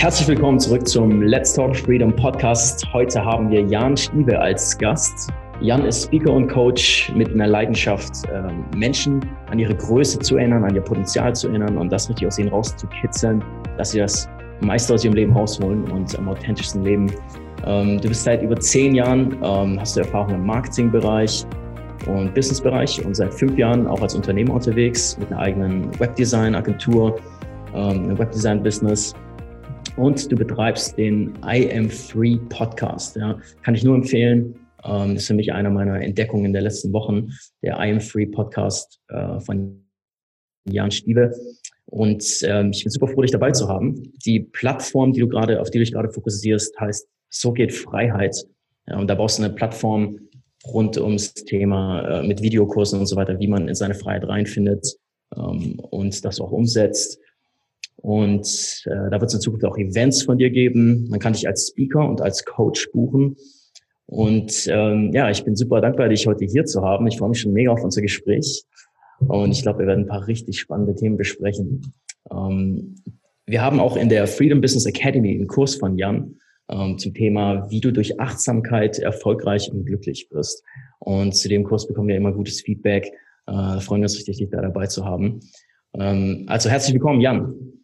[0.00, 2.90] Herzlich willkommen zurück zum Let's Talk Freedom Podcast.
[2.90, 5.28] Heute haben wir Jan Stiebe als Gast.
[5.60, 10.64] Jan ist Speaker und Coach mit einer Leidenschaft, ähm, Menschen an ihre Größe zu erinnern,
[10.64, 13.44] an ihr Potenzial zu erinnern und das richtig aus ihnen rauszukitzeln,
[13.76, 14.26] dass sie das
[14.62, 17.12] meiste aus ihrem Leben rausholen und am authentischsten leben.
[17.66, 21.44] Ähm, du bist seit über zehn Jahren, ähm, hast du Erfahrung im Marketingbereich
[22.06, 27.16] und Businessbereich und seit fünf Jahren auch als Unternehmer unterwegs mit einer eigenen Webdesign-Agentur,
[27.74, 29.14] einem Webdesign-Business
[29.96, 33.16] und du betreibst den I Am Free Podcast.
[33.16, 33.38] Ja.
[33.62, 34.54] Kann ich nur empfehlen.
[34.84, 37.30] Ähm, ist für mich einer meiner Entdeckungen der letzten Wochen,
[37.62, 39.84] der I Am Free Podcast äh, von
[40.64, 41.32] Jan Stiebe.
[41.86, 44.12] Und ähm, ich bin super froh, dich dabei zu haben.
[44.24, 48.44] Die Plattform, die du gerade, auf die du dich gerade fokussierst, heißt So geht Freiheit.
[48.86, 50.18] Ja, und da brauchst du eine Plattform
[50.66, 54.96] rund ums Thema äh, mit Videokursen und so weiter, wie man in seine Freiheit reinfindet
[55.36, 57.18] ähm, und das auch umsetzt.
[58.02, 61.08] Und äh, da wird es in Zukunft auch Events von dir geben.
[61.10, 63.36] Man kann dich als Speaker und als Coach buchen.
[64.06, 67.06] Und ähm, ja, ich bin super dankbar, dich heute hier zu haben.
[67.06, 68.64] Ich freue mich schon mega auf unser Gespräch.
[69.20, 71.92] Und ich glaube, wir werden ein paar richtig spannende Themen besprechen.
[72.30, 72.96] Ähm,
[73.46, 76.36] wir haben auch in der Freedom Business Academy einen Kurs von Jan
[76.70, 80.64] ähm, zum Thema, wie du durch Achtsamkeit erfolgreich und glücklich wirst.
[81.00, 83.12] Und zu dem Kurs bekommen wir immer gutes Feedback.
[83.46, 85.40] Äh, freuen wir uns richtig, dich da dabei zu haben.
[85.94, 87.79] Ähm, also herzlich willkommen, Jan.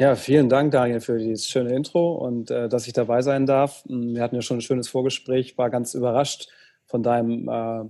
[0.00, 3.84] Ja, vielen Dank, Daniel, für dieses schöne Intro und äh, dass ich dabei sein darf.
[3.88, 6.48] Hm, wir hatten ja schon ein schönes Vorgespräch, war ganz überrascht
[6.86, 7.84] von deinem, äh,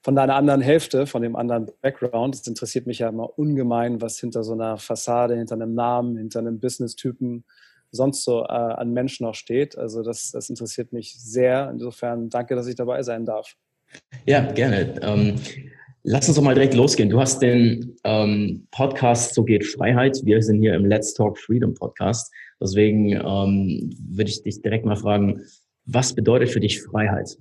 [0.00, 2.36] von deiner anderen Hälfte, von dem anderen Background.
[2.36, 6.38] Es interessiert mich ja immer ungemein, was hinter so einer Fassade, hinter einem Namen, hinter
[6.38, 7.44] einem Business-Typen
[7.90, 9.76] sonst so äh, an Menschen noch steht.
[9.76, 11.68] Also das, das interessiert mich sehr.
[11.70, 13.56] Insofern danke, dass ich dabei sein darf.
[14.24, 14.94] Ja, gerne.
[15.02, 15.38] Ähm,
[16.04, 17.10] Lass uns doch mal direkt losgehen.
[17.10, 20.20] Du hast den ähm, Podcast So geht Freiheit.
[20.24, 22.32] Wir sind hier im Let's Talk Freedom Podcast.
[22.60, 25.42] Deswegen ähm, würde ich dich direkt mal fragen,
[25.84, 27.38] was bedeutet für dich Freiheit?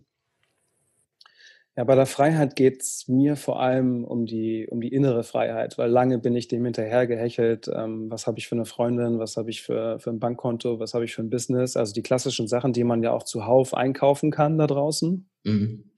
[1.75, 5.79] Ja, bei der Freiheit geht es mir vor allem um die, um die innere Freiheit,
[5.79, 7.67] weil lange bin ich dem hinterhergehechelt.
[7.73, 9.17] Ähm, was habe ich für eine Freundin?
[9.17, 10.79] Was habe ich für, für ein Bankkonto?
[10.79, 11.75] Was habe ich für ein Business?
[11.75, 15.27] Also die klassischen Sachen, die man ja auch zuhauf einkaufen kann da draußen.
[15.45, 15.90] Mhm.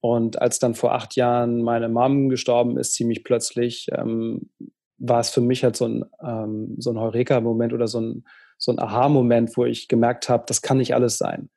[0.00, 4.50] Und als dann vor acht Jahren meine Mom gestorben ist, ziemlich plötzlich, ähm,
[4.98, 8.24] war es für mich halt so ein, ähm, so ein Heureka-Moment oder so ein,
[8.58, 11.50] so ein Aha-Moment, wo ich gemerkt habe, das kann nicht alles sein.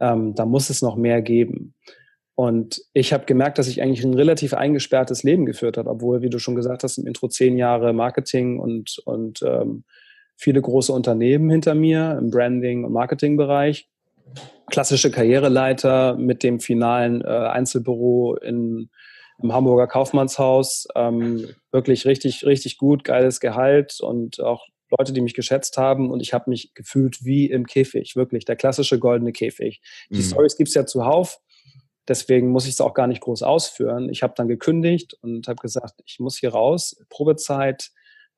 [0.00, 1.74] Ähm, da muss es noch mehr geben.
[2.34, 6.30] Und ich habe gemerkt, dass ich eigentlich ein relativ eingesperrtes Leben geführt habe, obwohl, wie
[6.30, 9.84] du schon gesagt hast, im Intro zehn Jahre Marketing und, und ähm,
[10.36, 13.88] viele große Unternehmen hinter mir im Branding- und Marketingbereich
[14.70, 18.90] klassische Karriereleiter mit dem finalen äh, Einzelbüro in,
[19.42, 20.86] im Hamburger Kaufmannshaus.
[20.94, 24.66] Ähm, wirklich richtig, richtig gut, geiles Gehalt und auch
[24.98, 28.56] Leute, die mich geschätzt haben und ich habe mich gefühlt wie im Käfig, wirklich der
[28.56, 29.80] klassische goldene Käfig.
[30.10, 30.22] Die mhm.
[30.22, 31.40] Stories gibt es ja zuhauf,
[32.06, 34.08] deswegen muss ich es auch gar nicht groß ausführen.
[34.08, 37.90] Ich habe dann gekündigt und habe gesagt, ich muss hier raus, Probezeit,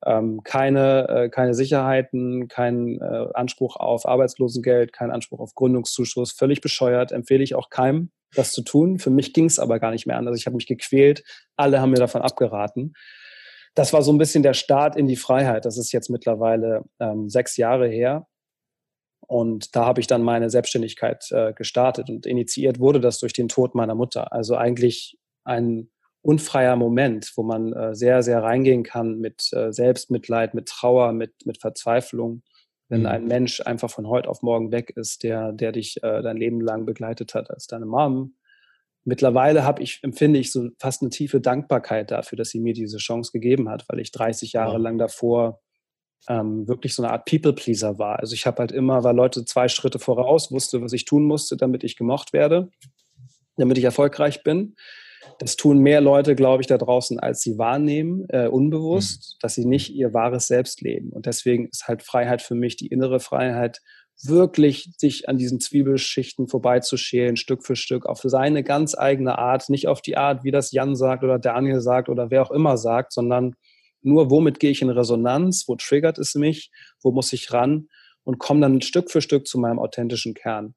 [0.05, 6.31] ähm, keine, äh, keine Sicherheiten, kein äh, Anspruch auf Arbeitslosengeld, kein Anspruch auf Gründungszuschuss.
[6.31, 8.99] Völlig bescheuert, empfehle ich auch keinem, das zu tun.
[8.99, 10.37] Für mich ging es aber gar nicht mehr anders.
[10.37, 11.23] Ich habe mich gequält.
[11.55, 12.93] Alle haben mir davon abgeraten.
[13.73, 15.65] Das war so ein bisschen der Start in die Freiheit.
[15.65, 18.27] Das ist jetzt mittlerweile ähm, sechs Jahre her.
[19.27, 23.49] Und da habe ich dann meine Selbstständigkeit äh, gestartet und initiiert wurde das durch den
[23.49, 24.31] Tod meiner Mutter.
[24.31, 25.89] Also eigentlich ein
[26.27, 31.31] unfreier Moment, wo man äh, sehr, sehr reingehen kann mit äh, Selbstmitleid, mit Trauer, mit,
[31.45, 32.43] mit Verzweiflung.
[32.89, 33.05] Wenn mhm.
[33.05, 36.59] ein Mensch einfach von heute auf morgen weg ist, der, der dich äh, dein Leben
[36.59, 38.35] lang begleitet hat als deine Mom.
[39.05, 42.97] Mittlerweile habe ich, empfinde ich so fast eine tiefe Dankbarkeit dafür, dass sie mir diese
[42.97, 44.79] Chance gegeben hat, weil ich 30 Jahre ja.
[44.79, 45.61] lang davor
[46.27, 48.19] ähm, wirklich so eine Art People-Pleaser war.
[48.19, 51.55] Also ich habe halt immer, war Leute zwei Schritte voraus, wusste, was ich tun musste,
[51.55, 52.69] damit ich gemocht werde,
[53.55, 54.75] damit ich erfolgreich bin.
[55.39, 59.37] Das tun mehr Leute, glaube ich, da draußen, als sie wahrnehmen, äh, unbewusst, mhm.
[59.41, 61.11] dass sie nicht ihr wahres Selbst leben.
[61.11, 63.81] Und deswegen ist halt Freiheit für mich die innere Freiheit,
[64.23, 69.87] wirklich sich an diesen Zwiebelschichten vorbeizuschälen, Stück für Stück, auf seine ganz eigene Art, nicht
[69.87, 73.13] auf die Art, wie das Jan sagt oder Daniel sagt oder wer auch immer sagt,
[73.13, 73.55] sondern
[74.01, 77.89] nur, womit gehe ich in Resonanz, wo triggert es mich, wo muss ich ran
[78.23, 80.75] und komme dann Stück für Stück zu meinem authentischen Kern.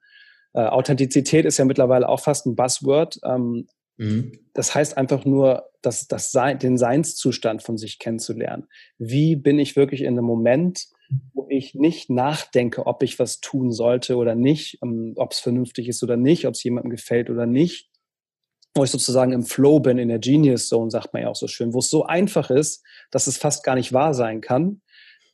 [0.52, 3.66] Äh, Authentizität ist ja mittlerweile auch fast ein Buzzword, ähm,
[4.00, 4.32] Mhm.
[4.54, 8.66] Das heißt einfach nur, das, das Sein, den Seinszustand von sich kennenzulernen.
[8.98, 10.86] Wie bin ich wirklich in einem Moment,
[11.34, 15.88] wo ich nicht nachdenke, ob ich was tun sollte oder nicht, ähm, ob es vernünftig
[15.88, 17.90] ist oder nicht, ob es jemandem gefällt oder nicht,
[18.74, 21.46] wo ich sozusagen im Flow bin, in der Genius Zone, sagt man ja auch so
[21.46, 24.80] schön, wo es so einfach ist, dass es fast gar nicht wahr sein kann.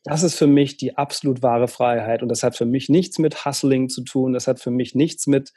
[0.05, 2.23] das ist für mich die absolut wahre Freiheit.
[2.23, 4.33] Und das hat für mich nichts mit Hustling zu tun.
[4.33, 5.53] Das hat für mich nichts mit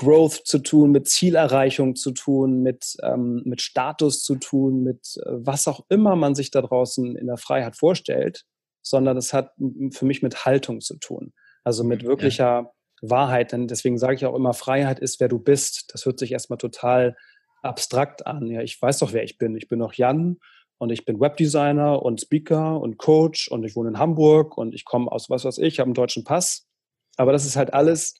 [0.00, 5.28] Growth zu tun, mit Zielerreichung zu tun, mit, ähm, mit Status zu tun, mit äh,
[5.30, 8.46] was auch immer man sich da draußen in der Freiheit vorstellt,
[8.80, 9.52] sondern es hat
[9.92, 11.34] für mich mit Haltung zu tun.
[11.64, 12.72] Also mit wirklicher ja.
[13.02, 13.52] Wahrheit.
[13.52, 15.92] Denn deswegen sage ich auch immer, Freiheit ist, wer du bist.
[15.92, 17.14] Das hört sich erstmal total
[17.60, 18.46] abstrakt an.
[18.46, 19.54] Ja, ich weiß doch, wer ich bin.
[19.54, 20.38] Ich bin doch Jan
[20.78, 24.86] und ich bin Webdesigner und Speaker und Coach und ich wohne in Hamburg und ich
[24.86, 26.66] komme aus was weiß ich, habe einen deutschen Pass.
[27.18, 28.14] Aber das ist halt alles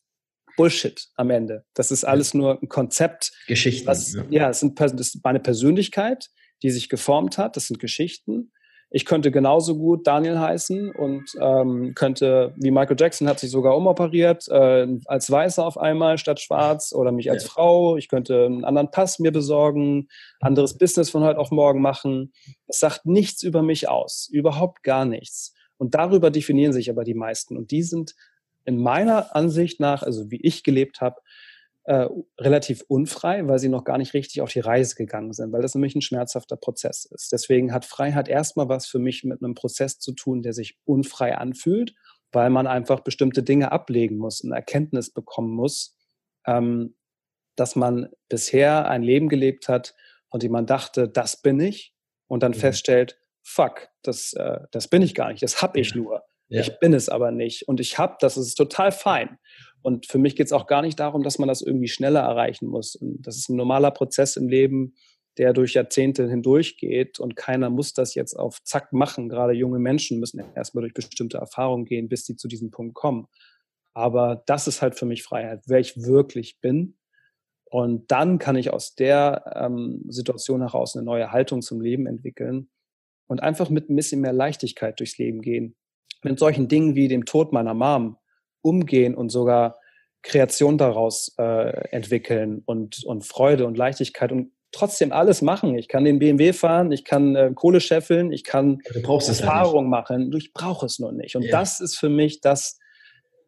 [0.60, 1.64] Bullshit am Ende.
[1.74, 3.32] Das ist alles nur ein Konzept.
[3.46, 3.86] Geschichten.
[3.86, 6.28] Was, ja, ja es sind, das ist meine Persönlichkeit,
[6.62, 7.56] die sich geformt hat.
[7.56, 8.52] Das sind Geschichten.
[8.92, 13.76] Ich könnte genauso gut Daniel heißen und ähm, könnte, wie Michael Jackson hat sich sogar
[13.76, 17.50] umoperiert, äh, als Weißer auf einmal statt Schwarz oder mich als ja.
[17.50, 17.96] Frau.
[17.96, 20.08] Ich könnte einen anderen Pass mir besorgen,
[20.40, 22.32] anderes Business von heute auf morgen machen.
[22.66, 25.54] Das sagt nichts über mich aus, überhaupt gar nichts.
[25.76, 27.56] Und darüber definieren sich aber die meisten.
[27.56, 28.16] Und die sind
[28.64, 31.20] in meiner Ansicht nach, also wie ich gelebt habe,
[31.84, 32.08] äh,
[32.38, 35.74] relativ unfrei, weil sie noch gar nicht richtig auf die Reise gegangen sind, weil das
[35.74, 37.32] nämlich ein schmerzhafter Prozess ist.
[37.32, 41.36] Deswegen hat Freiheit erstmal was für mich mit einem Prozess zu tun, der sich unfrei
[41.36, 41.94] anfühlt,
[42.32, 45.96] weil man einfach bestimmte Dinge ablegen muss, eine Erkenntnis bekommen muss,
[46.46, 46.96] ähm,
[47.56, 49.94] dass man bisher ein Leben gelebt hat,
[50.30, 51.94] von dem man dachte, das bin ich,
[52.28, 52.56] und dann mhm.
[52.56, 56.22] feststellt, fuck, das, äh, das bin ich gar nicht, das hab ich nur.
[56.50, 56.60] Ja.
[56.60, 57.66] Ich bin es aber nicht.
[57.68, 59.38] Und ich hab das, ist total fein.
[59.82, 62.66] Und für mich geht es auch gar nicht darum, dass man das irgendwie schneller erreichen
[62.66, 62.96] muss.
[62.96, 64.94] Und das ist ein normaler Prozess im Leben,
[65.38, 69.28] der durch Jahrzehnte hindurchgeht und keiner muss das jetzt auf Zack machen.
[69.28, 73.26] Gerade junge Menschen müssen erstmal durch bestimmte Erfahrungen gehen, bis sie zu diesem Punkt kommen.
[73.94, 76.98] Aber das ist halt für mich Freiheit, wer ich wirklich bin.
[77.64, 82.68] Und dann kann ich aus der ähm, Situation heraus eine neue Haltung zum Leben entwickeln
[83.28, 85.76] und einfach mit ein bisschen mehr Leichtigkeit durchs Leben gehen.
[86.22, 88.16] Mit solchen Dingen wie dem Tod meiner Mom
[88.62, 89.78] umgehen und sogar
[90.22, 95.76] Kreation daraus äh, entwickeln und, und Freude und Leichtigkeit und trotzdem alles machen.
[95.76, 98.80] Ich kann den BMW fahren, ich kann äh, Kohle scheffeln, ich kann
[99.40, 100.32] Erfahrung machen.
[100.36, 101.36] Ich brauche es nur nicht.
[101.36, 101.50] Und ja.
[101.50, 102.78] das ist für mich das,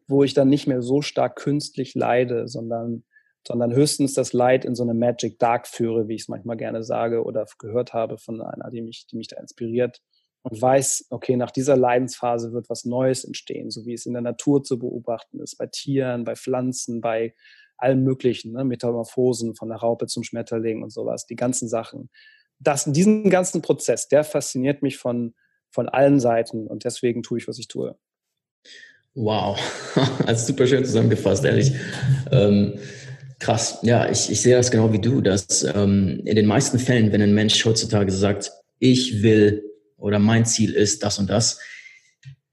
[0.07, 3.03] wo ich dann nicht mehr so stark künstlich leide, sondern,
[3.47, 6.83] sondern höchstens das Leid in so eine Magic Dark führe, wie ich es manchmal gerne
[6.83, 10.01] sage oder gehört habe von einer, die mich, die mich da inspiriert
[10.43, 14.21] und weiß, okay, nach dieser Leidensphase wird was Neues entstehen, so wie es in der
[14.21, 17.33] Natur zu beobachten ist, bei Tieren, bei Pflanzen, bei
[17.77, 18.63] allem Möglichen, ne?
[18.63, 22.09] Metamorphosen von der Raupe zum Schmetterling und sowas, die ganzen Sachen.
[22.59, 25.33] Das, diesen ganzen Prozess, der fasziniert mich von,
[25.69, 27.97] von allen Seiten und deswegen tue ich, was ich tue.
[29.15, 29.57] Wow,
[30.25, 31.73] also super schön zusammengefasst, ehrlich.
[32.31, 32.79] Ähm,
[33.39, 37.11] krass, ja, ich, ich sehe das genau wie du, dass ähm, in den meisten Fällen,
[37.11, 39.63] wenn ein Mensch heutzutage sagt, ich will
[40.03, 41.59] oder mein Ziel ist das und das.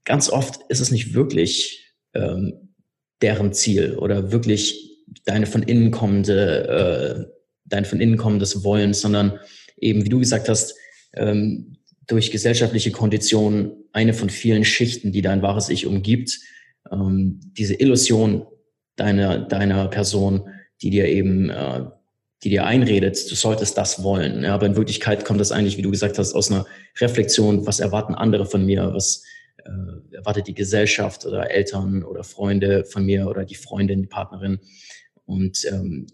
[0.05, 2.73] Ganz oft ist es nicht wirklich ähm,
[3.21, 7.33] deren Ziel oder wirklich deine von innen kommende, äh,
[7.65, 9.37] dein von innen kommendes Wollen, sondern
[9.77, 10.75] eben, wie du gesagt hast,
[11.13, 11.75] ähm,
[12.07, 16.39] durch gesellschaftliche Konditionen eine von vielen Schichten, die dein wahres Ich umgibt,
[16.89, 18.47] ähm, diese Illusion
[18.95, 20.47] deiner, deiner Person,
[20.81, 21.83] die dir eben äh,
[22.43, 24.43] die dir einredet, du solltest das wollen.
[24.43, 26.65] Ja, aber in Wirklichkeit kommt das eigentlich, wie du gesagt hast, aus einer
[26.99, 29.23] Reflexion, was erwarten andere von mir, was
[29.57, 34.59] äh, erwartet die Gesellschaft oder Eltern oder Freunde von mir oder die Freundin, die Partnerin.
[35.25, 36.07] Und ähm,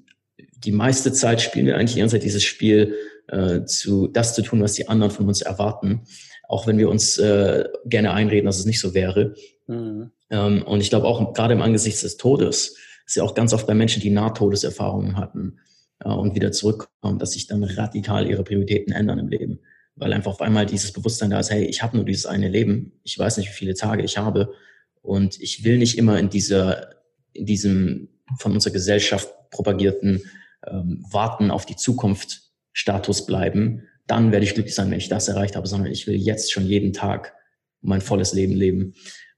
[0.58, 2.96] die meiste Zeit spielen wir eigentlich die ganze Zeit dieses Spiel,
[3.28, 6.02] äh, zu das zu tun, was die anderen von uns erwarten,
[6.48, 9.34] auch wenn wir uns äh, gerne einreden, dass es nicht so wäre.
[9.68, 10.12] Mhm.
[10.30, 12.76] Ähm, und ich glaube auch gerade im Angesicht des Todes,
[13.06, 15.60] ist ja auch ganz oft bei Menschen, die Nahtodeserfahrungen hatten,
[16.00, 19.60] äh, und wieder zurückkommen, dass sich dann radikal ihre Prioritäten ändern im Leben.
[19.96, 22.94] Weil einfach auf einmal dieses Bewusstsein da ist, hey, ich habe nur dieses eine Leben,
[23.04, 24.54] ich weiß nicht, wie viele Tage ich habe
[25.02, 26.90] und ich will nicht immer in dieser,
[27.34, 30.22] in diesem von unserer Gesellschaft propagierten
[30.68, 32.42] ähm, Warten auf die Zukunft
[32.74, 33.88] Status bleiben.
[34.06, 36.66] Dann werde ich glücklich sein, wenn ich das erreicht habe, sondern ich will jetzt schon
[36.66, 37.34] jeden Tag
[37.82, 38.94] mein volles Leben leben.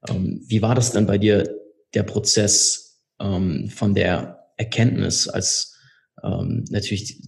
[0.10, 1.56] Ähm, wie war das dann bei dir,
[1.94, 5.79] der Prozess ähm, von der Erkenntnis als
[6.24, 7.22] ähm, natürlich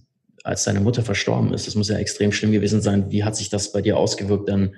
[0.44, 3.10] als deine Mutter verstorben ist, das muss ja extrem schlimm gewesen sein.
[3.10, 4.74] Wie hat sich das bei dir ausgewirkt, dann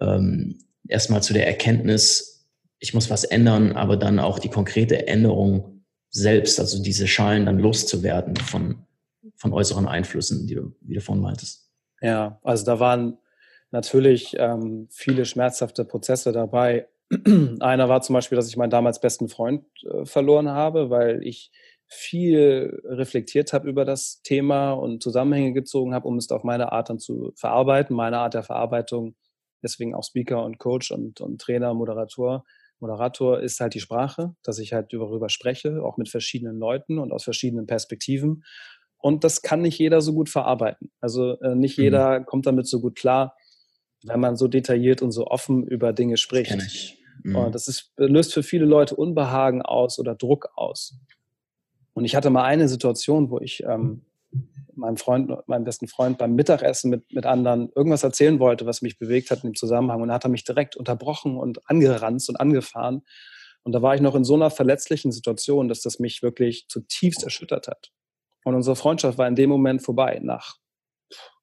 [0.00, 2.46] ähm, erstmal zu der Erkenntnis,
[2.78, 7.58] ich muss was ändern, aber dann auch die konkrete Änderung selbst, also diese Schalen dann
[7.58, 8.86] loszuwerden von,
[9.36, 11.70] von äußeren Einflüssen, die du, wie du vorhin meintest.
[12.00, 13.18] Ja, also da waren
[13.70, 16.88] natürlich ähm, viele schmerzhafte Prozesse dabei.
[17.60, 21.50] Einer war zum Beispiel, dass ich meinen damals besten Freund äh, verloren habe, weil ich
[21.92, 26.90] viel reflektiert habe über das Thema und Zusammenhänge gezogen habe, um es auf meine Art
[26.90, 27.94] dann zu verarbeiten.
[27.94, 29.14] Meine Art der Verarbeitung
[29.62, 32.44] deswegen auch Speaker und Coach und, und Trainer, Moderator.
[32.80, 37.12] Moderator ist halt die Sprache, dass ich halt darüber spreche, auch mit verschiedenen Leuten und
[37.12, 38.44] aus verschiedenen Perspektiven.
[38.98, 40.90] Und das kann nicht jeder so gut verarbeiten.
[41.00, 41.84] Also äh, nicht mhm.
[41.84, 43.36] jeder kommt damit so gut klar,
[44.04, 46.54] wenn man so detailliert und so offen über Dinge spricht.
[46.54, 47.36] Das, mhm.
[47.36, 50.98] Und das ist, löst für viele Leute Unbehagen aus oder Druck aus.
[51.94, 54.02] Und ich hatte mal eine Situation, wo ich ähm,
[54.74, 58.98] meinem Freund, meinem besten Freund beim Mittagessen mit, mit anderen irgendwas erzählen wollte, was mich
[58.98, 60.00] bewegt hat in dem Zusammenhang.
[60.00, 63.02] Und da hat er mich direkt unterbrochen und angeranzt und angefahren.
[63.62, 67.22] Und da war ich noch in so einer verletzlichen Situation, dass das mich wirklich zutiefst
[67.22, 67.92] erschüttert hat.
[68.44, 70.56] Und unsere Freundschaft war in dem Moment vorbei, nach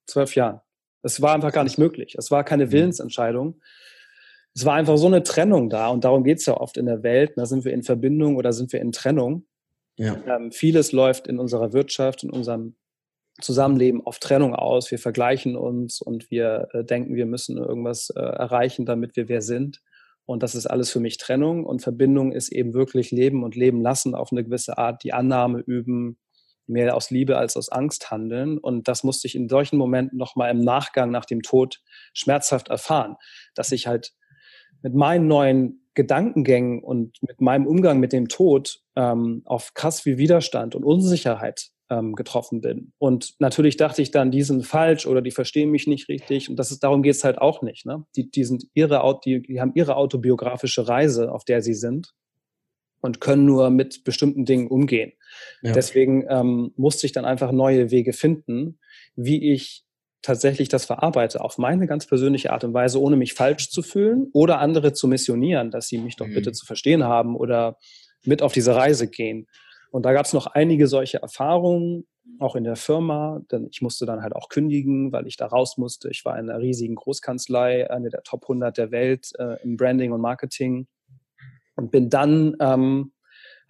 [0.06, 0.60] zwölf Jahren.
[1.02, 2.14] Es war einfach gar nicht möglich.
[2.18, 2.72] Es war keine mhm.
[2.72, 3.60] Willensentscheidung.
[4.54, 5.88] Es war einfach so eine Trennung da.
[5.88, 7.32] Und darum geht es ja oft in der Welt.
[7.36, 9.46] Da sind wir in Verbindung oder sind wir in Trennung.
[9.96, 10.16] Ja.
[10.26, 12.76] Ähm, vieles läuft in unserer Wirtschaft, in unserem
[13.40, 14.90] Zusammenleben auf Trennung aus.
[14.90, 19.42] Wir vergleichen uns und wir äh, denken, wir müssen irgendwas äh, erreichen, damit wir wer
[19.42, 19.80] sind.
[20.26, 21.64] Und das ist alles für mich Trennung.
[21.64, 25.60] Und Verbindung ist eben wirklich Leben und Leben lassen auf eine gewisse Art, die Annahme
[25.60, 26.18] üben,
[26.66, 28.58] mehr aus Liebe als aus Angst handeln.
[28.58, 31.80] Und das musste ich in solchen Momenten nochmal im Nachgang nach dem Tod
[32.14, 33.16] schmerzhaft erfahren,
[33.54, 34.12] dass ich halt
[34.82, 40.18] mit meinen neuen Gedankengängen und mit meinem Umgang mit dem Tod ähm, auf krass viel
[40.18, 42.92] Widerstand und Unsicherheit ähm, getroffen bin.
[42.98, 46.48] Und natürlich dachte ich dann, die sind falsch oder die verstehen mich nicht richtig.
[46.48, 47.84] Und das ist, darum geht es halt auch nicht.
[47.84, 48.04] Ne?
[48.16, 52.14] Die, die, sind ihre, die, die haben ihre autobiografische Reise, auf der sie sind
[53.00, 55.12] und können nur mit bestimmten Dingen umgehen.
[55.62, 55.72] Ja.
[55.72, 58.78] Deswegen ähm, musste ich dann einfach neue Wege finden,
[59.16, 59.84] wie ich
[60.22, 64.28] tatsächlich das verarbeite, auf meine ganz persönliche Art und Weise, ohne mich falsch zu fühlen
[64.32, 66.34] oder andere zu missionieren, dass sie mich doch mhm.
[66.34, 67.76] bitte zu verstehen haben oder
[68.24, 69.46] mit auf diese Reise gehen.
[69.90, 72.06] Und da gab es noch einige solche Erfahrungen,
[72.38, 75.76] auch in der Firma, denn ich musste dann halt auch kündigen, weil ich da raus
[75.76, 76.10] musste.
[76.10, 80.12] Ich war in einer riesigen Großkanzlei, eine der Top 100 der Welt äh, im Branding
[80.12, 80.86] und Marketing
[81.76, 83.12] und bin dann, ähm,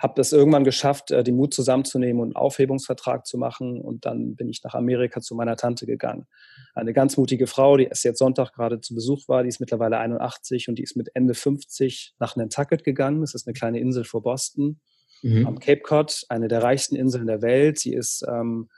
[0.00, 4.34] habe das irgendwann geschafft, äh, den Mut zusammenzunehmen und einen Aufhebungsvertrag zu machen und dann
[4.34, 6.26] bin ich nach Amerika zu meiner Tante gegangen.
[6.74, 9.98] Eine ganz mutige Frau, die erst jetzt Sonntag gerade zu Besuch war, die ist mittlerweile
[9.98, 13.20] 81 und die ist mit Ende 50 nach Nantucket gegangen.
[13.20, 14.80] Das ist eine kleine Insel vor Boston
[15.22, 15.46] mhm.
[15.46, 17.78] am Cape Cod, eine der reichsten Inseln der Welt.
[17.78, 18.70] Sie ist ähm,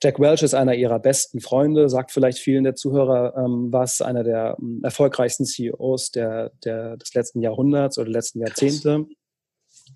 [0.00, 4.22] Jack Welch ist einer ihrer besten Freunde, sagt vielleicht vielen der Zuhörer ähm, was, einer
[4.22, 9.06] der ähm, erfolgreichsten CEOs der, der, des letzten Jahrhunderts oder letzten Jahrzehnte.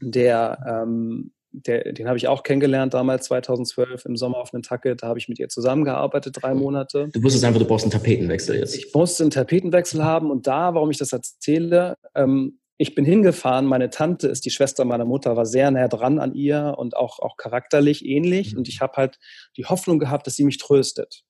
[0.00, 5.02] Der, ähm, der, den habe ich auch kennengelernt damals 2012 im Sommer auf Nantucket.
[5.02, 7.08] Da habe ich mit ihr zusammengearbeitet, drei Monate.
[7.12, 8.74] Du wusstest einfach, du brauchst einen Tapetenwechsel jetzt.
[8.74, 13.66] Ich musste einen Tapetenwechsel haben und da, warum ich das erzähle, ähm, ich bin hingefahren,
[13.66, 17.20] meine Tante ist die Schwester meiner Mutter, war sehr nah dran an ihr und auch,
[17.20, 18.52] auch charakterlich ähnlich.
[18.52, 18.58] Mhm.
[18.58, 19.18] Und ich habe halt
[19.56, 21.22] die Hoffnung gehabt, dass sie mich tröstet.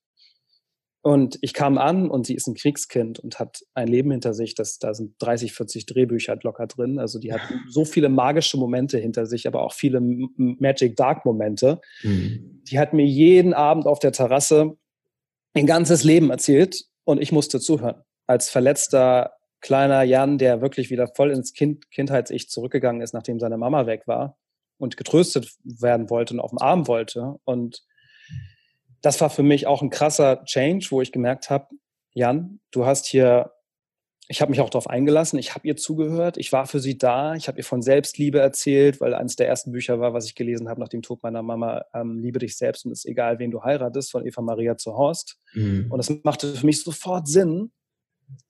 [1.03, 4.55] Und ich kam an und sie ist ein Kriegskind und hat ein Leben hinter sich,
[4.55, 7.01] das, da sind 30, 40 Drehbücher locker drin.
[7.01, 11.81] Also die hat so viele magische Momente hinter sich, aber auch viele Magic Dark Momente.
[12.05, 12.63] Mhm.
[12.71, 14.77] Die hat mir jeden Abend auf der Terrasse
[15.55, 18.03] ein ganzes Leben erzählt und ich musste zuhören.
[18.29, 23.59] Als verletzter kleiner Jan, der wirklich wieder voll ins kind, Kindheits-Ich zurückgegangen ist, nachdem seine
[23.59, 24.37] Mama weg war
[24.79, 27.37] und getröstet werden wollte und auf dem Arm wollte.
[27.45, 27.83] Und
[29.03, 31.67] das war für mich auch ein krasser Change, wo ich gemerkt habe,
[32.15, 33.53] Jan, du hast hier,
[34.29, 37.35] ich habe mich auch darauf eingelassen, ich habe ihr zugehört, ich war für sie da,
[37.35, 40.69] ich habe ihr von Selbstliebe erzählt, weil eines der ersten Bücher war, was ich gelesen
[40.69, 43.51] habe nach dem Tod meiner Mama, ähm, Liebe dich selbst und es ist egal, wen
[43.51, 45.39] du heiratest, von Eva Maria zu Horst.
[45.55, 45.87] Mhm.
[45.91, 47.73] Und das machte für mich sofort Sinn,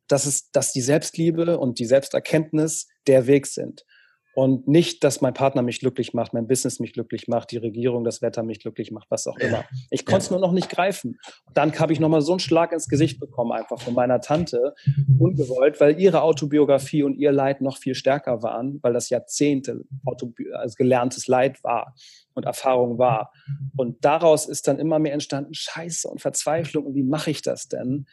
[0.07, 3.87] dass, es, dass die Selbstliebe und die Selbsterkenntnis der Weg sind.
[4.35, 8.05] Und nicht, dass mein Partner mich glücklich macht, mein Business mich glücklich macht, die Regierung,
[8.05, 9.65] das Wetter mich glücklich macht, was auch immer.
[9.91, 11.19] Ich konnte es nur noch nicht greifen.
[11.47, 14.75] Und dann habe ich nochmal so einen Schlag ins Gesicht bekommen, einfach von meiner Tante,
[15.19, 20.33] ungewollt, weil ihre Autobiografie und ihr Leid noch viel stärker waren, weil das Jahrzehnte also
[20.77, 21.95] gelerntes Leid war
[22.35, 23.33] und Erfahrung war.
[23.77, 27.69] Und daraus ist dann immer mehr entstanden, Scheiße und Verzweiflung und wie mache ich das
[27.69, 28.07] denn?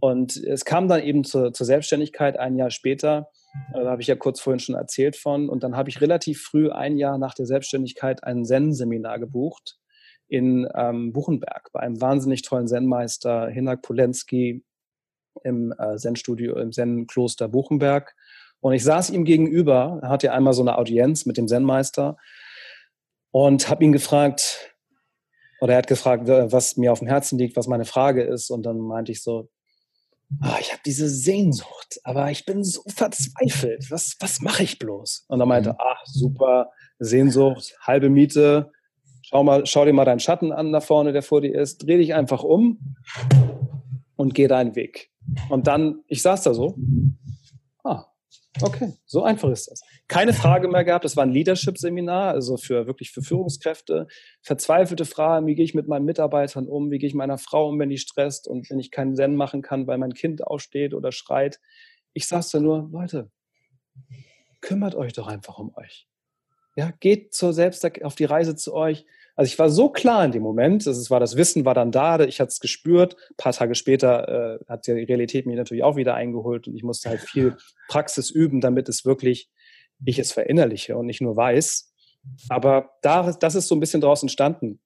[0.00, 3.28] Und es kam dann eben zur, zur Selbstständigkeit ein Jahr später
[3.72, 5.48] da habe ich ja kurz vorhin schon erzählt von.
[5.48, 9.78] Und dann habe ich relativ früh, ein Jahr nach der Selbstständigkeit, ein Zen-Seminar gebucht
[10.28, 14.64] in ähm, Buchenberg bei einem wahnsinnig tollen Zen-Meister, Hinak Polenski,
[15.44, 18.14] im äh, Zen-Studio, im Zen-Kloster Buchenberg.
[18.60, 22.16] Und ich saß ihm gegenüber, er hatte einmal so eine Audienz mit dem Zen-Meister
[23.30, 24.74] und habe ihn gefragt,
[25.60, 28.50] oder er hat gefragt, was mir auf dem Herzen liegt, was meine Frage ist.
[28.50, 29.48] Und dann meinte ich so,
[30.40, 33.90] ah, ich habe diese Sehnsucht, aber ich bin so verzweifelt.
[33.90, 35.26] Was, was mache ich bloß?
[35.28, 35.76] Und er meinte, mhm.
[35.78, 38.72] ach, super, Sehnsucht, halbe Miete.
[39.22, 41.86] Schau, mal, schau dir mal deinen Schatten an da vorne, der vor dir ist.
[41.86, 42.96] Dreh dich einfach um
[44.16, 45.10] und geh deinen Weg.
[45.48, 46.76] Und dann, ich saß da so,
[48.62, 49.82] okay, so einfach ist das.
[50.08, 54.06] Keine Frage mehr gehabt, das war ein Leadership-Seminar, also für wirklich für Führungskräfte.
[54.42, 57.78] Verzweifelte Fragen, wie gehe ich mit meinen Mitarbeitern um, wie gehe ich meiner Frau um,
[57.78, 61.12] wenn die stresst und wenn ich keinen Zen machen kann, weil mein Kind aufsteht oder
[61.12, 61.60] schreit.
[62.12, 63.30] Ich saß da nur, Leute,
[64.60, 66.08] kümmert euch doch einfach um euch.
[66.76, 69.06] Ja, geht zur selbst auf die Reise zu euch.
[69.36, 72.18] Also ich war so klar in dem Moment, das war das Wissen war dann da,
[72.20, 73.16] ich hatte es gespürt.
[73.30, 76.82] Ein paar Tage später äh, hat die Realität mich natürlich auch wieder eingeholt und ich
[76.82, 77.56] musste halt viel
[77.88, 79.50] Praxis üben, damit es wirklich
[80.04, 81.92] ich es verinnerliche und nicht nur weiß.
[82.48, 84.80] Aber da, das ist so ein bisschen draus entstanden.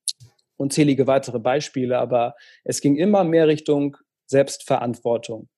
[0.56, 5.48] Unzählige weitere Beispiele, aber es ging immer mehr Richtung Selbstverantwortung,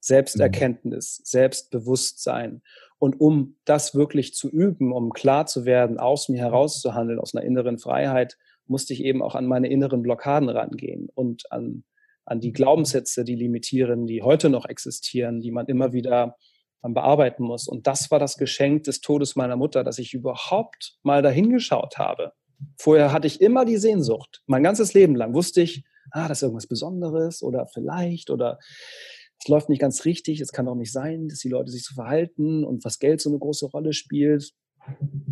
[0.00, 2.62] Selbsterkenntnis, Selbstbewusstsein.
[3.02, 7.44] Und um das wirklich zu üben, um klar zu werden, aus mir herauszuhandeln, aus einer
[7.44, 11.82] inneren Freiheit, musste ich eben auch an meine inneren Blockaden rangehen und an,
[12.24, 16.36] an die Glaubenssätze, die limitieren, die heute noch existieren, die man immer wieder
[16.80, 17.66] bearbeiten muss.
[17.66, 22.30] Und das war das Geschenk des Todes meiner Mutter, dass ich überhaupt mal dahingeschaut habe.
[22.78, 24.44] Vorher hatte ich immer die Sehnsucht.
[24.46, 25.82] Mein ganzes Leben lang wusste ich,
[26.12, 28.60] ah, das ist irgendwas Besonderes oder vielleicht oder
[29.42, 31.94] es läuft nicht ganz richtig, es kann auch nicht sein, dass die Leute sich so
[31.94, 34.52] verhalten und was Geld so eine große Rolle spielt.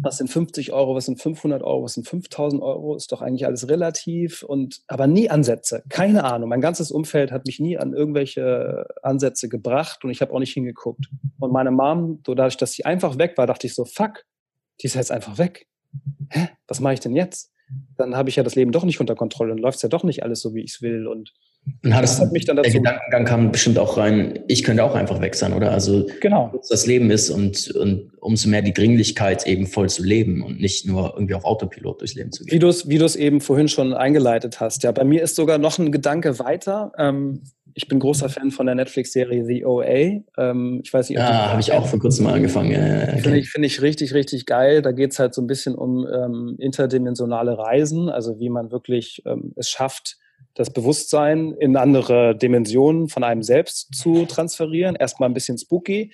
[0.02, 3.47] Was sind 50 Euro, was sind 500 Euro, was sind 5000 Euro, ist doch eigentlich
[3.47, 6.49] alles relativ und aber nie Ansätze, keine Ahnung.
[6.49, 10.55] Mein ganzes Umfeld hat mich nie an irgendwelche Ansätze gebracht und ich habe auch nicht
[10.55, 11.07] hingeguckt.
[11.38, 14.25] Und meine Mom, so dadurch, dass sie einfach weg war, dachte ich so, fuck,
[14.81, 15.69] die ist jetzt einfach weg.
[16.31, 17.52] Hä, was mache ich denn jetzt?
[17.97, 20.02] Dann habe ich ja das Leben doch nicht unter Kontrolle und läuft es ja doch
[20.02, 21.33] nicht alles so, wie ich es will und
[21.83, 22.71] und hattest das mich dann dazu.
[22.71, 25.73] Der Gedankengang kam bestimmt auch rein, ich könnte auch einfach weg sein, oder?
[25.73, 26.52] Also, genau.
[26.69, 30.87] das Leben ist und, und umso mehr die Dringlichkeit eben voll zu leben und nicht
[30.87, 32.55] nur irgendwie auf Autopilot durchs Leben zu gehen.
[32.55, 34.83] Wie du es wie eben vorhin schon eingeleitet hast.
[34.83, 36.93] Ja, bei mir ist sogar noch ein Gedanke weiter.
[36.99, 37.43] Ähm,
[37.75, 40.23] ich bin großer Fan von der Netflix-Serie The OA.
[40.37, 42.73] Ähm, ich weiß nicht, ob Ja, habe ich auch vor kurzem mal angefangen.
[42.73, 43.21] Ja, okay.
[43.23, 44.83] Finde ich, find ich richtig, richtig geil.
[44.83, 49.23] Da geht es halt so ein bisschen um ähm, interdimensionale Reisen, also wie man wirklich
[49.25, 50.19] ähm, es schafft,
[50.54, 54.97] das Bewusstsein in andere Dimensionen von einem selbst zu transferieren.
[54.97, 56.13] Erstmal ein bisschen spooky,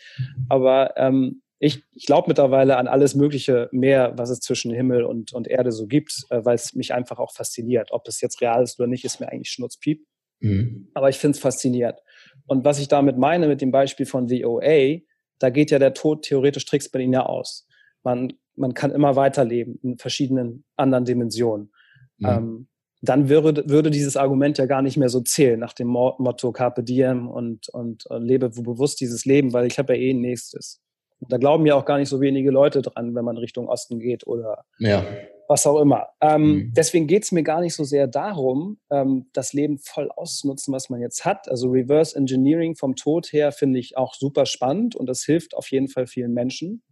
[0.49, 5.33] aber ähm, ich, ich glaube mittlerweile an alles Mögliche mehr, was es zwischen Himmel und,
[5.33, 7.93] und Erde so gibt, äh, weil es mich einfach auch fasziniert.
[7.93, 10.05] Ob es jetzt real ist oder nicht, ist mir eigentlich schnurzpiep.
[10.41, 10.89] Mhm.
[10.93, 11.99] Aber ich finde es faszinierend.
[12.47, 14.99] Und was ich damit meine mit dem Beispiel von The OA,
[15.39, 17.67] da geht ja der Tod theoretisch trickst bei ihnen ja aus.
[18.03, 21.73] Man, man kann immer weiterleben in verschiedenen anderen Dimensionen.
[22.19, 22.27] Mhm.
[22.29, 22.69] Ähm,
[23.09, 26.83] dann würde, würde dieses Argument ja gar nicht mehr so zählen nach dem Motto Carpe
[26.83, 30.81] Diem und, und, und lebe bewusst dieses Leben, weil ich habe ja eh ein nächstes.
[31.21, 33.99] Und da glauben ja auch gar nicht so wenige Leute dran, wenn man Richtung Osten
[33.99, 35.05] geht oder ja.
[35.49, 36.09] was auch immer.
[36.21, 36.73] Ähm, mhm.
[36.77, 40.91] Deswegen geht es mir gar nicht so sehr darum, ähm, das Leben voll auszunutzen, was
[40.91, 41.49] man jetzt hat.
[41.49, 45.71] Also Reverse Engineering vom Tod her finde ich auch super spannend und das hilft auf
[45.71, 46.83] jeden Fall vielen Menschen.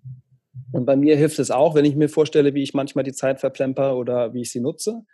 [0.73, 3.41] Und bei mir hilft es auch, wenn ich mir vorstelle, wie ich manchmal die Zeit
[3.41, 5.05] verplemper oder wie ich sie nutze.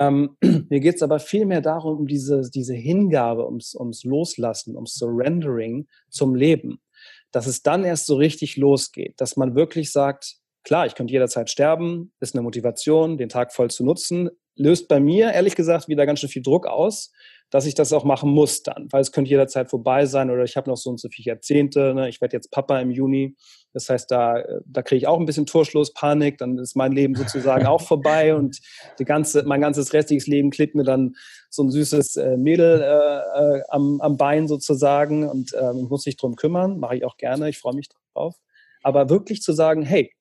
[0.00, 0.36] Ähm,
[0.68, 5.86] mir geht es aber vielmehr darum, um diese, diese Hingabe, ums, ums Loslassen, ums Surrendering
[6.08, 6.80] zum Leben.
[7.30, 11.48] Dass es dann erst so richtig losgeht, dass man wirklich sagt, klar, ich könnte jederzeit
[11.48, 16.06] sterben, ist eine Motivation, den Tag voll zu nutzen, löst bei mir ehrlich gesagt wieder
[16.06, 17.12] ganz schön viel Druck aus,
[17.50, 20.56] dass ich das auch machen muss dann, weil es könnte jederzeit vorbei sein oder ich
[20.56, 22.08] habe noch so und so viele Jahrzehnte, ne?
[22.08, 23.36] ich werde jetzt Papa im Juni,
[23.72, 27.14] das heißt, da, da kriege ich auch ein bisschen Torschluss, Panik, dann ist mein Leben
[27.14, 28.60] sozusagen auch vorbei und
[28.98, 31.16] die ganze, mein ganzes restliches Leben klebt mir dann
[31.50, 36.06] so ein süßes äh, Mädel äh, äh, am, am Bein sozusagen und äh, ich muss
[36.06, 38.36] mich drum kümmern, mache ich auch gerne, ich freue mich drauf.
[38.82, 40.12] Aber wirklich zu sagen, hey,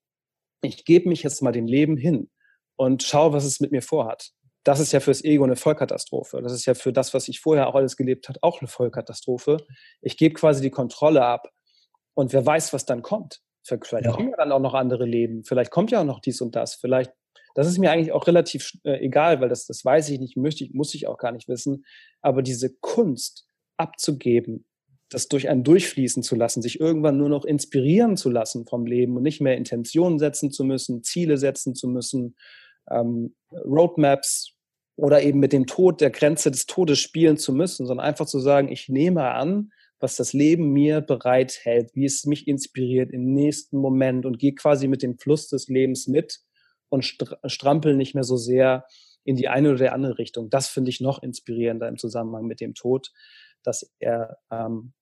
[0.62, 2.30] ich gebe mich jetzt mal dem Leben hin
[2.76, 4.32] und schau, was es mit mir vorhat
[4.70, 6.44] das ist ja fürs Ego eine Vollkatastrophe.
[6.44, 9.58] Das ist ja für das, was ich vorher auch alles gelebt habe, auch eine Vollkatastrophe.
[10.00, 11.50] Ich gebe quasi die Kontrolle ab
[12.14, 13.42] und wer weiß, was dann kommt.
[13.64, 14.12] Vielleicht ja.
[14.12, 15.44] kommen ja dann auch noch andere Leben.
[15.44, 16.76] Vielleicht kommt ja auch noch dies und das.
[16.76, 17.12] Vielleicht,
[17.56, 20.64] das ist mir eigentlich auch relativ äh, egal, weil das, das weiß ich nicht, möchte
[20.64, 21.84] ich, muss ich auch gar nicht wissen.
[22.22, 24.68] Aber diese Kunst abzugeben,
[25.10, 29.18] das durch einen durchfließen zu lassen, sich irgendwann nur noch inspirieren zu lassen vom Leben
[29.18, 32.36] und nicht mehr Intentionen setzen zu müssen, Ziele setzen zu müssen,
[32.92, 34.59] ähm, Roadmaps
[35.00, 38.40] oder eben mit dem Tod, der Grenze des Todes spielen zu müssen, sondern einfach zu
[38.40, 43.78] sagen, ich nehme an, was das Leben mir bereithält, wie es mich inspiriert im nächsten
[43.78, 46.40] Moment und gehe quasi mit dem Fluss des Lebens mit
[46.90, 47.06] und
[47.46, 48.86] strampel nicht mehr so sehr
[49.24, 50.50] in die eine oder andere Richtung.
[50.50, 53.12] Das finde ich noch inspirierender im Zusammenhang mit dem Tod,
[53.64, 54.94] dass er ähm,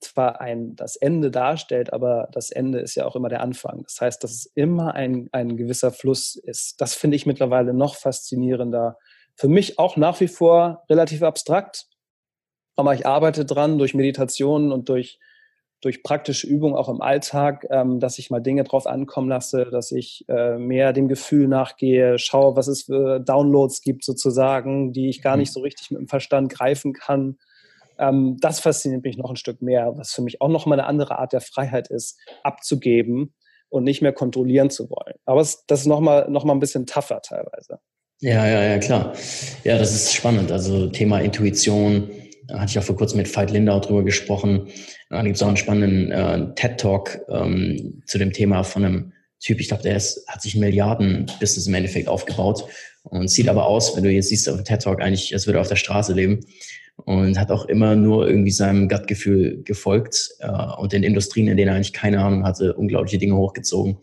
[0.00, 3.82] zwar ein, das Ende darstellt, aber das Ende ist ja auch immer der Anfang.
[3.84, 6.80] Das heißt, dass es immer ein, ein gewisser Fluss ist.
[6.80, 8.96] Das finde ich mittlerweile noch faszinierender.
[9.40, 11.86] Für mich auch nach wie vor relativ abstrakt.
[12.76, 15.18] Aber ich arbeite dran durch Meditationen und durch,
[15.80, 19.92] durch praktische Übung auch im Alltag, ähm, dass ich mal Dinge drauf ankommen lasse, dass
[19.92, 25.22] ich äh, mehr dem Gefühl nachgehe, schaue, was es für Downloads gibt sozusagen, die ich
[25.22, 25.40] gar mhm.
[25.40, 27.38] nicht so richtig mit dem Verstand greifen kann.
[27.96, 30.86] Ähm, das fasziniert mich noch ein Stück mehr, was für mich auch noch mal eine
[30.86, 33.32] andere Art der Freiheit ist, abzugeben
[33.70, 35.14] und nicht mehr kontrollieren zu wollen.
[35.24, 37.80] Aber es, das ist noch mal, noch mal ein bisschen tougher teilweise.
[38.22, 39.14] Ja, ja, ja, klar.
[39.64, 40.52] Ja, das ist spannend.
[40.52, 42.10] Also Thema Intuition,
[42.48, 44.68] da hatte ich auch vor kurzem mit Veit Lindau drüber gesprochen.
[45.08, 49.58] Da gibt es auch einen spannenden äh, TED-Talk ähm, zu dem Thema von einem Typ,
[49.58, 52.66] ich glaube, der ist, hat sich ein Milliarden-Business im Endeffekt aufgebaut
[53.04, 55.62] und sieht aber aus, wenn du jetzt siehst auf dem TED-Talk, eigentlich, als würde er
[55.62, 56.40] auf der Straße leben
[56.96, 61.68] und hat auch immer nur irgendwie seinem Gutgefühl gefolgt äh, und in Industrien, in denen
[61.68, 63.96] er eigentlich keine Ahnung hatte, unglaubliche Dinge hochgezogen.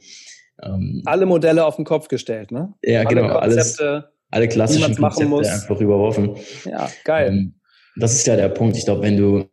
[0.63, 2.73] Ähm, alle Modelle auf den Kopf gestellt, ne?
[2.83, 3.39] Ja, alle genau.
[3.39, 5.47] Konzepte, alles, alle klassischen Konzepte muss.
[5.47, 6.35] einfach überworfen.
[6.65, 7.29] Ja, geil.
[7.29, 7.53] Ähm,
[7.95, 8.77] das ist ja der Punkt.
[8.77, 9.45] Ich glaube, wenn du,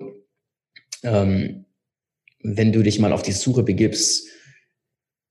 [1.03, 1.67] ähm,
[2.43, 4.29] wenn du dich mal auf die Suche begibst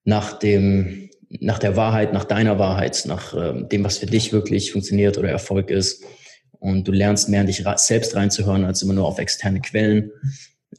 [0.03, 1.09] nach dem,
[1.39, 5.29] nach der Wahrheit, nach deiner Wahrheit, nach ähm, dem, was für dich wirklich funktioniert oder
[5.29, 6.03] Erfolg ist,
[6.63, 10.11] und du lernst mehr in dich selbst reinzuhören als immer nur auf externe Quellen,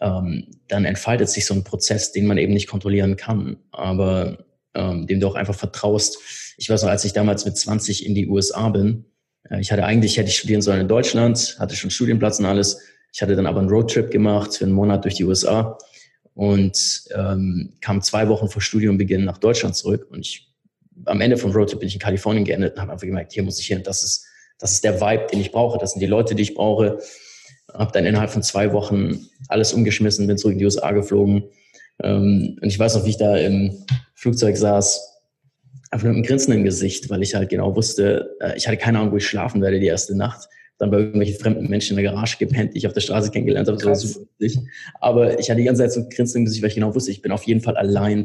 [0.01, 4.39] ähm, dann entfaltet sich so ein Prozess, den man eben nicht kontrollieren kann, aber
[4.75, 6.19] ähm, dem du auch einfach vertraust.
[6.57, 9.05] Ich weiß noch, als ich damals mit 20 in die USA bin,
[9.51, 12.81] äh, ich hatte eigentlich, hätte ich studieren sollen in Deutschland, hatte schon Studienplatz und alles.
[13.13, 15.79] Ich hatte dann aber einen Roadtrip gemacht für einen Monat durch die USA
[16.35, 20.51] und ähm, kam zwei Wochen vor Studiumbeginn nach Deutschland zurück und ich
[21.07, 23.59] am Ende vom Roadtrip bin ich in Kalifornien geendet und habe einfach gemerkt, hier muss
[23.59, 24.27] ich hin, das ist
[24.59, 25.79] das ist der Vibe, den ich brauche.
[25.79, 26.99] Das sind die Leute, die ich brauche.
[27.73, 31.45] Habe dann innerhalb von zwei Wochen alles umgeschmissen, bin zurück in die USA geflogen.
[32.03, 35.15] Ähm, und ich weiß noch, wie ich da im Flugzeug saß,
[35.91, 38.99] einfach mit einem Grinsen im Gesicht, weil ich halt genau wusste, äh, ich hatte keine
[38.99, 40.49] Ahnung, wo ich schlafen werde die erste Nacht.
[40.79, 43.69] Dann bei irgendwelchen fremden Menschen in der Garage gepennt, die ich auf der Straße kennengelernt
[43.69, 43.79] habe.
[43.79, 44.59] Super witzig.
[45.01, 47.13] Aber ich hatte die ganze Zeit so ein Grinsen im Gesicht, weil ich genau wusste,
[47.13, 48.25] ich bin auf jeden Fall allein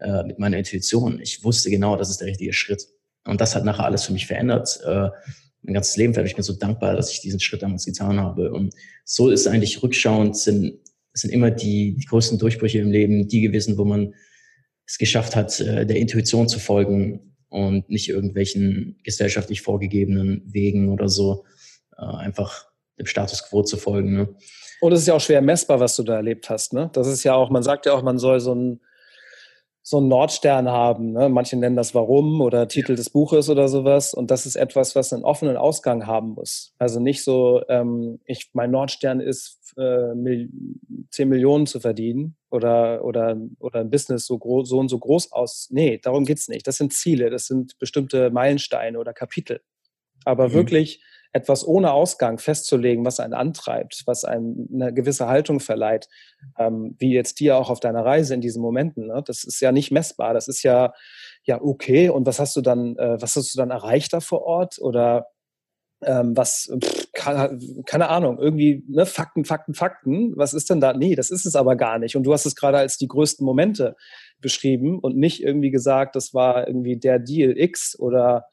[0.00, 1.20] äh, mit meiner Intuition.
[1.20, 2.88] Ich wusste genau, das ist der richtige Schritt.
[3.26, 4.80] Und das hat nachher alles für mich verändert.
[4.86, 5.10] Äh,
[5.62, 8.52] mein ganzes Leben werde ich mir so dankbar, dass ich diesen Schritt damals getan habe.
[8.52, 10.78] Und so ist eigentlich rückschauend, sind,
[11.14, 14.14] sind immer die, die größten Durchbrüche im Leben die gewesen, wo man
[14.86, 21.08] es geschafft hat, äh, der Intuition zu folgen und nicht irgendwelchen gesellschaftlich vorgegebenen Wegen oder
[21.08, 21.44] so,
[21.96, 22.66] äh, einfach
[22.98, 24.14] dem Status quo zu folgen.
[24.14, 24.34] Ne?
[24.80, 26.72] Und es ist ja auch schwer messbar, was du da erlebt hast.
[26.72, 26.90] Ne?
[26.92, 28.80] Das ist ja auch, man sagt ja auch, man soll so ein
[29.86, 31.12] so einen Nordstern haben.
[31.12, 31.28] Ne?
[31.28, 34.14] Manche nennen das Warum oder Titel des Buches oder sowas.
[34.14, 36.72] Und das ist etwas, was einen offenen Ausgang haben muss.
[36.78, 40.14] Also nicht so, ähm, ich, mein Nordstern ist, äh,
[41.10, 45.32] 10 Millionen zu verdienen oder, oder, oder ein Business so, groß, so und so groß
[45.32, 45.68] aus.
[45.70, 46.66] Nee, darum geht's nicht.
[46.66, 49.60] Das sind Ziele, das sind bestimmte Meilensteine oder Kapitel.
[50.24, 50.52] Aber mhm.
[50.54, 56.08] wirklich etwas ohne Ausgang festzulegen, was einen antreibt, was einem eine gewisse Haltung verleiht,
[56.58, 59.08] ähm, wie jetzt dir auch auf deiner Reise in diesen Momenten.
[59.08, 59.22] Ne?
[59.26, 60.32] Das ist ja nicht messbar.
[60.32, 60.92] Das ist ja
[61.42, 62.08] ja okay.
[62.08, 65.26] Und was hast du dann, äh, was hast du dann erreicht da vor Ort oder
[66.02, 70.36] ähm, was, pff, keine, Ahnung, irgendwie ne, Fakten, Fakten, Fakten.
[70.36, 70.92] Was ist denn da?
[70.92, 72.16] Nee, das ist es aber gar nicht.
[72.16, 73.96] Und du hast es gerade als die größten Momente
[74.40, 78.44] beschrieben und nicht irgendwie gesagt, das war irgendwie der Deal X oder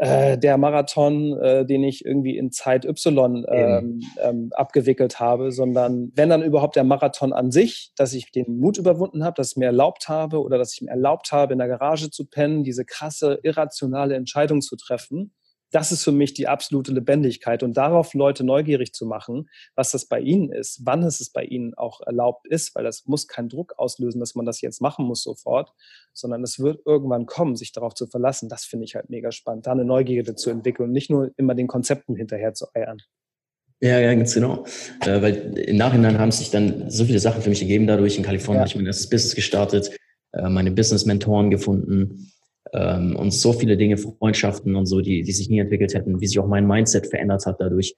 [0.00, 6.10] äh, der Marathon, äh, den ich irgendwie in Zeit Y ähm, ähm, abgewickelt habe, sondern
[6.14, 9.56] wenn dann überhaupt der Marathon an sich, dass ich den Mut überwunden habe, dass ich
[9.58, 12.86] mir erlaubt habe oder dass ich mir erlaubt habe, in der Garage zu pennen, diese
[12.86, 15.34] krasse, irrationale Entscheidung zu treffen
[15.70, 20.06] das ist für mich die absolute Lebendigkeit und darauf Leute neugierig zu machen, was das
[20.06, 23.48] bei ihnen ist, wann es es bei ihnen auch erlaubt ist, weil das muss keinen
[23.48, 25.72] Druck auslösen, dass man das jetzt machen muss sofort,
[26.12, 28.48] sondern es wird irgendwann kommen, sich darauf zu verlassen.
[28.48, 31.54] Das finde ich halt mega spannend, da eine Neugierde zu entwickeln und nicht nur immer
[31.54, 33.00] den Konzepten hinterher zu eiern.
[33.82, 34.64] Ja, ja, ganz genau.
[35.00, 38.18] Äh, weil im Nachhinein haben sich dann so viele Sachen für mich ergeben dadurch.
[38.18, 38.60] In Kalifornien ja.
[38.60, 39.96] habe ich mein erstes Business gestartet,
[40.32, 42.30] äh, meine Business-Mentoren gefunden,
[42.72, 46.26] ähm, und so viele Dinge, Freundschaften und so, die, die sich nie entwickelt hätten, wie
[46.26, 47.96] sich auch mein Mindset verändert hat dadurch.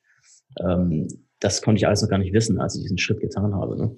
[0.60, 1.08] Ähm,
[1.40, 3.76] das konnte ich alles noch gar nicht wissen, als ich diesen Schritt getan habe.
[3.76, 3.96] Ne?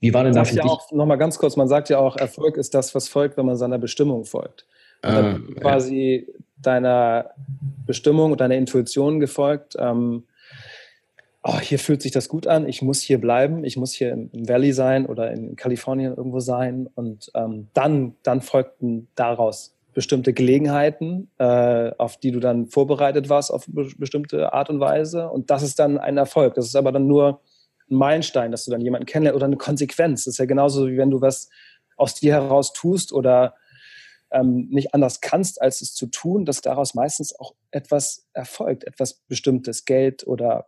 [0.00, 0.70] Wie war denn das für ja dich?
[0.70, 3.46] Auch, noch mal ganz kurz, man sagt ja auch, Erfolg ist das, was folgt, wenn
[3.46, 4.66] man seiner Bestimmung folgt.
[5.02, 6.34] Ah, quasi ja.
[6.56, 7.30] deiner
[7.84, 9.76] Bestimmung und deiner Intuition gefolgt.
[9.78, 10.24] Ähm,
[11.42, 14.30] oh, hier fühlt sich das gut an, ich muss hier bleiben, ich muss hier im,
[14.48, 16.88] Valley sein oder in Kalifornien irgendwo sein.
[16.94, 23.50] Und ähm, dann, dann folgten daraus bestimmte Gelegenheiten, äh, auf die du dann vorbereitet warst
[23.50, 25.28] auf be bestimmte Art und Weise.
[25.30, 26.54] Und das ist dann ein Erfolg.
[26.54, 27.40] Das ist aber dann nur
[27.90, 30.24] ein Meilenstein, dass du dann jemanden kennenlernst oder eine Konsequenz.
[30.24, 31.48] Das ist ja genauso wie wenn du was
[31.96, 33.54] aus dir heraus tust oder
[34.32, 39.14] ähm, nicht anders kannst, als es zu tun, dass daraus meistens auch etwas erfolgt, etwas
[39.28, 40.66] Bestimmtes, Geld oder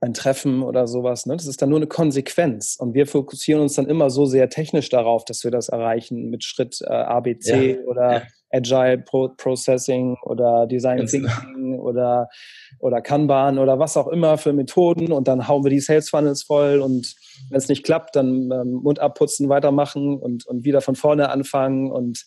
[0.00, 1.26] ein Treffen oder sowas.
[1.26, 1.36] Ne?
[1.36, 2.76] Das ist dann nur eine Konsequenz.
[2.78, 6.44] Und wir fokussieren uns dann immer so sehr technisch darauf, dass wir das erreichen mit
[6.44, 7.86] Schritt äh, ABC ja.
[7.86, 8.22] oder ja.
[8.50, 11.28] Agile Pro Processing oder Design Ganz genau.
[11.28, 12.28] Thinking oder,
[12.80, 15.12] oder Kanban oder was auch immer für Methoden.
[15.12, 16.80] Und dann hauen wir die Sales Funnels voll.
[16.80, 17.14] Und
[17.50, 21.90] wenn es nicht klappt, dann ähm, Mund abputzen, weitermachen und, und wieder von vorne anfangen.
[21.90, 22.24] Und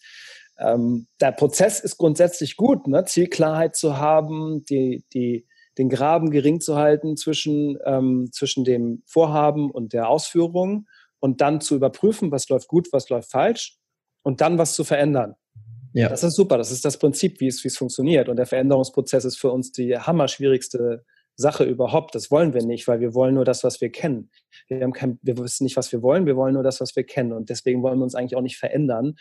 [0.59, 3.05] ähm, der Prozess ist grundsätzlich gut, ne?
[3.05, 9.71] Zielklarheit zu haben, die, die den Graben gering zu halten zwischen, ähm, zwischen dem Vorhaben
[9.71, 10.87] und der Ausführung
[11.19, 13.77] und dann zu überprüfen, was läuft gut, was läuft falsch
[14.23, 15.35] und dann was zu verändern.
[15.93, 16.09] Ja.
[16.09, 18.29] Das ist super, das ist das Prinzip, wie es, wie es funktioniert.
[18.29, 21.03] Und der Veränderungsprozess ist für uns die hammerschwierigste
[21.41, 22.15] Sache überhaupt.
[22.15, 24.29] Das wollen wir nicht, weil wir wollen nur das, was wir kennen.
[24.69, 27.03] Wir, haben kein, wir wissen nicht, was wir wollen, wir wollen nur das, was wir
[27.03, 27.33] kennen.
[27.33, 29.15] Und deswegen wollen wir uns eigentlich auch nicht verändern.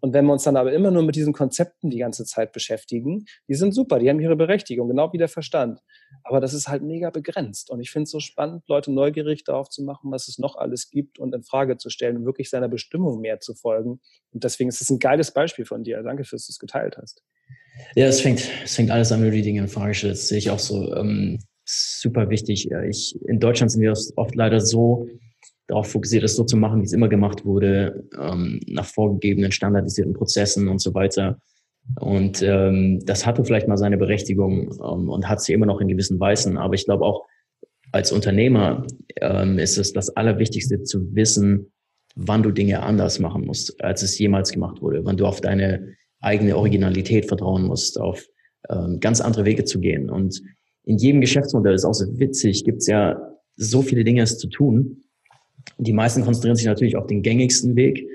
[0.00, 3.24] Und wenn wir uns dann aber immer nur mit diesen Konzepten die ganze Zeit beschäftigen,
[3.48, 5.80] die sind super, die haben ihre Berechtigung, genau wie der Verstand.
[6.24, 7.70] Aber das ist halt mega begrenzt.
[7.70, 10.90] Und ich finde es so spannend, Leute neugierig darauf zu machen, was es noch alles
[10.90, 14.00] gibt und in Frage zu stellen und wirklich seiner Bestimmung mehr zu folgen.
[14.32, 16.02] Und deswegen ist es ein geiles Beispiel von dir.
[16.02, 17.22] Danke, dass du es geteilt hast.
[17.94, 20.28] Ja, es fängt, es fängt alles an, wenn du die Dinge in Frage stellst.
[20.28, 20.94] Sehe ich auch so.
[20.96, 22.70] Ähm, super wichtig.
[22.88, 25.08] Ich, in Deutschland sind wir oft leider so
[25.66, 30.14] darauf fokussiert, es so zu machen, wie es immer gemacht wurde, ähm, nach vorgegebenen standardisierten
[30.14, 31.40] Prozessen und so weiter.
[32.00, 35.88] Und ähm, das hatte vielleicht mal seine Berechtigung ähm, und hat sie immer noch in
[35.88, 36.56] gewissen Weisen.
[36.56, 37.26] Aber ich glaube auch
[37.92, 38.86] als Unternehmer
[39.20, 41.72] ähm, ist es das Allerwichtigste zu wissen,
[42.14, 45.94] wann du Dinge anders machen musst, als es jemals gemacht wurde, wann du auf deine
[46.20, 48.26] eigene Originalität vertrauen musst, auf
[48.68, 50.10] ähm, ganz andere Wege zu gehen.
[50.10, 50.42] Und
[50.86, 53.20] in jedem Geschäftsmodell, ist auch so witzig, gibt es ja
[53.56, 55.02] so viele Dinge es zu tun.
[55.78, 58.08] Die meisten konzentrieren sich natürlich auf den gängigsten Weg.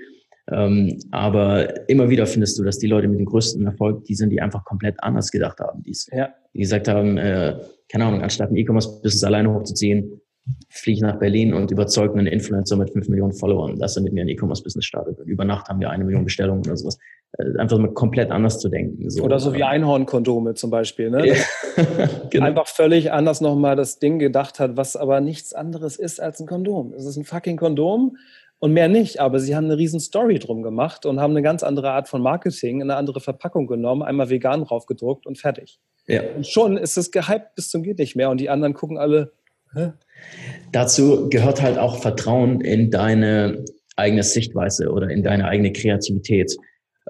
[0.50, 4.32] Ähm, aber immer wieder findest du, dass die Leute mit dem größten Erfolg, die sind,
[4.32, 5.84] die einfach komplett anders gedacht haben.
[5.84, 6.30] Die, ja.
[6.54, 10.22] die gesagt haben, äh, keine Ahnung, anstatt ein E-Commerce-Business alleine hochzuziehen,
[10.70, 14.14] fliege ich nach Berlin und überzeuge einen Influencer mit fünf Millionen Followern, dass er mit
[14.14, 15.20] mir ein E-Commerce-Business startet.
[15.20, 16.98] Und über Nacht haben wir eine Million Bestellungen oder sowas.
[17.38, 19.10] Äh, einfach mal komplett anders zu denken.
[19.10, 19.24] So.
[19.24, 21.10] Oder so wie Einhornkondome zum Beispiel.
[21.10, 21.28] Ne?
[21.28, 21.36] Ja.
[22.30, 22.46] genau.
[22.46, 26.48] Einfach völlig anders nochmal das Ding gedacht hat, was aber nichts anderes ist als ein
[26.48, 26.94] Kondom.
[26.94, 28.18] Es ist ein fucking Kondom
[28.60, 29.20] und mehr nicht.
[29.20, 32.22] Aber sie haben eine riesen Story drum gemacht und haben eine ganz andere Art von
[32.22, 35.80] Marketing, eine andere Verpackung genommen, einmal vegan draufgedruckt und fertig.
[36.08, 36.22] Ja.
[36.36, 39.34] Und schon ist es gehypt bis zum geht nicht mehr und die anderen gucken alle,
[39.74, 39.94] Hä?
[40.72, 46.56] Dazu gehört halt auch Vertrauen in deine eigene Sichtweise oder in deine eigene Kreativität,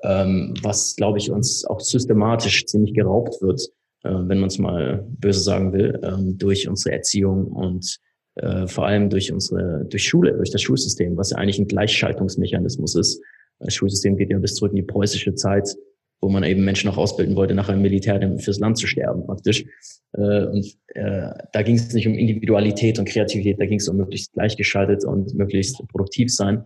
[0.03, 3.61] ähm, was, glaube ich, uns auch systematisch ziemlich geraubt wird,
[4.03, 7.97] äh, wenn man es mal böse sagen will, ähm, durch unsere Erziehung und
[8.35, 12.95] äh, vor allem durch unsere, durch Schule, durch das Schulsystem, was ja eigentlich ein Gleichschaltungsmechanismus
[12.95, 13.21] ist.
[13.59, 15.75] Das Schulsystem geht ja bis zurück in die preußische Zeit,
[16.21, 19.65] wo man eben Menschen noch ausbilden wollte, nachher im Militär fürs Land zu sterben praktisch.
[20.13, 23.97] Äh, und äh, da ging es nicht um Individualität und Kreativität, da ging es um
[23.97, 26.63] möglichst gleichgeschaltet und möglichst produktiv sein.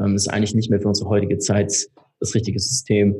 [0.00, 1.88] Ähm, ist eigentlich nicht mehr für unsere heutige Zeit
[2.20, 3.16] das richtige System.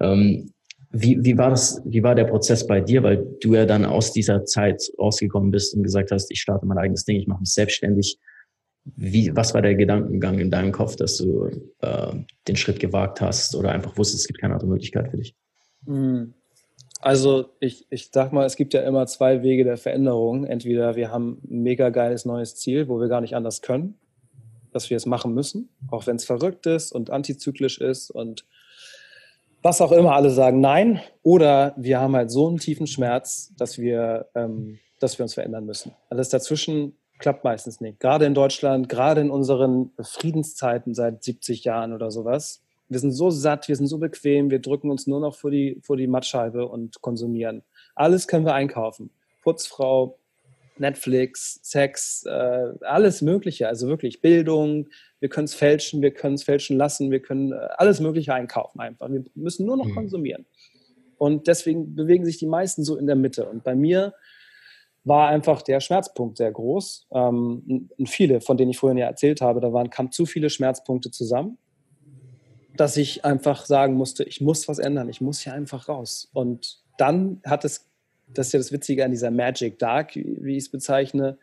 [0.00, 0.50] Ähm,
[0.90, 4.12] wie, wie, war das, wie war der Prozess bei dir, weil du ja dann aus
[4.12, 7.52] dieser Zeit rausgekommen bist und gesagt hast, ich starte mein eigenes Ding, ich mache mich
[7.52, 8.18] selbstständig.
[8.94, 12.12] Wie, was war der Gedankengang in deinem Kopf, dass du äh,
[12.46, 15.34] den Schritt gewagt hast oder einfach wusstest, es gibt keine andere Möglichkeit für dich?
[15.86, 16.34] Hm.
[17.00, 20.44] Also ich, ich sag mal, es gibt ja immer zwei Wege der Veränderung.
[20.44, 23.96] Entweder wir haben ein mega geiles neues Ziel, wo wir gar nicht anders können,
[24.72, 28.44] dass wir es machen müssen, auch wenn es verrückt ist und antizyklisch ist und
[29.62, 31.00] was auch immer alle sagen nein.
[31.22, 35.66] Oder wir haben halt so einen tiefen Schmerz, dass wir, ähm, dass wir uns verändern
[35.66, 35.92] müssen.
[36.08, 38.00] Alles dazwischen klappt meistens nicht.
[38.00, 43.30] Gerade in Deutschland, gerade in unseren Friedenszeiten seit 70 Jahren oder sowas, wir sind so
[43.30, 46.68] satt, wir sind so bequem, wir drücken uns nur noch vor die, vor die Mattscheibe
[46.68, 47.62] und konsumieren.
[47.94, 49.10] Alles können wir einkaufen.
[49.42, 50.18] Putzfrau,
[50.78, 53.66] Netflix, Sex, äh, alles Mögliche.
[53.68, 54.88] Also wirklich Bildung,
[55.20, 58.80] wir können es fälschen, wir können es fälschen lassen, wir können äh, alles Mögliche einkaufen
[58.80, 59.10] einfach.
[59.10, 59.94] Wir müssen nur noch mhm.
[59.94, 60.46] konsumieren.
[61.18, 63.46] Und deswegen bewegen sich die meisten so in der Mitte.
[63.46, 64.14] Und bei mir
[65.06, 67.06] war einfach der Schmerzpunkt sehr groß.
[67.12, 71.10] Ähm, viele, von denen ich vorhin ja erzählt habe, da waren, kamen zu viele Schmerzpunkte
[71.10, 71.58] zusammen
[72.76, 76.28] dass ich einfach sagen musste, ich muss was ändern, ich muss hier einfach raus.
[76.32, 77.88] Und dann hat es,
[78.28, 81.38] das ist ja das Witzige an dieser Magic Dark, wie ich es bezeichne,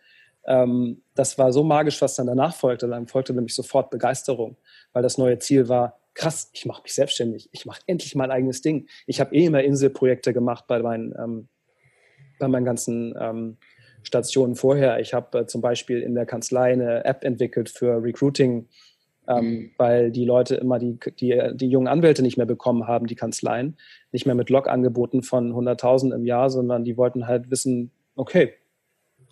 [0.46, 2.88] ähm, das war so magisch, was dann danach folgte.
[2.88, 4.58] Dann folgte nämlich sofort Begeisterung,
[4.92, 8.62] weil das neue Ziel war, krass, ich mache mich selbstständig, ich mache endlich mein eigenes
[8.62, 8.88] Ding.
[9.08, 11.48] Ich habe eh immer Inselprojekte gemacht bei meinen, ähm,
[12.44, 13.58] bei meinen ganzen ähm,
[14.04, 15.00] Stationen vorher.
[15.00, 18.68] Ich habe äh, zum Beispiel in der Kanzlei eine App entwickelt für Recruiting
[19.28, 19.72] ähm, mhm.
[19.78, 23.78] weil die Leute immer die, die, die jungen Anwälte nicht mehr bekommen haben, die Kanzleien,
[24.12, 28.54] nicht mehr mit Log-Angeboten von 100.000 im Jahr, sondern die wollten halt wissen, okay,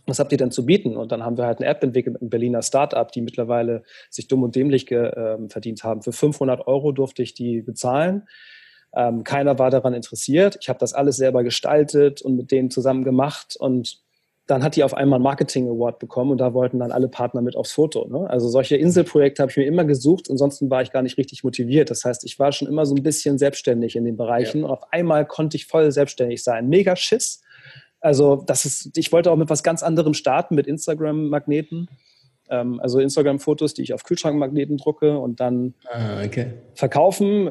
[0.08, 0.98] was habt ihr denn zu bieten?
[0.98, 4.28] Und dann haben wir halt eine App entwickelt mit einem Berliner Startup, die mittlerweile sich
[4.28, 6.02] dumm und dämlich äh, verdient haben.
[6.02, 8.28] Für 500 Euro durfte ich die bezahlen.
[8.96, 10.58] Ähm, keiner war daran interessiert.
[10.62, 14.02] Ich habe das alles selber gestaltet und mit denen zusammen gemacht und
[14.48, 17.42] dann hat die auf einmal einen Marketing Award bekommen und da wollten dann alle Partner
[17.42, 18.06] mit aufs Foto.
[18.10, 18.30] Ne?
[18.30, 21.90] Also solche Inselprojekte habe ich mir immer gesucht, ansonsten war ich gar nicht richtig motiviert.
[21.90, 24.66] Das heißt, ich war schon immer so ein bisschen selbstständig in den Bereichen ja.
[24.66, 26.68] und auf einmal konnte ich voll selbstständig sein.
[26.68, 27.42] Mega Schiss.
[28.02, 31.88] Also das ist, ich wollte auch mit was ganz anderem starten, mit Instagram-Magneten.
[32.50, 36.48] Ähm, also Instagram-Fotos, die ich auf Kühlschrankmagneten drucke und dann ah, okay.
[36.74, 37.48] verkaufen.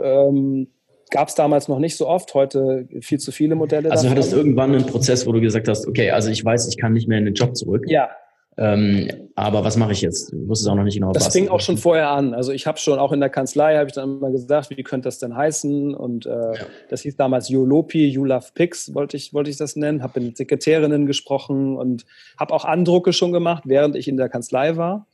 [1.11, 3.91] Gab es damals noch nicht so oft, heute viel zu viele Modelle.
[3.91, 4.17] Also davon.
[4.17, 6.93] hattest du irgendwann einen Prozess, wo du gesagt hast, okay, also ich weiß, ich kann
[6.93, 7.85] nicht mehr in den Job zurück.
[7.89, 8.11] Ja.
[8.57, 10.33] Ähm, aber was mache ich jetzt?
[10.33, 11.29] Du wusstest auch noch nicht genau, das was.
[11.29, 12.35] Das fing auch schon vorher an.
[12.35, 15.07] Also ich habe schon auch in der Kanzlei, habe ich dann immer gesagt, wie könnte
[15.07, 15.95] das denn heißen?
[15.95, 16.53] Und äh, ja.
[16.91, 20.03] das hieß damals Yolopi, You Love Pics, wollte ich, wollte ich das nennen.
[20.03, 22.05] Habe mit Sekretärinnen gesprochen und
[22.39, 25.07] habe auch Andrucke schon gemacht, während ich in der Kanzlei war.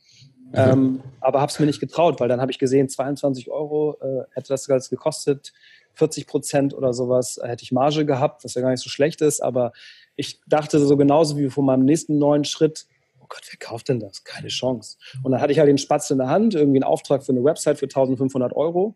[0.51, 0.53] Mhm.
[0.53, 4.23] Ähm, aber habe es mir nicht getraut, weil dann habe ich gesehen, 22 Euro äh,
[4.33, 5.53] hätte das alles gekostet.
[5.97, 9.41] 40 Prozent oder sowas hätte ich Marge gehabt, was ja gar nicht so schlecht ist.
[9.41, 9.73] Aber
[10.15, 12.85] ich dachte so genauso wie vor meinem nächsten neuen Schritt,
[13.19, 14.23] oh Gott, wer kauft denn das?
[14.23, 14.97] Keine Chance.
[15.23, 17.43] Und dann hatte ich halt den Spatz in der Hand, irgendwie einen Auftrag für eine
[17.43, 18.95] Website für 1500 Euro.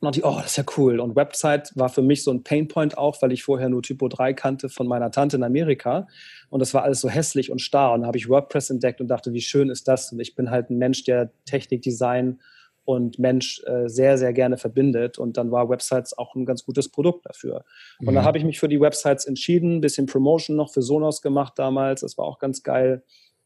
[0.00, 0.98] Und dachte ich, oh, das ist ja cool.
[0.98, 4.32] Und Website war für mich so ein Painpoint auch, weil ich vorher nur Typo 3
[4.34, 6.08] kannte von meiner Tante in Amerika.
[6.50, 7.92] Und das war alles so hässlich und starr.
[7.92, 10.10] Und dann habe ich WordPress entdeckt und dachte, wie schön ist das?
[10.10, 12.40] Und ich bin halt ein Mensch, der Technik, Design
[12.84, 15.18] und Mensch äh, sehr, sehr gerne verbindet.
[15.18, 17.64] Und dann war Websites auch ein ganz gutes Produkt dafür.
[18.00, 18.14] Und mhm.
[18.14, 21.54] dann habe ich mich für die Websites entschieden, ein bisschen Promotion noch für Sonos gemacht
[21.56, 22.00] damals.
[22.00, 23.02] Das war auch ganz geil.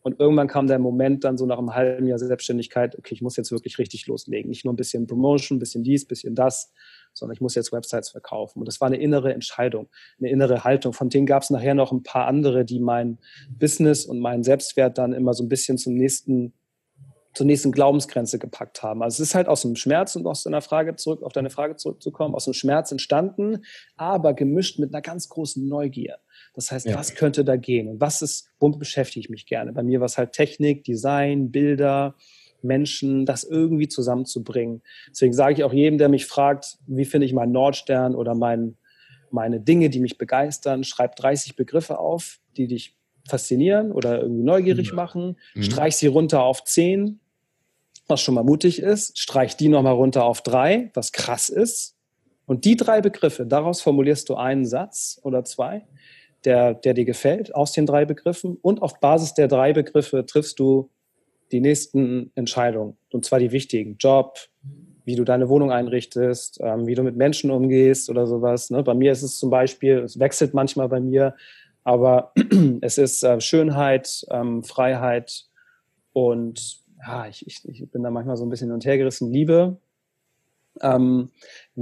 [0.07, 3.37] Und irgendwann kam der Moment dann so nach einem halben Jahr Selbstständigkeit, okay, ich muss
[3.37, 4.49] jetzt wirklich richtig loslegen.
[4.49, 6.73] Nicht nur ein bisschen Promotion, ein bisschen dies, ein bisschen das,
[7.13, 8.61] sondern ich muss jetzt Websites verkaufen.
[8.61, 9.89] Und das war eine innere Entscheidung,
[10.21, 10.93] eine innere Haltung.
[10.93, 13.19] Von denen gab es nachher noch ein paar andere, die mein
[13.51, 16.53] Business und meinen Selbstwert dann immer so ein bisschen zum nächsten
[17.37, 19.03] zur nächsten Glaubensgrenze gepackt haben.
[19.03, 21.77] Also es ist halt aus dem Schmerz, um aus deiner Frage zurück, auf deine Frage
[21.77, 23.63] zurückzukommen, aus dem Schmerz entstanden,
[23.97, 26.17] aber gemischt mit einer ganz großen Neugier.
[26.55, 26.97] Das heißt, ja.
[26.97, 29.75] was könnte da gehen und was ist, womit beschäftige ich mich gerne?
[29.75, 32.15] Bei mir war es halt Technik, Design, Bilder,
[32.63, 34.81] Menschen, das irgendwie zusammenzubringen.
[35.11, 38.79] Deswegen sage ich auch jedem, der mich fragt, wie finde ich meinen Nordstern oder mein,
[39.31, 42.97] meine Dinge, die mich begeistern, schreib 30 Begriffe auf, die dich
[43.29, 44.97] faszinieren oder irgendwie neugierig mhm.
[44.97, 47.21] machen, streich sie runter auf 10,
[48.09, 51.97] was schon mal mutig ist, streich die nochmal runter auf drei, was krass ist.
[52.47, 55.85] Und die drei Begriffe, daraus formulierst du einen Satz oder zwei,
[56.45, 58.57] der, der dir gefällt, aus den drei Begriffen.
[58.63, 60.91] Und auf Basis der drei Begriffe triffst du
[61.51, 62.97] die nächsten Entscheidungen.
[63.13, 63.97] Und zwar die wichtigen.
[63.99, 64.39] Job,
[65.05, 68.71] wie du deine Wohnung einrichtest, ähm, wie du mit Menschen umgehst oder sowas.
[68.71, 68.83] Ne?
[68.83, 71.35] Bei mir ist es zum Beispiel, es wechselt manchmal bei mir,
[71.85, 72.33] aber
[72.81, 75.47] es ist äh, Schönheit, ähm, Freiheit
[76.13, 79.33] und ja, ich, ich, ich bin da manchmal so ein bisschen hin und her gerissen.
[79.33, 79.79] Liebe.
[80.83, 81.31] Ähm,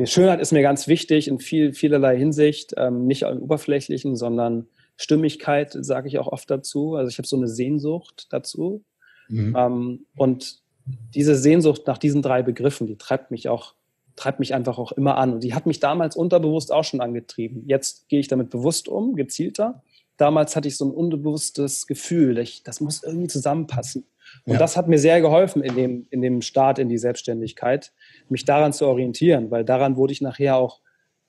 [0.04, 5.76] Schönheit ist mir ganz wichtig in viel, vielerlei Hinsicht, ähm, nicht im Oberflächlichen, sondern Stimmigkeit
[5.78, 6.94] sage ich auch oft dazu.
[6.94, 8.84] Also ich habe so eine Sehnsucht dazu.
[9.28, 9.56] Mhm.
[9.58, 13.74] Ähm, und diese Sehnsucht nach diesen drei Begriffen, die treibt mich auch,
[14.16, 15.34] treibt mich einfach auch immer an.
[15.34, 17.64] Und die hat mich damals unterbewusst auch schon angetrieben.
[17.66, 19.82] Jetzt gehe ich damit bewusst um, gezielter.
[20.16, 24.06] Damals hatte ich so ein unbewusstes Gefühl, ich, das muss irgendwie zusammenpassen.
[24.44, 24.58] Und ja.
[24.58, 27.92] das hat mir sehr geholfen in dem, in dem Start in die Selbstständigkeit,
[28.28, 30.80] mich daran zu orientieren, weil daran wurde ich nachher auch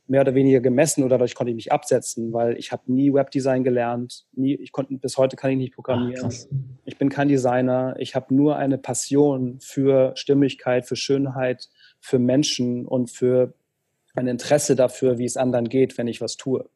[0.07, 3.63] mehr oder weniger gemessen oder dadurch konnte ich mich absetzen, weil ich habe nie Webdesign
[3.63, 6.29] gelernt, nie, ich konnte bis heute kann ich nicht programmieren.
[6.31, 12.19] Ach, ich bin kein Designer, ich habe nur eine Passion für Stimmigkeit, für Schönheit, für
[12.19, 13.53] Menschen und für
[14.13, 16.69] ein Interesse dafür, wie es anderen geht, wenn ich was tue.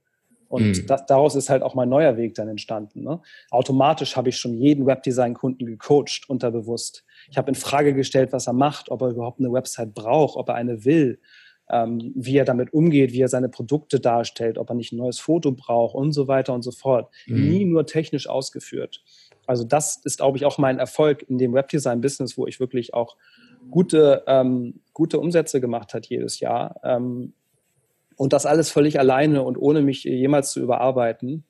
[0.50, 0.88] Und mhm.
[0.88, 3.04] das, daraus ist halt auch mein neuer Weg dann entstanden.
[3.04, 3.22] Ne?
[3.52, 7.06] Automatisch habe ich schon jeden Webdesign-Kunden gecoacht, unterbewusst.
[7.30, 10.50] Ich habe in Frage gestellt, was er macht, ob er überhaupt eine Website braucht, ob
[10.50, 11.20] er eine will,
[11.70, 15.20] ähm, wie er damit umgeht, wie er seine Produkte darstellt, ob er nicht ein neues
[15.20, 17.14] Foto braucht und so weiter und so fort.
[17.28, 17.50] Mhm.
[17.50, 19.04] Nie nur technisch ausgeführt.
[19.46, 23.18] Also das ist, glaube ich, auch mein Erfolg in dem Webdesign-Business, wo ich wirklich auch
[23.70, 26.80] gute, ähm, gute Umsätze gemacht hat jedes Jahr.
[26.84, 27.34] Ähm,
[28.20, 31.46] und das alles völlig alleine und ohne mich jemals zu überarbeiten,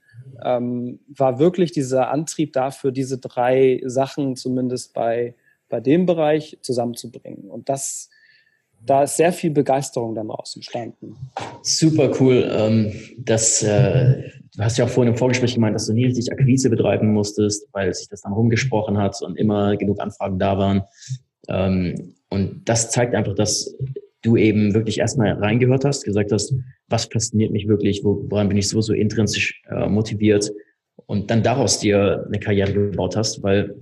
[0.45, 5.33] ähm, war wirklich dieser Antrieb dafür, diese drei Sachen zumindest bei,
[5.67, 7.49] bei dem Bereich zusammenzubringen.
[7.49, 8.11] Und das,
[8.85, 11.15] da ist sehr viel Begeisterung dann raus entstanden.
[11.63, 12.47] Super cool.
[12.51, 16.31] Ähm, das, äh, du hast ja auch vorhin im Vorgespräch gemeint, dass du nie richtig
[16.31, 20.83] Akquise betreiben musstest, weil sich das dann rumgesprochen hat und immer genug Anfragen da waren.
[21.47, 23.75] Ähm, und das zeigt einfach, dass
[24.21, 26.53] du eben wirklich erstmal reingehört hast, gesagt hast,
[26.87, 30.51] was fasziniert mich wirklich, woran bin ich so, so intrinsisch äh, motiviert
[31.05, 33.79] und dann daraus dir eine Karriere gebaut hast, weil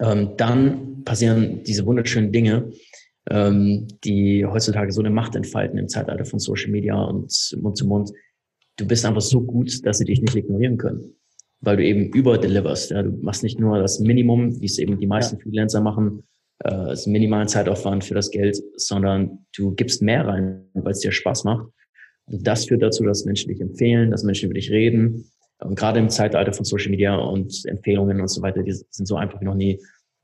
[0.00, 2.70] ähm, dann passieren diese wunderschönen Dinge,
[3.30, 7.86] ähm, die heutzutage so eine Macht entfalten im Zeitalter von Social Media und Mund zu
[7.86, 8.10] Mund.
[8.76, 11.14] Du bist einfach so gut, dass sie dich nicht ignorieren können,
[11.60, 12.90] weil du eben überdeliverst.
[12.90, 13.02] Ja?
[13.02, 15.42] Du machst nicht nur das Minimum, wie es eben die meisten ja.
[15.42, 16.24] Freelancer machen,
[16.64, 21.12] äh, ist minimalen Zeitaufwand für das Geld, sondern du gibst mehr rein, weil es dir
[21.12, 21.68] Spaß macht.
[22.26, 25.30] Und das führt dazu, dass Menschen dich empfehlen, dass Menschen über dich reden.
[25.58, 29.16] Und gerade im Zeitalter von Social Media und Empfehlungen und so weiter, die sind so
[29.16, 29.80] einfach wie noch nie,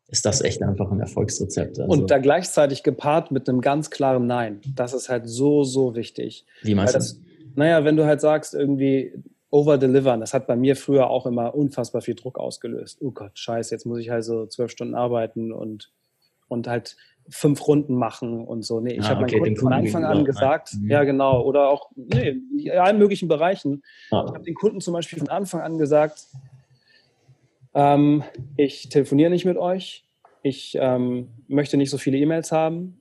[0.09, 1.79] ist das echt einfach ein Erfolgsrezept.
[1.79, 4.61] Also und da gleichzeitig gepaart mit einem ganz klaren Nein.
[4.75, 6.47] Das ist halt so, so wichtig.
[6.63, 6.99] Wie meinst du?
[6.99, 7.21] Das,
[7.55, 9.13] naja, wenn du halt sagst, irgendwie
[9.51, 12.99] overdelivern, das hat bei mir früher auch immer unfassbar viel Druck ausgelöst.
[13.01, 15.93] Oh Gott, scheiße, jetzt muss ich halt so zwölf Stunden arbeiten und
[16.49, 16.97] und halt
[17.31, 18.81] fünf Runden machen und so.
[18.81, 20.91] Nee, ich ah, habe okay, meinen Kunden von Anfang an gesagt, mhm.
[20.91, 23.83] ja genau, oder auch nee, in allen möglichen Bereichen.
[24.11, 24.25] Ah.
[24.27, 26.27] Ich habe den Kunden zum Beispiel von Anfang an gesagt,
[27.75, 28.25] ähm,
[28.57, 30.05] ich telefoniere nicht mit euch,
[30.43, 32.99] ich ähm, möchte nicht so viele E-Mails haben,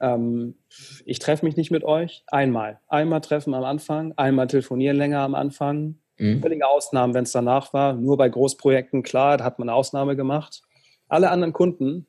[0.00, 0.56] ähm,
[1.04, 2.24] ich treffe mich nicht mit euch.
[2.28, 2.80] Einmal.
[2.88, 5.96] Einmal treffen am Anfang, einmal telefonieren länger am Anfang.
[6.18, 6.40] Mhm.
[6.40, 7.94] Völlige Ausnahmen, wenn es danach war.
[7.94, 10.62] Nur bei Großprojekten, klar, da hat man eine Ausnahme gemacht.
[11.08, 12.06] Alle anderen Kunden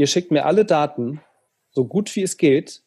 [0.00, 1.20] ihr schickt mir alle Daten,
[1.72, 2.82] so gut wie es geht,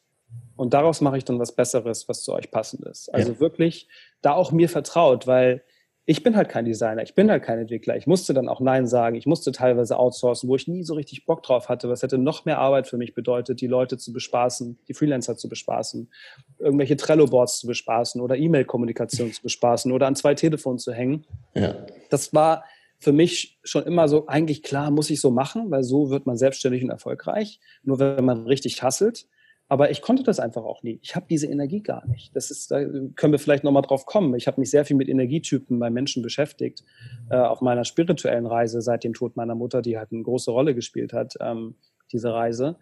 [0.55, 3.13] und daraus mache ich dann was Besseres, was zu euch passend ist.
[3.13, 3.39] Also ja.
[3.39, 3.87] wirklich
[4.23, 5.63] da auch mir vertraut, weil
[6.05, 7.95] ich bin halt kein Designer, ich bin halt kein Entwickler.
[7.95, 11.25] Ich musste dann auch Nein sagen, ich musste teilweise outsourcen, wo ich nie so richtig
[11.25, 11.87] Bock drauf hatte.
[11.87, 15.47] Was hätte noch mehr Arbeit für mich bedeutet, die Leute zu bespaßen, die Freelancer zu
[15.47, 16.11] bespaßen,
[16.57, 21.25] irgendwelche Trello-Boards zu bespaßen oder E-Mail-Kommunikation zu bespaßen oder an zwei Telefonen zu hängen.
[21.53, 21.75] Ja.
[22.09, 22.63] Das war
[23.03, 26.37] für mich schon immer so, eigentlich klar, muss ich so machen, weil so wird man
[26.37, 27.59] selbstständig und erfolgreich.
[27.83, 29.27] Nur wenn man richtig hasselt.
[29.69, 30.99] Aber ich konnte das einfach auch nie.
[31.01, 32.35] Ich habe diese Energie gar nicht.
[32.35, 32.83] Das ist, da
[33.15, 34.35] können wir vielleicht nochmal drauf kommen.
[34.35, 36.83] Ich habe mich sehr viel mit Energietypen bei Menschen beschäftigt,
[37.29, 40.75] äh, auf meiner spirituellen Reise seit dem Tod meiner Mutter, die halt eine große Rolle
[40.75, 41.35] gespielt hat.
[41.39, 41.75] Ähm,
[42.13, 42.77] diese Reise.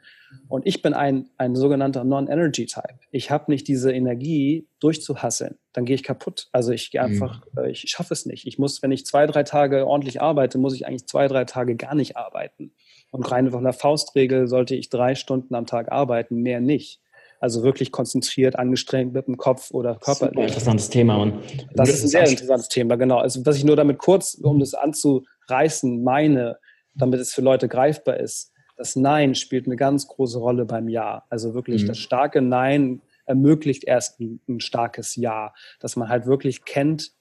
[0.48, 3.00] Und ich bin ein, ein sogenannter Non-Energy-Type.
[3.12, 5.58] Ich habe nicht diese Energie, durchzuhasseln.
[5.74, 6.50] Dann gehe ich kaputt.
[6.52, 7.14] Also ich gehe mhm.
[7.14, 7.66] einfach, mhm.
[7.66, 8.46] ich schaffe es nicht.
[8.48, 11.76] Ich muss, wenn ich zwei, drei Tage ordentlich arbeite, muss ich eigentlich zwei, drei Tage
[11.76, 12.74] gar nicht arbeiten.
[13.12, 17.02] Und rein von der Faustregel sollte ich drei Stunden am Tag arbeiten, mehr nicht.
[17.40, 20.28] Also wirklich konzentriert, angestrengt mit dem Kopf oder Körper.
[20.28, 21.18] Super interessantes Thema.
[21.18, 21.42] Und
[21.74, 23.18] das ist ein sehr interessantes Thema, genau.
[23.18, 26.58] Also was ich nur damit kurz, um das anzureißen, meine,
[26.94, 28.51] damit es für Leute greifbar ist,
[28.82, 31.24] das Nein spielt eine ganz große Rolle beim Ja.
[31.30, 31.88] Also wirklich mhm.
[31.90, 37.12] das starke Nein ermöglicht erst ein, ein, starkes Ja, dass man halt wirklich kennt,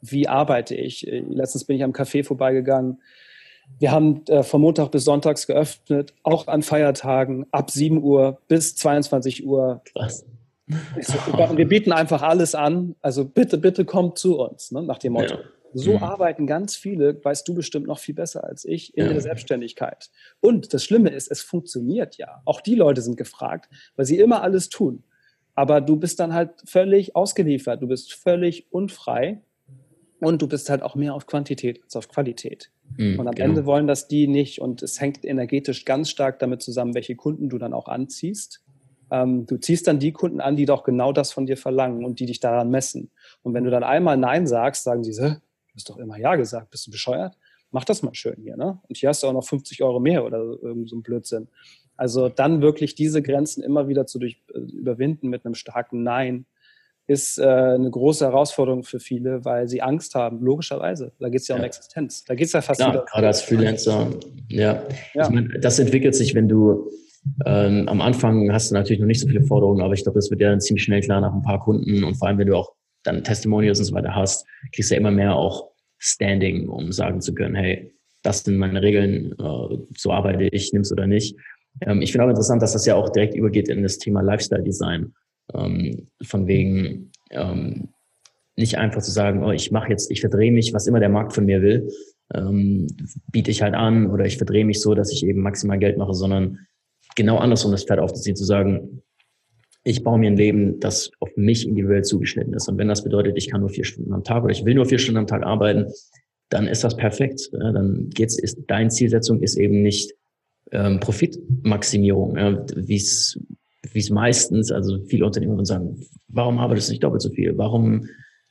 [0.00, 1.06] wie arbeite ich.
[1.06, 3.02] Äh, letztens bin ich am Café vorbeigegangen.
[3.78, 8.74] Wir haben äh, von Montag bis Sonntags geöffnet, auch an Feiertagen ab 7 Uhr bis
[8.74, 9.82] 22 Uhr.
[9.92, 10.24] Krass.
[11.02, 11.18] So,
[11.58, 12.96] wir bieten einfach alles an.
[13.02, 15.34] Also bitte, bitte kommt zu uns, ne, nach dem Motto.
[15.34, 15.40] Ja.
[15.74, 16.02] So mhm.
[16.02, 19.12] arbeiten ganz viele, weißt du bestimmt noch viel besser als ich, in ja.
[19.12, 20.10] der Selbstständigkeit.
[20.40, 22.42] Und das Schlimme ist, es funktioniert ja.
[22.44, 25.04] Auch die Leute sind gefragt, weil sie immer alles tun.
[25.54, 29.40] Aber du bist dann halt völlig ausgeliefert, du bist völlig unfrei
[30.20, 32.70] und du bist halt auch mehr auf Quantität als auf Qualität.
[32.96, 33.50] Mhm, und am genau.
[33.50, 34.60] Ende wollen das die nicht.
[34.60, 38.62] Und es hängt energetisch ganz stark damit zusammen, welche Kunden du dann auch anziehst.
[39.10, 42.20] Ähm, du ziehst dann die Kunden an, die doch genau das von dir verlangen und
[42.20, 43.10] die dich daran messen.
[43.42, 45.12] Und wenn du dann einmal Nein sagst, sagen sie,
[45.74, 47.36] Du hast doch immer Ja gesagt, bist du bescheuert?
[47.72, 48.78] Mach das mal schön hier, ne?
[48.88, 51.48] Und hier hast du auch noch 50 Euro mehr oder irgend so ein Blödsinn.
[51.96, 56.46] Also dann wirklich diese Grenzen immer wieder zu durch, äh, überwinden mit einem starken Nein,
[57.08, 61.12] ist äh, eine große Herausforderung für viele, weil sie Angst haben, logischerweise.
[61.18, 62.24] Da geht es ja, ja um Existenz.
[62.24, 63.04] Da geht es ja fast ja, wieder.
[63.04, 64.08] Gerade als Freelancer,
[64.48, 64.82] ja.
[65.12, 65.24] ja.
[65.24, 66.88] Ich meine, das entwickelt sich, wenn du
[67.44, 70.30] ähm, am Anfang hast du natürlich noch nicht so viele Forderungen, aber ich glaube, das
[70.30, 72.56] wird ja dann ziemlich schnell klar nach ein paar Kunden und vor allem, wenn du
[72.56, 72.72] auch
[73.04, 77.20] dann Testimonials und so weiter hast, kriegst du ja immer mehr auch Standing, um sagen
[77.20, 81.36] zu können, hey, das sind meine Regeln, äh, so arbeite ich, nimm's oder nicht.
[81.80, 84.62] Ähm, ich finde auch interessant, dass das ja auch direkt übergeht in das Thema Lifestyle
[84.62, 85.14] Design.
[85.54, 87.88] Ähm, von wegen ähm,
[88.56, 91.32] nicht einfach zu sagen, oh, ich mache jetzt, ich verdrehe mich, was immer der Markt
[91.32, 91.88] von mir will,
[93.30, 96.14] biete ich halt an oder ich verdrehe mich so, dass ich eben maximal Geld mache,
[96.14, 96.66] sondern
[97.16, 99.02] genau andersrum das Pferd aufzuziehen, zu sagen,
[99.84, 102.68] ich baue mir ein Leben, das auf mich individuell zugeschnitten ist.
[102.68, 104.86] Und wenn das bedeutet, ich kann nur vier Stunden am Tag oder ich will nur
[104.86, 105.92] vier Stunden am Tag arbeiten,
[106.48, 107.50] dann ist das perfekt.
[107.52, 110.12] Dann geht's, ist, deine Zielsetzung ist eben nicht
[110.72, 113.38] ähm, Profitmaximierung, ja, wie es
[113.92, 117.56] wie es meistens, also viele Unternehmen sagen, warum arbeitest du nicht doppelt so viel?
[117.56, 118.08] Warum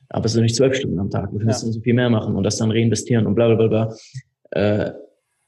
[0.08, 1.30] arbeitest du nicht zwölf Stunden am Tag?
[1.32, 1.72] Du könntest ja.
[1.72, 3.96] so viel mehr machen und das dann reinvestieren und bla bla bla bla.
[4.52, 4.92] Äh,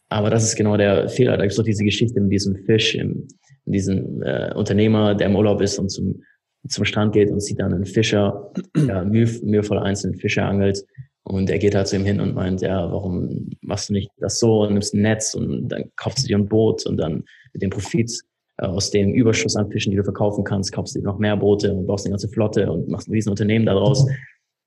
[0.08, 1.36] aber das ist genau der Fehler.
[1.36, 3.26] Da gibt es doch diese Geschichte mit diesem Fisch im,
[3.66, 6.22] diesen äh, Unternehmer, der im Urlaub ist und zum,
[6.68, 10.84] zum Strand geht und sieht dann einen Fischer, ja, mühe, mühevoll einzelnen Fischer angelt
[11.24, 14.38] Und er geht halt zu ihm hin und meint, ja, warum machst du nicht das
[14.38, 17.62] so und nimmst ein Netz und dann kaufst du dir ein Boot und dann mit
[17.62, 18.10] dem Profit
[18.58, 21.36] äh, aus dem Überschuss an Fischen, die du verkaufen kannst, kaufst du dir noch mehr
[21.36, 24.06] Boote und baust eine ganze Flotte und machst ein riesen Unternehmen daraus.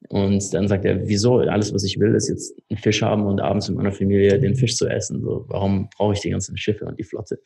[0.07, 1.39] Und dann sagt er, wieso?
[1.39, 4.55] Alles, was ich will, ist jetzt einen Fisch haben und abends mit meiner Familie den
[4.55, 5.21] Fisch zu essen.
[5.21, 7.39] So, warum brauche ich die ganzen Schiffe und die Flotte?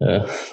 [0.00, 0.22] Äh,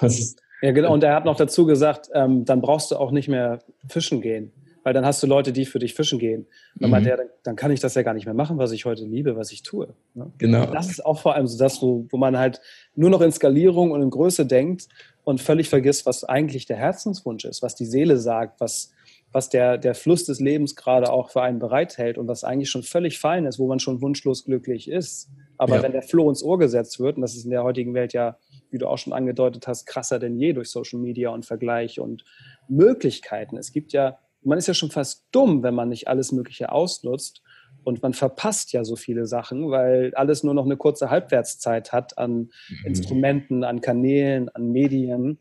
[0.62, 0.92] ja, genau.
[0.92, 4.52] Und er hat noch dazu gesagt, ähm, dann brauchst du auch nicht mehr fischen gehen
[4.88, 6.46] weil dann hast du Leute, die für dich fischen gehen.
[6.80, 7.04] Und mhm.
[7.04, 9.52] der, dann kann ich das ja gar nicht mehr machen, was ich heute liebe, was
[9.52, 9.88] ich tue.
[10.14, 10.32] Ne?
[10.38, 10.64] Genau.
[10.64, 12.62] Das ist auch vor allem so das, wo, wo man halt
[12.94, 14.88] nur noch in Skalierung und in Größe denkt
[15.24, 18.90] und völlig vergisst, was eigentlich der Herzenswunsch ist, was die Seele sagt, was,
[19.30, 22.82] was der, der Fluss des Lebens gerade auch für einen bereithält und was eigentlich schon
[22.82, 25.28] völlig fein ist, wo man schon wunschlos glücklich ist.
[25.58, 25.82] Aber ja.
[25.82, 28.38] wenn der Floh ins Ohr gesetzt wird, und das ist in der heutigen Welt ja,
[28.70, 32.24] wie du auch schon angedeutet hast, krasser denn je durch Social Media und Vergleich und
[32.68, 33.56] Möglichkeiten.
[33.56, 37.42] Es gibt ja man ist ja schon fast dumm, wenn man nicht alles Mögliche ausnutzt.
[37.84, 42.18] Und man verpasst ja so viele Sachen, weil alles nur noch eine kurze Halbwertszeit hat
[42.18, 42.50] an mhm.
[42.84, 45.38] Instrumenten, an Kanälen, an Medien.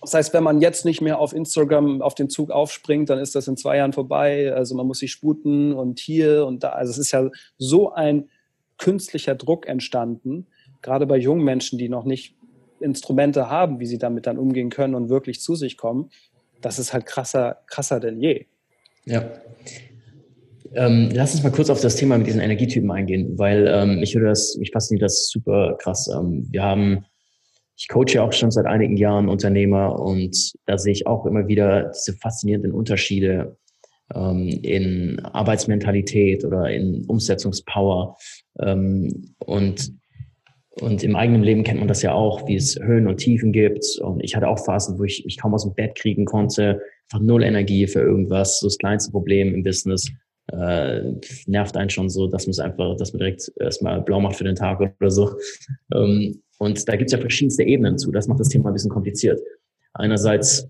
[0.00, 3.34] Das heißt, wenn man jetzt nicht mehr auf Instagram auf den Zug aufspringt, dann ist
[3.34, 4.52] das in zwei Jahren vorbei.
[4.54, 6.70] Also man muss sich sputen und hier und da.
[6.70, 7.28] Also es ist ja
[7.58, 8.28] so ein
[8.78, 10.46] künstlicher Druck entstanden,
[10.82, 12.36] gerade bei jungen Menschen, die noch nicht
[12.80, 16.10] Instrumente haben, wie sie damit dann umgehen können und wirklich zu sich kommen
[16.60, 18.46] das ist halt krasser, krasser denn je.
[19.04, 19.24] Ja.
[20.74, 24.14] Ähm, lass uns mal kurz auf das Thema mit diesen Energietypen eingehen, weil ähm, mich
[24.14, 26.08] würde das, mich fasziniert das super krass.
[26.08, 27.04] Ähm, wir haben,
[27.76, 31.90] ich coache auch schon seit einigen Jahren Unternehmer und da sehe ich auch immer wieder
[31.90, 33.56] diese faszinierenden Unterschiede
[34.14, 38.16] ähm, in Arbeitsmentalität oder in Umsetzungspower.
[38.60, 39.92] Ähm, und
[40.80, 43.98] und im eigenen Leben kennt man das ja auch, wie es Höhen und Tiefen gibt.
[44.00, 47.24] Und ich hatte auch Phasen, wo ich mich kaum aus dem Bett kriegen konnte, einfach
[47.24, 50.10] null Energie für irgendwas, so das kleinste Problem im Business.
[50.52, 51.12] Äh,
[51.46, 54.44] nervt einen schon so, dass man es einfach, dass man direkt erstmal blau macht für
[54.44, 55.30] den Tag oder so.
[55.94, 58.12] Ähm, und da gibt es ja verschiedenste Ebenen zu.
[58.12, 59.40] Das macht das Thema ein bisschen kompliziert.
[59.94, 60.68] Einerseits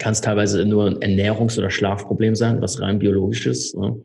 [0.00, 3.96] kann es teilweise nur ein Ernährungs- oder Schlafproblem sein, was rein biologisches, ne?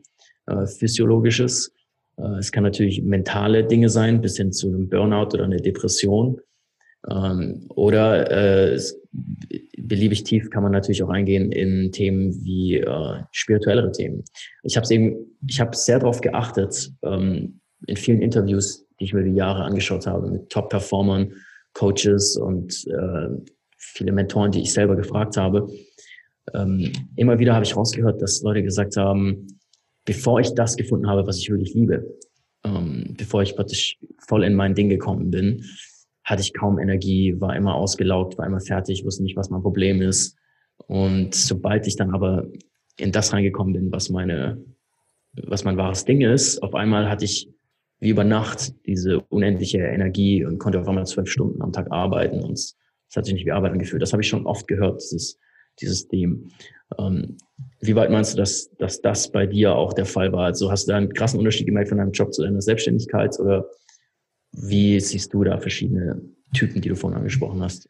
[0.46, 1.74] äh, physiologisches.
[2.20, 6.40] Äh, es kann natürlich mentale Dinge sein, bis hin zu einem Burnout oder einer Depression.
[7.10, 8.30] Ähm, oder
[8.74, 8.80] äh,
[9.78, 14.24] beliebig tief kann man natürlich auch eingehen in Themen wie äh, spirituellere Themen.
[14.64, 19.24] Ich habe eben, ich habe sehr darauf geachtet ähm, in vielen Interviews, die ich mir
[19.24, 21.34] die Jahre angeschaut habe mit Top-Performern,
[21.74, 22.74] Coaches und
[23.78, 25.70] viele Mentoren, die ich selber gefragt habe.
[26.54, 29.59] Ähm, immer wieder habe ich rausgehört, dass Leute gesagt haben,
[30.10, 32.18] bevor ich das gefunden habe, was ich wirklich liebe,
[32.64, 35.64] ähm, bevor ich praktisch voll in mein Ding gekommen bin,
[36.24, 40.02] hatte ich kaum Energie, war immer ausgelaugt, war immer fertig, wusste nicht, was mein Problem
[40.02, 40.36] ist.
[40.88, 42.48] Und sobald ich dann aber
[42.98, 44.58] in das reingekommen bin, was meine,
[45.44, 47.48] was mein wahres Ding ist, auf einmal hatte ich
[48.00, 52.44] wie über Nacht diese unendliche Energie und konnte auf einmal zwölf Stunden am Tag arbeiten
[52.44, 52.76] und es
[53.16, 54.02] hat sich nicht wie Arbeiten gefühlt.
[54.02, 55.38] Das habe ich schon oft gehört, dieses,
[55.82, 56.40] dieses Theme.
[56.98, 57.38] Ähm,
[57.82, 60.46] wie weit meinst du, dass, dass das bei dir auch der Fall war?
[60.46, 63.66] Also hast du da einen krassen Unterschied gemerkt von deinem Job zu deiner Selbstständigkeit oder
[64.52, 66.22] wie siehst du da verschiedene
[66.54, 67.88] Typen, die du vorhin angesprochen hast?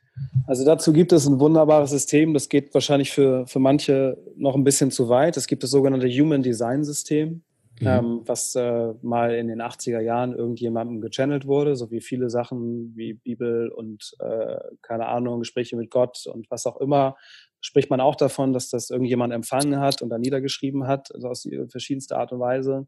[0.48, 4.66] Also dazu gibt es ein wunderbares System, das geht wahrscheinlich für, für manche noch ein
[4.66, 5.38] bisschen zu weit.
[5.38, 7.44] Es gibt das sogenannte Human Design System,
[7.80, 7.88] mhm.
[7.88, 12.94] ähm, was äh, mal in den 80er Jahren irgendjemandem gechannelt wurde, so wie viele Sachen
[12.96, 17.16] wie Bibel und äh, keine Ahnung, Gespräche mit Gott und was auch immer
[17.62, 21.48] spricht man auch davon, dass das irgendjemand empfangen hat und dann niedergeschrieben hat, also aus
[21.70, 22.88] verschiedenster Art und Weise.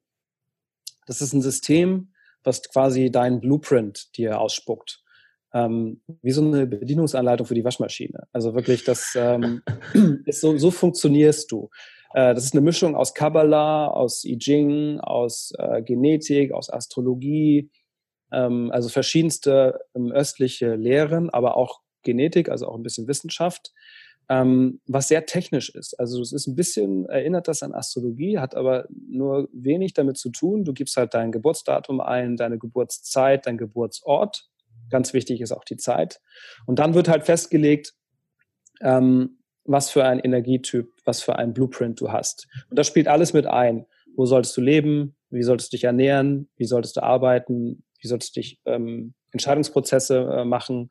[1.05, 2.13] Das ist ein System,
[2.43, 5.03] was quasi deinen Blueprint dir ausspuckt.
[5.53, 8.26] Ähm, wie so eine Bedienungsanleitung für die Waschmaschine.
[8.32, 9.61] Also wirklich, das ähm,
[10.26, 11.69] ist so, so funktionierst du.
[12.13, 17.69] Äh, das ist eine Mischung aus Kabbalah, aus I Ching, aus äh, Genetik, aus Astrologie,
[18.32, 23.74] ähm, also verschiedenste ähm, östliche Lehren, aber auch Genetik, also auch ein bisschen Wissenschaft
[24.30, 25.99] ähm, was sehr technisch ist.
[25.99, 30.30] Also es ist ein bisschen, erinnert das an Astrologie, hat aber nur wenig damit zu
[30.30, 30.63] tun.
[30.63, 34.47] Du gibst halt dein Geburtsdatum ein, deine Geburtszeit, dein Geburtsort.
[34.89, 36.22] Ganz wichtig ist auch die Zeit.
[36.65, 37.93] Und dann wird halt festgelegt,
[38.82, 42.47] ähm, was für ein Energietyp, was für ein Blueprint du hast.
[42.69, 43.86] Und das spielt alles mit ein.
[44.15, 45.15] Wo solltest du leben?
[45.30, 46.49] Wie solltest du dich ernähren?
[46.57, 47.84] Wie solltest du arbeiten?
[48.01, 50.89] Wie solltest du dich ähm, Entscheidungsprozesse äh, machen?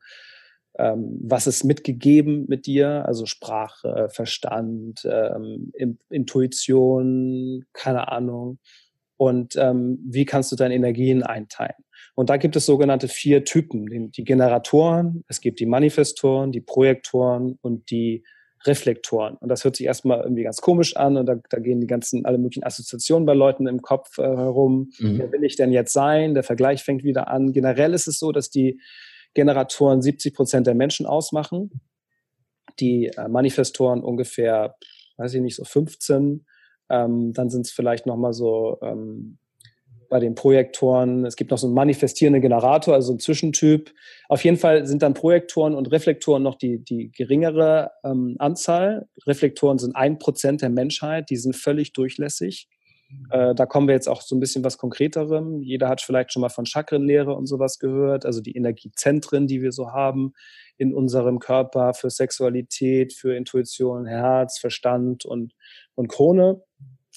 [0.77, 5.71] Ähm, was ist mitgegeben mit dir, also Sprache, Verstand, ähm,
[6.09, 8.59] Intuition, keine Ahnung.
[9.17, 11.83] Und ähm, wie kannst du deine Energien einteilen?
[12.15, 17.57] Und da gibt es sogenannte vier Typen, die, Generatoren, es gibt die Manifestoren, die Projektoren
[17.61, 18.23] und die
[18.65, 19.37] Reflektoren.
[19.37, 22.25] Und das hört sich erstmal irgendwie ganz komisch an und da, da gehen die ganzen,
[22.25, 24.91] alle möglichen Assoziationen bei Leuten im Kopf äh, herum.
[24.99, 25.19] Mhm.
[25.19, 26.33] Wer will ich denn jetzt sein?
[26.33, 27.53] Der Vergleich fängt wieder an.
[27.53, 28.79] Generell ist es so, dass die
[29.33, 31.81] Generatoren 70 Prozent der Menschen ausmachen,
[32.79, 34.75] die äh, Manifestoren ungefähr,
[35.17, 36.45] weiß ich nicht, so 15.
[36.89, 39.37] Ähm, dann sind es vielleicht nochmal so ähm,
[40.11, 41.25] bei den Projektoren.
[41.25, 43.93] Es gibt noch so einen manifestierenden Generator, also ein Zwischentyp.
[44.27, 49.07] Auf jeden Fall sind dann Projektoren und Reflektoren noch die, die geringere ähm, Anzahl.
[49.25, 52.67] Reflektoren sind ein Prozent der Menschheit, die sind völlig durchlässig.
[53.29, 55.61] Äh, da kommen wir jetzt auch so ein bisschen was Konkreterem.
[55.61, 59.71] Jeder hat vielleicht schon mal von Chakrenlehre und sowas gehört, also die Energiezentren, die wir
[59.71, 60.33] so haben
[60.77, 65.53] in unserem Körper für Sexualität, für Intuition, Herz, Verstand und,
[65.95, 66.61] und Krone.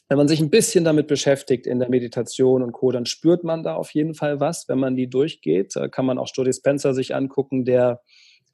[0.09, 3.63] Wenn man sich ein bisschen damit beschäftigt in der Meditation und Co., dann spürt man
[3.63, 5.75] da auf jeden Fall was, wenn man die durchgeht.
[5.75, 8.03] Da kann man auch Joe Dispenza sich angucken, der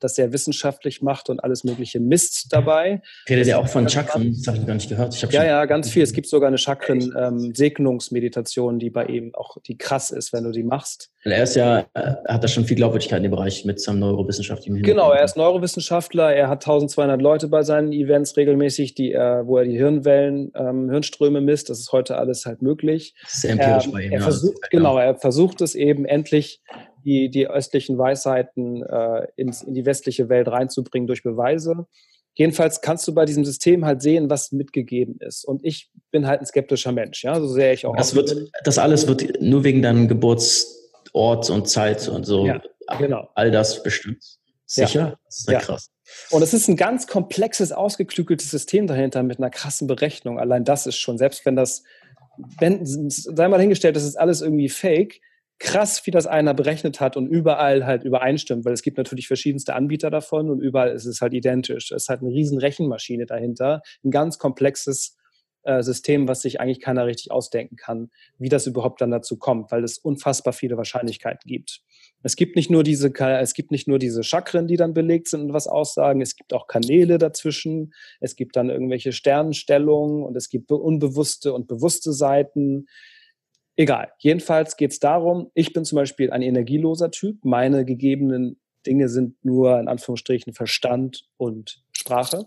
[0.00, 3.02] das sehr wissenschaftlich macht und alles mögliche misst dabei.
[3.28, 5.14] Redet ja auch von Chakren, das habe ich gar nicht gehört.
[5.32, 6.02] ja, ja, ganz viel.
[6.02, 10.50] Es gibt sogar eine Chakren-Segnungsmeditation, ähm, die bei ihm auch, die krass ist, wenn du
[10.50, 11.10] die machst.
[11.22, 14.82] Er ist ja, äh, hat da schon viel Glaubwürdigkeit in dem Bereich mit seinem Neurowissenschaftlichen
[14.82, 19.58] Genau, er ist Neurowissenschaftler, er hat 1200 Leute bei seinen Events regelmäßig, die er, wo
[19.58, 21.68] er die Hirnwellen, ähm, Hirnströme misst.
[21.68, 23.14] Das ist heute alles halt möglich.
[23.26, 24.12] Sehr empirisch er, bei ihm.
[24.12, 26.62] Er versucht, genau, er versucht es eben endlich
[27.04, 31.86] die, die östlichen Weisheiten äh, ins, in die westliche Welt reinzubringen durch Beweise.
[32.34, 35.44] Jedenfalls kannst du bei diesem System halt sehen, was mitgegeben ist.
[35.44, 37.96] Und ich bin halt ein skeptischer Mensch, ja, so sehr ich auch.
[37.96, 38.34] Das, wird,
[38.64, 42.46] das alles wird nur wegen deinem Geburtsort und Zeit und so.
[42.46, 42.62] Ja,
[42.98, 43.28] genau.
[43.34, 44.24] All das bestimmt.
[44.64, 45.00] Sicher?
[45.00, 45.18] Ja.
[45.24, 45.90] Das ist ja, ja krass.
[46.30, 50.38] Und es ist ein ganz komplexes, ausgeklügeltes System dahinter mit einer krassen Berechnung.
[50.38, 51.82] Allein das ist schon, selbst wenn das,
[52.58, 55.20] wenn, sei mal hingestellt, das ist alles irgendwie fake,
[55.60, 59.74] krass, wie das einer berechnet hat und überall halt übereinstimmt, weil es gibt natürlich verschiedenste
[59.74, 61.92] Anbieter davon und überall ist es halt identisch.
[61.92, 65.18] Es halt eine riesen Rechenmaschine dahinter, ein ganz komplexes
[65.62, 69.70] äh, System, was sich eigentlich keiner richtig ausdenken kann, wie das überhaupt dann dazu kommt,
[69.70, 71.82] weil es unfassbar viele Wahrscheinlichkeiten gibt.
[72.22, 75.42] Es gibt nicht nur diese, es gibt nicht nur diese Chakren, die dann belegt sind
[75.42, 76.22] und was aussagen.
[76.22, 77.92] Es gibt auch Kanäle dazwischen.
[78.20, 82.86] Es gibt dann irgendwelche Sternenstellungen und es gibt unbewusste und bewusste Seiten.
[83.80, 84.12] Egal.
[84.18, 87.42] Jedenfalls geht es darum, ich bin zum Beispiel ein energieloser Typ.
[87.46, 92.44] Meine gegebenen Dinge sind nur in Anführungsstrichen Verstand und Sprache.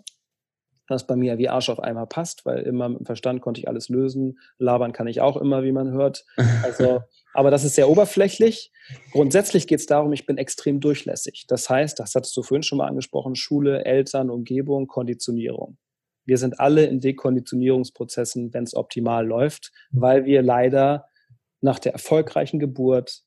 [0.88, 3.67] Was bei mir wie Arsch auf einmal passt, weil immer mit dem Verstand konnte ich
[3.67, 4.38] alles lösen.
[4.59, 6.23] Labern kann ich auch immer, wie man hört.
[6.61, 7.01] Also,
[7.34, 8.71] aber das ist sehr oberflächlich.
[9.11, 11.45] Grundsätzlich geht es darum, ich bin extrem durchlässig.
[11.47, 15.79] Das heißt, das hattest du vorhin schon mal angesprochen, Schule, Eltern, Umgebung, Konditionierung.
[16.25, 21.07] Wir sind alle in Dekonditionierungsprozessen, wenn es optimal läuft, weil wir leider
[21.64, 23.22] nach der erfolgreichen Geburt,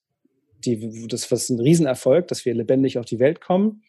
[0.65, 3.83] die, das ist ein Riesenerfolg, dass wir lebendig auf die Welt kommen.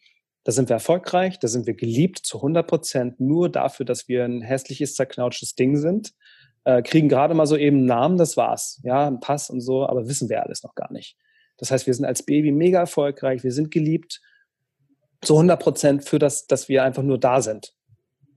[0.44, 4.24] Da sind wir erfolgreich, da sind wir geliebt zu 100 Prozent nur dafür, dass wir
[4.24, 6.14] ein hässliches, zerknautsches Ding sind.
[6.64, 8.80] Äh, kriegen gerade mal so eben einen Namen, das war's.
[8.82, 11.16] Ja, ein Pass und so, aber wissen wir alles noch gar nicht.
[11.58, 14.20] Das heißt, wir sind als Baby mega erfolgreich, wir sind geliebt
[15.20, 17.74] zu 100 Prozent für das, dass wir einfach nur da sind.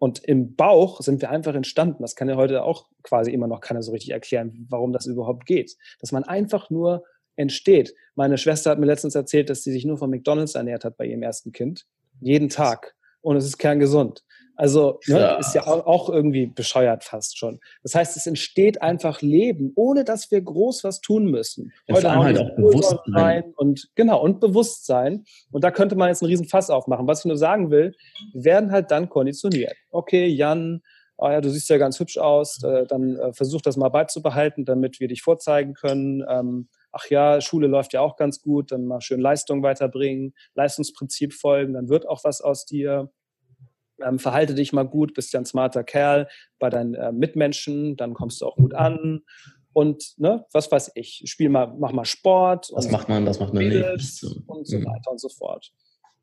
[0.01, 2.01] Und im Bauch sind wir einfach entstanden.
[2.01, 5.45] Das kann ja heute auch quasi immer noch keiner so richtig erklären, warum das überhaupt
[5.45, 5.77] geht.
[5.99, 7.03] Dass man einfach nur
[7.35, 7.93] entsteht.
[8.15, 11.05] Meine Schwester hat mir letztens erzählt, dass sie sich nur von McDonalds ernährt hat bei
[11.05, 11.85] ihrem ersten Kind.
[12.19, 12.95] Jeden Tag.
[13.21, 14.23] Und es ist kerngesund.
[14.61, 17.59] Also ne, ist ja auch irgendwie bescheuert fast schon.
[17.81, 21.73] Das heißt, es entsteht einfach Leben, ohne dass wir groß was tun müssen.
[21.87, 25.25] Ja, Heute halt auch Bewusstsein und genau und Bewusstsein.
[25.49, 27.07] Und da könnte man jetzt einen riesen Fass aufmachen.
[27.07, 27.95] Was ich nur sagen will,
[28.33, 29.73] wir werden halt dann konditioniert.
[29.89, 30.83] Okay, Jan,
[31.17, 34.63] oh ja, du siehst ja ganz hübsch aus, äh, dann äh, versuch das mal beizubehalten,
[34.65, 36.23] damit wir dich vorzeigen können.
[36.29, 41.33] Ähm, ach ja, Schule läuft ja auch ganz gut, dann mal schön Leistung weiterbringen, Leistungsprinzip
[41.33, 43.09] folgen, dann wird auch was aus dir
[44.05, 46.27] ähm, verhalte dich mal gut, bist ja ein smarter Kerl
[46.59, 49.21] bei deinen äh, Mitmenschen, dann kommst du auch gut an.
[49.73, 52.69] Und ne, was weiß ich, spiel mal, mach mal Sport.
[52.73, 54.23] Was macht man, das macht man nicht.
[54.47, 54.85] Und so mhm.
[54.85, 55.71] weiter und so fort.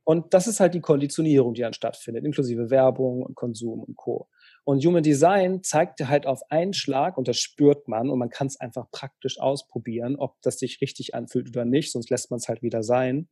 [0.04, 4.28] Und das ist halt die Konditionierung, die dann stattfindet, inklusive Werbung und Konsum und Co.
[4.64, 8.30] Und Human Design zeigt dir halt auf einen Schlag, und das spürt man, und man
[8.30, 12.38] kann es einfach praktisch ausprobieren, ob das sich richtig anfühlt oder nicht, sonst lässt man
[12.38, 13.28] es halt wieder sein,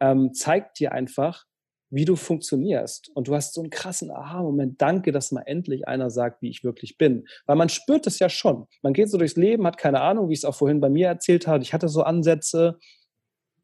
[0.00, 1.44] ähm, zeigt dir einfach,
[1.90, 3.10] wie du funktionierst.
[3.14, 4.80] Und du hast so einen krassen Aha-Moment.
[4.80, 7.26] Danke, dass mal endlich einer sagt, wie ich wirklich bin.
[7.46, 8.66] Weil man spürt es ja schon.
[8.82, 11.08] Man geht so durchs Leben, hat keine Ahnung, wie ich es auch vorhin bei mir
[11.08, 11.62] erzählt habe.
[11.62, 12.78] Ich hatte so Ansätze.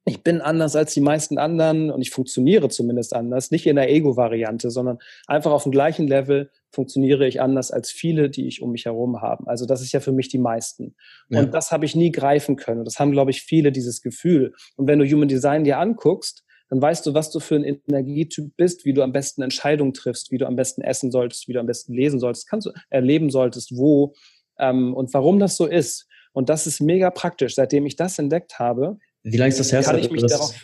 [0.07, 3.51] Ich bin anders als die meisten anderen und ich funktioniere zumindest anders.
[3.51, 8.29] Nicht in der Ego-Variante, sondern einfach auf dem gleichen Level funktioniere ich anders als viele,
[8.29, 9.47] die ich um mich herum habe.
[9.47, 10.95] Also das ist ja für mich die meisten.
[11.31, 11.41] Ja.
[11.41, 12.81] Und das habe ich nie greifen können.
[12.81, 14.53] Und das haben, glaube ich, viele dieses Gefühl.
[14.77, 18.57] Und wenn du Human Design dir anguckst, dann weißt du, was du für ein Energietyp
[18.57, 21.61] bist, wie du am besten Entscheidungen triffst, wie du am besten essen solltest, wie du
[21.61, 24.15] am besten lesen solltest, kannst du erleben solltest, wo
[24.59, 26.07] ähm, und warum das so ist.
[26.33, 27.55] Und das ist mega praktisch.
[27.55, 29.83] Seitdem ich das entdeckt habe, wie lange ist das her?
[29.83, 30.55] Kann ich mich das, darauf,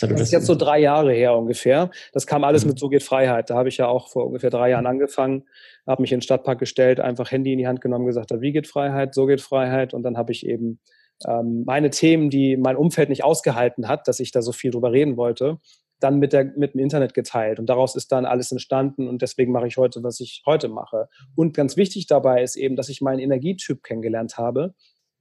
[0.00, 1.90] das ist jetzt so drei Jahre her ungefähr.
[2.12, 2.70] Das kam alles mhm.
[2.70, 3.50] mit So geht Freiheit.
[3.50, 5.44] Da habe ich ja auch vor ungefähr drei Jahren angefangen,
[5.86, 8.66] habe mich in den Stadtpark gestellt, einfach Handy in die Hand genommen, gesagt, wie geht
[8.66, 9.94] Freiheit, so geht Freiheit.
[9.94, 10.80] Und dann habe ich eben
[11.26, 14.92] ähm, meine Themen, die mein Umfeld nicht ausgehalten hat, dass ich da so viel drüber
[14.92, 15.58] reden wollte,
[16.00, 17.58] dann mit, der, mit dem Internet geteilt.
[17.58, 21.08] Und daraus ist dann alles entstanden und deswegen mache ich heute, was ich heute mache.
[21.34, 24.74] Und ganz wichtig dabei ist eben, dass ich meinen Energietyp kennengelernt habe.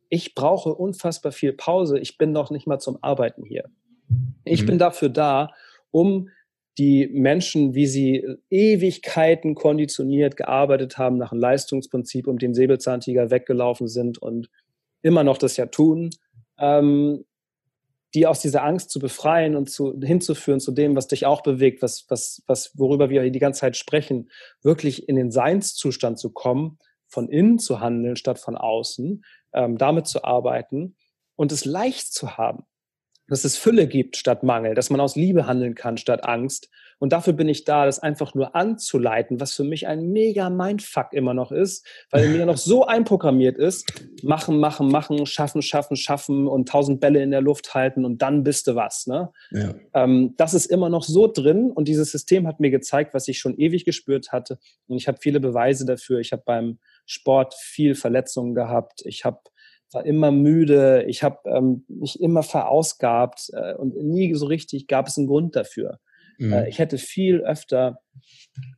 [0.09, 1.99] Ich brauche unfassbar viel Pause.
[1.99, 3.69] Ich bin noch nicht mal zum Arbeiten hier.
[4.43, 4.67] Ich mhm.
[4.67, 5.51] bin dafür da,
[5.91, 6.29] um
[6.77, 13.87] die Menschen, wie sie Ewigkeiten konditioniert gearbeitet haben nach einem Leistungsprinzip, um den Säbelzahntiger weggelaufen
[13.87, 14.49] sind und
[15.03, 16.09] immer noch das ja tun,
[16.57, 17.25] ähm,
[18.15, 21.81] die aus dieser Angst zu befreien und zu, hinzuführen zu dem, was dich auch bewegt,
[21.81, 24.29] was, was, was, worüber wir die ganze Zeit sprechen,
[24.61, 29.23] wirklich in den Seinszustand zu kommen, von innen zu handeln statt von außen,
[29.53, 30.95] ähm, damit zu arbeiten
[31.35, 32.65] und es leicht zu haben
[33.33, 36.69] dass es Fülle gibt statt Mangel, dass man aus Liebe handeln kann statt Angst.
[36.99, 41.13] Und dafür bin ich da, das einfach nur anzuleiten, was für mich ein mega Mindfuck
[41.13, 46.47] immer noch ist, weil mir noch so einprogrammiert ist, machen, machen, machen, schaffen, schaffen, schaffen
[46.47, 49.07] und tausend Bälle in der Luft halten und dann bist du was.
[49.07, 49.31] Ne?
[49.49, 49.73] Ja.
[49.95, 53.39] Ähm, das ist immer noch so drin und dieses System hat mir gezeigt, was ich
[53.39, 54.59] schon ewig gespürt hatte.
[54.87, 56.19] Und ich habe viele Beweise dafür.
[56.19, 56.77] Ich habe beim
[57.07, 59.01] Sport viel Verletzungen gehabt.
[59.05, 59.39] Ich habe
[59.93, 65.07] war immer müde, ich habe ähm, mich immer verausgabt äh, und nie so richtig gab
[65.07, 65.99] es einen Grund dafür.
[66.37, 66.53] Mhm.
[66.53, 67.99] Äh, ich hätte viel öfter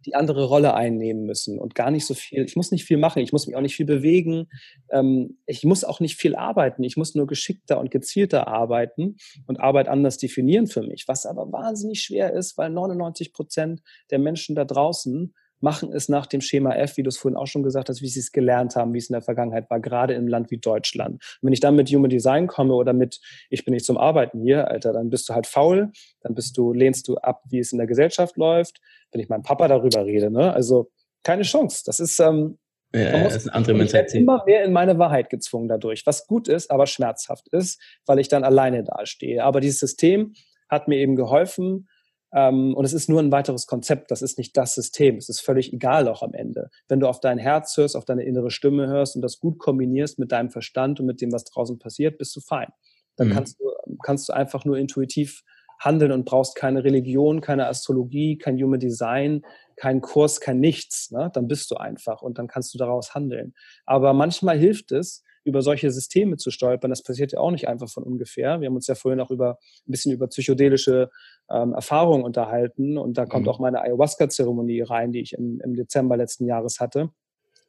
[0.06, 2.46] die andere Rolle einnehmen müssen und gar nicht so viel.
[2.46, 4.48] Ich muss nicht viel machen, ich muss mich auch nicht viel bewegen,
[4.92, 9.60] ähm, ich muss auch nicht viel arbeiten, ich muss nur geschickter und gezielter arbeiten und
[9.60, 14.56] Arbeit anders definieren für mich, was aber wahnsinnig schwer ist, weil 99 Prozent der Menschen
[14.56, 15.34] da draußen
[15.66, 18.08] machen es nach dem Schema F, wie du es vorhin auch schon gesagt hast, wie
[18.08, 20.60] sie es gelernt haben, wie es in der Vergangenheit war, gerade in einem Land wie
[20.60, 21.14] Deutschland.
[21.14, 24.40] Und wenn ich dann mit Human Design komme oder mit, ich bin nicht zum Arbeiten
[24.42, 25.92] hier, Alter, dann bist du halt faul,
[26.22, 28.80] dann bist du, lehnst du ab, wie es in der Gesellschaft läuft.
[29.12, 30.92] Wenn ich meinem Papa darüber rede, ne, also
[31.24, 31.82] keine Chance.
[31.84, 32.60] Das ist, ähm,
[32.94, 34.22] ja, das ist eine andere Mentalität.
[34.22, 38.28] immer mehr in meine Wahrheit gezwungen dadurch, was gut ist, aber schmerzhaft ist, weil ich
[38.28, 39.44] dann alleine dastehe.
[39.44, 40.36] Aber dieses System
[40.70, 41.88] hat mir eben geholfen,
[42.32, 45.16] und es ist nur ein weiteres Konzept, das ist nicht das System.
[45.16, 46.70] Es ist völlig egal auch am Ende.
[46.88, 50.20] Wenn du auf dein Herz hörst, auf deine innere Stimme hörst und das gut kombinierst
[50.20, 52.68] mit deinem Verstand und mit dem, was draußen passiert, bist du fein.
[53.16, 53.34] Dann mhm.
[53.34, 53.66] kannst, du,
[54.04, 55.44] kannst du einfach nur intuitiv
[55.80, 59.46] handeln und brauchst keine Religion, keine Astrologie, kein Human Design,
[59.76, 61.12] kein Kurs, kein Nichts.
[61.12, 61.30] Ne?
[61.34, 63.54] Dann bist du einfach und dann kannst du daraus handeln.
[63.86, 66.90] Aber manchmal hilft es, über solche Systeme zu stolpern.
[66.90, 68.60] Das passiert ja auch nicht einfach von ungefähr.
[68.60, 71.10] Wir haben uns ja vorhin auch über ein bisschen über psychedelische
[71.50, 73.52] ähm, Erfahrungen unterhalten und da kommt mhm.
[73.52, 77.12] auch meine Ayahuasca-Zeremonie rein, die ich im, im Dezember letzten Jahres hatte.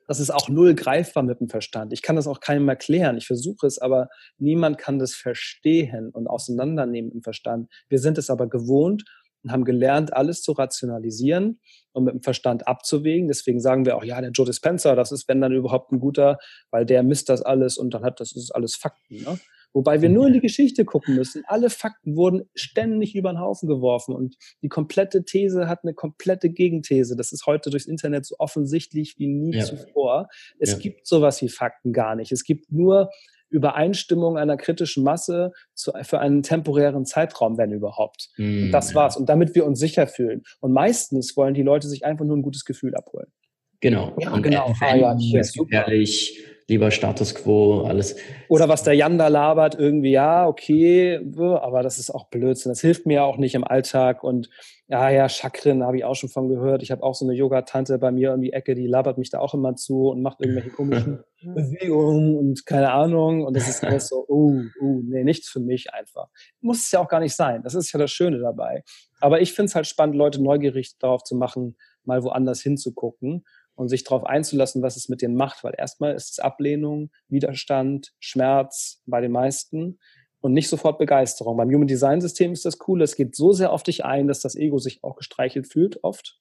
[0.08, 1.92] Das ist auch null greifbar mit dem Verstand.
[1.92, 3.16] Ich kann das auch keinem erklären.
[3.16, 4.08] Ich versuche es, aber
[4.38, 7.68] niemand kann das verstehen und auseinandernehmen im Verstand.
[7.88, 9.04] Wir sind es aber gewohnt
[9.46, 11.60] und haben gelernt, alles zu rationalisieren
[11.92, 13.28] und mit dem Verstand abzuwägen.
[13.28, 16.38] Deswegen sagen wir auch, ja, der Joe Dispenza, das ist, wenn dann überhaupt ein guter,
[16.70, 19.22] weil der misst das alles und dann hat das ist alles Fakten.
[19.22, 19.38] Ne?
[19.72, 21.44] Wobei wir nur in die Geschichte gucken müssen.
[21.46, 26.50] Alle Fakten wurden ständig über den Haufen geworfen und die komplette These hat eine komplette
[26.50, 27.14] Gegenthese.
[27.14, 29.64] Das ist heute durchs Internet so offensichtlich wie nie ja.
[29.64, 30.28] zuvor.
[30.58, 30.78] Es ja.
[30.78, 32.32] gibt sowas wie Fakten gar nicht.
[32.32, 33.10] Es gibt nur
[33.48, 38.28] Übereinstimmung einer kritischen Masse zu, für einen temporären Zeitraum, wenn überhaupt.
[38.36, 39.16] Mm, das war's.
[39.16, 40.42] Und damit wir uns sicher fühlen.
[40.60, 43.28] Und meistens wollen die Leute sich einfach nur ein gutes Gefühl abholen.
[43.80, 44.16] Genau.
[44.18, 44.72] Ja, und genau.
[44.80, 48.16] Ah, ja, hier, gefährlich, lieber Status quo, alles.
[48.48, 52.70] Oder was der Jan da labert, irgendwie, ja, okay, aber das ist auch Blödsinn.
[52.70, 54.24] Das hilft mir auch nicht im Alltag.
[54.24, 54.48] Und
[54.88, 56.80] ja, ja, Chakren habe ich auch schon von gehört.
[56.80, 59.40] Ich habe auch so eine Yoga-Tante bei mir um die Ecke, die labert mich da
[59.40, 63.44] auch immer zu und macht irgendwelche komischen Bewegungen und keine Ahnung.
[63.44, 66.28] Und das ist alles so, oh, oh, nee, nichts für mich einfach.
[66.60, 67.62] Muss es ja auch gar nicht sein.
[67.64, 68.84] Das ist ja das Schöne dabei.
[69.20, 73.88] Aber ich finde es halt spannend, Leute neugierig darauf zu machen, mal woanders hinzugucken und
[73.88, 75.64] sich darauf einzulassen, was es mit denen macht.
[75.64, 79.98] Weil erstmal ist es Ablehnung, Widerstand, Schmerz bei den meisten
[80.46, 81.56] und nicht sofort Begeisterung.
[81.56, 84.40] Beim Human Design System ist das cool, es geht so sehr auf dich ein, dass
[84.40, 86.38] das Ego sich auch gestreichelt fühlt, oft.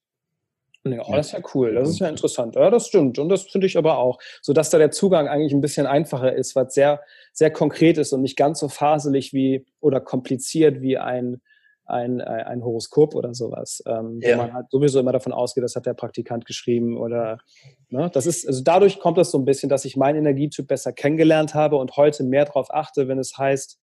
[0.83, 2.55] Und denke, oh, das ist ja cool, das ist ja interessant.
[2.55, 3.17] Ja, das stimmt.
[3.17, 4.19] Und das finde ich aber auch.
[4.43, 7.01] So dass da der Zugang eigentlich ein bisschen einfacher ist, weil es sehr,
[7.33, 11.41] sehr konkret ist und nicht ganz so faselig wie oder kompliziert wie ein,
[11.85, 13.81] ein, ein Horoskop oder sowas.
[13.87, 14.35] Ähm, ja.
[14.35, 17.39] Wo man halt sowieso immer davon ausgeht, das hat der Praktikant geschrieben oder
[17.89, 20.93] ne, das ist, also dadurch kommt es so ein bisschen, dass ich meinen Energietyp besser
[20.93, 23.79] kennengelernt habe und heute mehr darauf achte, wenn es heißt,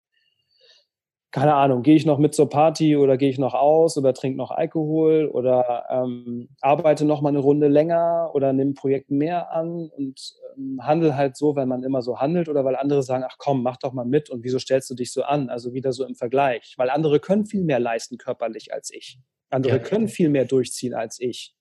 [1.30, 4.38] keine Ahnung, gehe ich noch mit zur Party oder gehe ich noch aus oder trinke
[4.38, 9.52] noch Alkohol oder ähm, arbeite noch mal eine Runde länger oder nehme ein Projekt mehr
[9.52, 10.18] an und
[10.56, 13.62] ähm, handle halt so, weil man immer so handelt oder weil andere sagen, ach komm,
[13.62, 15.50] mach doch mal mit und wieso stellst du dich so an?
[15.50, 19.18] Also wieder so im Vergleich, weil andere können viel mehr leisten körperlich als ich.
[19.50, 19.82] Andere ja.
[19.82, 21.57] können viel mehr durchziehen als ich.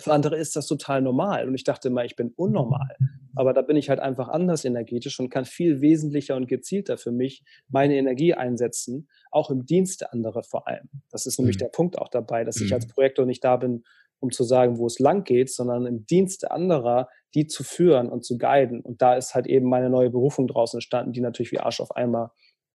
[0.00, 1.46] Für andere ist das total normal.
[1.46, 2.96] Und ich dachte immer, ich bin unnormal.
[3.34, 7.12] Aber da bin ich halt einfach anders energetisch und kann viel wesentlicher und gezielter für
[7.12, 10.88] mich meine Energie einsetzen, auch im Dienste anderer vor allem.
[11.10, 11.60] Das ist nämlich mhm.
[11.60, 12.90] der Punkt auch dabei, dass ich als mhm.
[12.90, 13.84] Projektor nicht da bin,
[14.20, 18.24] um zu sagen, wo es lang geht, sondern im Dienste anderer, die zu führen und
[18.24, 18.80] zu guiden.
[18.80, 21.96] Und da ist halt eben meine neue Berufung draußen entstanden, die natürlich wie Arsch auf
[21.96, 22.30] einmal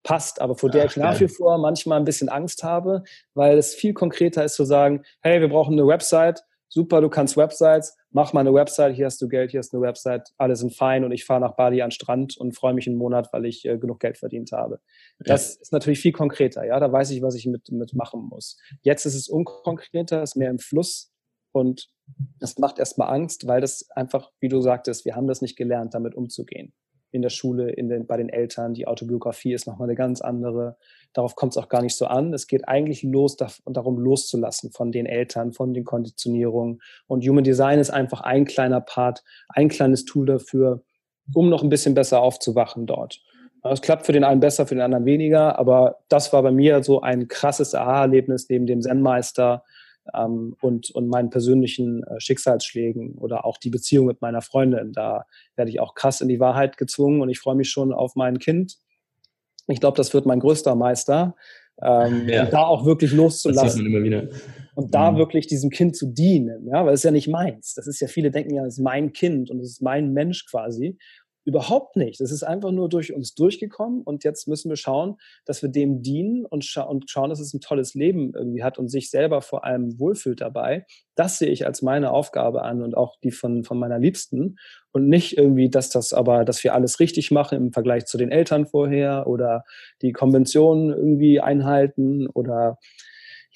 [0.03, 3.03] passt, aber vor der Ach, ich nach wie vor manchmal ein bisschen Angst habe,
[3.35, 7.37] weil es viel konkreter ist zu sagen, hey, wir brauchen eine Website, super, du kannst
[7.37, 10.75] Websites, mach mal eine Website, hier hast du Geld, hier hast eine Website, alle sind
[10.75, 13.45] fein und ich fahre nach Bali an den Strand und freue mich einen Monat, weil
[13.45, 14.81] ich äh, genug Geld verdient habe.
[15.19, 15.61] Das ja.
[15.61, 18.57] ist natürlich viel konkreter, ja, da weiß ich, was ich mit, mit machen muss.
[18.83, 21.13] Jetzt ist es unkonkreter, ist mehr im Fluss
[21.53, 21.91] und
[22.39, 25.95] das macht erstmal Angst, weil das einfach, wie du sagtest, wir haben das nicht gelernt,
[25.95, 26.73] damit umzugehen
[27.13, 28.75] in der Schule, in den, bei den Eltern.
[28.75, 30.77] Die Autobiografie ist nochmal eine ganz andere.
[31.13, 32.33] Darauf kommt es auch gar nicht so an.
[32.33, 36.81] Es geht eigentlich los darum, loszulassen von den Eltern, von den Konditionierungen.
[37.07, 40.83] Und Human Design ist einfach ein kleiner Part, ein kleines Tool dafür,
[41.35, 43.21] um noch ein bisschen besser aufzuwachen dort.
[43.63, 46.83] Es klappt für den einen besser, für den anderen weniger, aber das war bei mir
[46.83, 49.65] so ein krasses Aha-Erlebnis neben dem Zen-Meister,
[50.15, 54.93] ähm, und, und meinen persönlichen äh, Schicksalsschlägen oder auch die Beziehung mit meiner Freundin.
[54.93, 58.17] Da werde ich auch krass in die Wahrheit gezwungen und ich freue mich schon auf
[58.17, 58.79] mein Kind.
[59.71, 61.35] Ich glaube, das wird mein größter Meister.
[61.83, 62.45] Ähm, ja.
[62.45, 63.87] Und da auch wirklich loszulassen.
[64.75, 65.17] Und da mhm.
[65.17, 67.75] wirklich diesem Kind zu dienen, ja, weil es ist ja nicht meins.
[67.75, 70.47] Das ist ja, viele denken ja, es ist mein Kind und es ist mein Mensch
[70.47, 70.97] quasi.
[71.47, 72.21] Überhaupt nicht.
[72.21, 75.17] Es ist einfach nur durch uns durchgekommen und jetzt müssen wir schauen,
[75.47, 78.79] dass wir dem dienen und, scha und schauen, dass es ein tolles Leben irgendwie hat
[78.79, 80.85] und sich selber vor allem wohlfühlt dabei.
[81.15, 84.57] Das sehe ich als meine Aufgabe an und auch die von, von meiner Liebsten
[84.93, 88.31] und nicht irgendwie, dass das aber, dass wir alles richtig machen im Vergleich zu den
[88.31, 89.65] Eltern vorher oder
[90.03, 92.79] die Konventionen irgendwie einhalten oder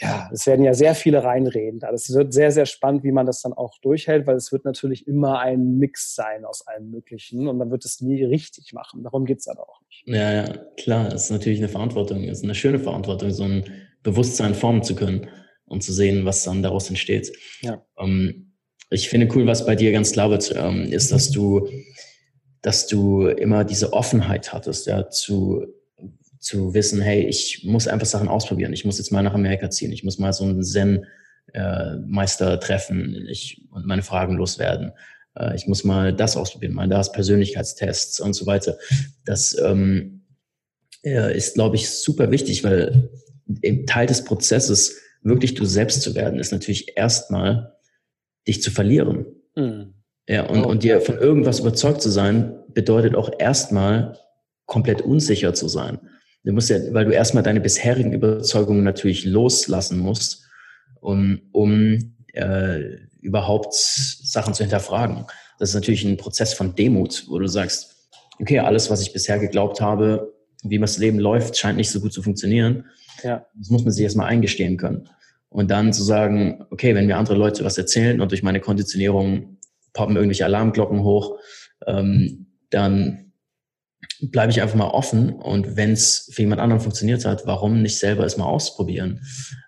[0.01, 1.81] ja, es werden ja sehr viele reinreden.
[1.93, 5.07] Es wird sehr, sehr spannend, wie man das dann auch durchhält, weil es wird natürlich
[5.07, 9.05] immer ein Mix sein aus allem Möglichen und man wird es nie richtig machen.
[9.05, 10.03] Darum geht's aber auch nicht.
[10.07, 10.45] Ja, ja,
[10.77, 11.09] klar.
[11.09, 12.25] Es ist natürlich eine Verantwortung.
[12.25, 13.65] Es ist eine schöne Verantwortung, so ein
[14.03, 15.29] Bewusstsein formen zu können
[15.67, 17.33] und zu sehen, was dann daraus entsteht.
[17.63, 17.85] Ja.
[17.97, 18.53] Ähm,
[18.91, 21.69] ich finde cool, was bei dir ganz klar wird, ähm, ist, dass du,
[22.63, 25.67] dass du immer diese Offenheit hattest, ja, zu
[26.45, 28.75] zu wissen, hey, ich muss einfach Sachen ausprobieren.
[28.75, 29.93] Ich muss jetzt mal nach Amerika ziehen.
[29.93, 34.93] Ich muss mal so einen Zen-Meister äh, treffen ich, und meine Fragen loswerden.
[35.37, 38.77] Äh, ich muss mal das ausprobieren, mal das Persönlichkeitstests und so weiter.
[39.25, 40.27] Das ähm,
[41.03, 43.11] äh, ist, glaube ich, super wichtig, weil
[43.87, 47.75] Teil des Prozesses, wirklich du selbst zu werden, ist natürlich erstmal
[48.47, 49.25] dich zu verlieren.
[49.57, 49.95] Mhm.
[50.29, 50.69] Ja, und, oh.
[50.69, 54.19] und dir von irgendwas überzeugt zu sein, bedeutet auch erstmal
[54.67, 55.99] komplett unsicher zu sein.
[56.45, 60.45] Du musst ja, weil du erstmal deine bisherigen Überzeugungen natürlich loslassen musst,
[61.01, 65.25] um, um äh, überhaupt Sachen zu hinterfragen.
[65.59, 68.09] Das ist natürlich ein Prozess von Demut, wo du sagst,
[68.41, 72.13] okay, alles, was ich bisher geglaubt habe, wie das Leben läuft, scheint nicht so gut
[72.13, 72.85] zu funktionieren.
[73.23, 73.47] Ja.
[73.59, 75.09] Das muss man sich erstmal eingestehen können.
[75.49, 79.59] Und dann zu sagen, okay, wenn mir andere Leute was erzählen und durch meine Konditionierung
[79.93, 81.39] poppen irgendwelche Alarmglocken hoch,
[81.87, 83.24] ähm, dann
[84.21, 87.99] bleibe ich einfach mal offen und wenn es für jemand anderen funktioniert hat, warum nicht
[87.99, 89.21] selber es mal ausprobieren?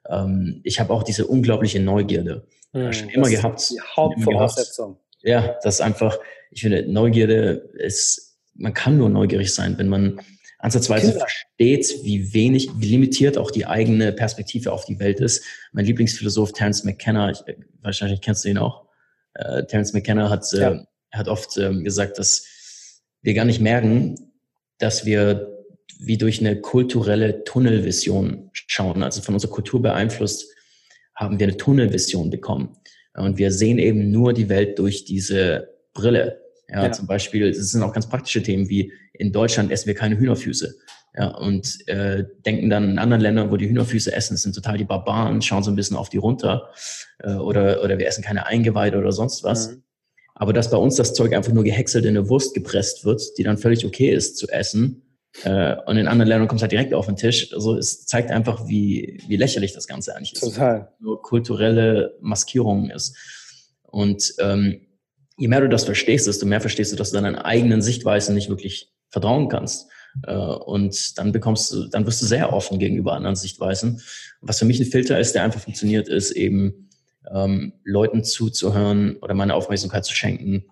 [0.09, 3.71] Ähm, ich habe auch diese unglaubliche Neugierde hm, schon immer gehabt.
[3.71, 4.99] Die Hauptvoraussetzung.
[5.23, 6.19] Ja, das ist einfach,
[6.51, 10.21] ich finde, Neugierde ist, man kann nur neugierig sein, wenn man
[10.59, 11.21] ansatzweise Kinder.
[11.21, 15.45] versteht, wie wenig, wie limitiert auch die eigene Perspektive auf die Welt ist.
[15.73, 17.39] Mein Lieblingsphilosoph Terence McKenna, ich,
[17.81, 18.87] wahrscheinlich kennst du ihn auch,
[19.35, 20.85] äh, Terence McKenna hat, äh, ja.
[21.13, 22.47] hat oft ähm, gesagt, dass
[23.23, 24.33] wir gar nicht merken,
[24.79, 25.53] dass wir
[25.99, 29.03] wie durch eine kulturelle Tunnelvision schauen.
[29.03, 30.47] Also von unserer Kultur beeinflusst
[31.15, 32.77] haben wir eine Tunnelvision bekommen.
[33.15, 36.41] Und wir sehen eben nur die Welt durch diese Brille.
[36.69, 36.93] Ja, ja.
[36.93, 40.77] zum Beispiel, es sind auch ganz praktische Themen wie in Deutschland essen wir keine Hühnerfüße.
[41.17, 44.85] Ja, und äh, denken dann in anderen Ländern, wo die Hühnerfüße essen, sind total die
[44.85, 46.69] Barbaren, schauen so ein bisschen auf die runter.
[47.21, 49.71] Äh, oder, oder wir essen keine Eingeweide oder sonst was.
[49.71, 49.83] Mhm.
[50.37, 53.43] Aber dass bei uns das Zeug einfach nur gehäckselt in eine Wurst gepresst wird, die
[53.43, 55.03] dann völlig okay ist zu essen,
[55.45, 57.53] äh, und in anderen Ländern kommt es halt direkt auf den Tisch.
[57.53, 60.41] Also es zeigt einfach, wie, wie lächerlich das Ganze eigentlich ist.
[60.41, 60.93] Total.
[60.99, 63.17] Nur kulturelle Maskierung ist.
[63.83, 64.87] Und ähm,
[65.37, 68.49] je mehr du das verstehst, desto mehr verstehst du, dass du deinen eigenen Sichtweisen nicht
[68.49, 69.89] wirklich vertrauen kannst.
[70.27, 74.01] Äh, und dann bekommst du, dann wirst du sehr offen gegenüber anderen Sichtweisen.
[74.41, 76.86] Was für mich ein Filter ist, der einfach funktioniert, ist eben
[77.33, 80.65] ähm, Leuten zuzuhören oder meine Aufmerksamkeit zu schenken,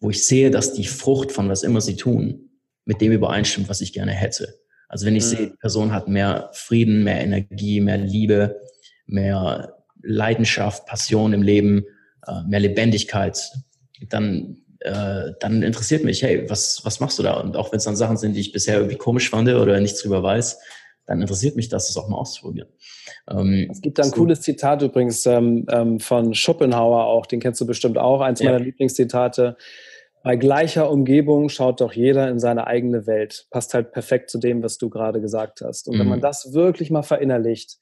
[0.00, 2.50] wo ich sehe, dass die Frucht von was immer sie tun,
[2.84, 4.54] mit dem übereinstimmt, was ich gerne hätte.
[4.88, 5.28] Also wenn ich mhm.
[5.28, 8.60] sehe, die Person hat mehr Frieden, mehr Energie, mehr Liebe,
[9.06, 11.84] mehr Leidenschaft, Passion im Leben,
[12.26, 13.52] äh, mehr Lebendigkeit,
[14.08, 17.34] dann, äh, dann interessiert mich, hey, was, was machst du da?
[17.34, 20.00] Und auch wenn es dann Sachen sind, die ich bisher irgendwie komisch fand oder nichts
[20.02, 20.58] drüber weiß,
[21.06, 22.68] dann interessiert mich das, das auch mal auszuprobieren.
[23.30, 24.16] Ähm, es gibt da ein so.
[24.16, 28.50] cooles Zitat übrigens ähm, ähm, von Schopenhauer auch, den kennst du bestimmt auch, eins ja.
[28.50, 29.56] meiner Lieblingszitate.
[30.24, 33.46] Bei gleicher Umgebung schaut doch jeder in seine eigene Welt.
[33.50, 35.88] Passt halt perfekt zu dem, was du gerade gesagt hast.
[35.88, 36.00] Und mhm.
[36.00, 37.78] wenn man das wirklich mal verinnerlicht,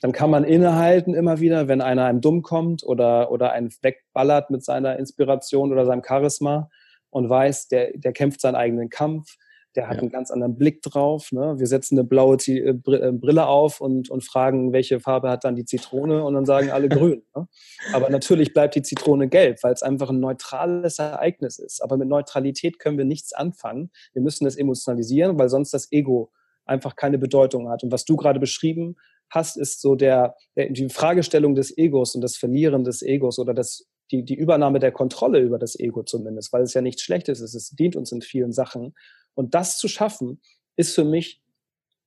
[0.00, 4.50] dann kann man innehalten immer wieder, wenn einer einem dumm kommt oder, oder einen wegballert
[4.50, 6.70] mit seiner Inspiration oder seinem Charisma
[7.10, 9.36] und weiß, der, der kämpft seinen eigenen Kampf,
[9.76, 10.00] der hat ja.
[10.02, 11.30] einen ganz anderen Blick drauf.
[11.32, 11.54] Ne?
[11.58, 15.54] Wir setzen eine blaue äh, äh, Brille auf und, und fragen, welche Farbe hat dann
[15.54, 17.22] die Zitrone und dann sagen alle grün.
[17.36, 17.46] Ne?
[17.92, 21.82] Aber natürlich bleibt die Zitrone gelb, weil es einfach ein neutrales Ereignis ist.
[21.82, 23.90] Aber mit Neutralität können wir nichts anfangen.
[24.12, 26.32] Wir müssen es emotionalisieren, weil sonst das Ego
[26.64, 27.82] einfach keine Bedeutung hat.
[27.82, 28.96] Und was du gerade beschrieben
[29.28, 33.54] hast, ist so der, der, die Fragestellung des Egos und das Verlieren des Egos oder
[33.54, 37.40] das, die, die Übernahme der Kontrolle über das Ego zumindest, weil es ja nichts Schlechtes
[37.40, 37.54] ist.
[37.54, 38.94] Es dient uns in vielen Sachen.
[39.40, 40.38] Und das zu schaffen,
[40.76, 41.40] ist für mich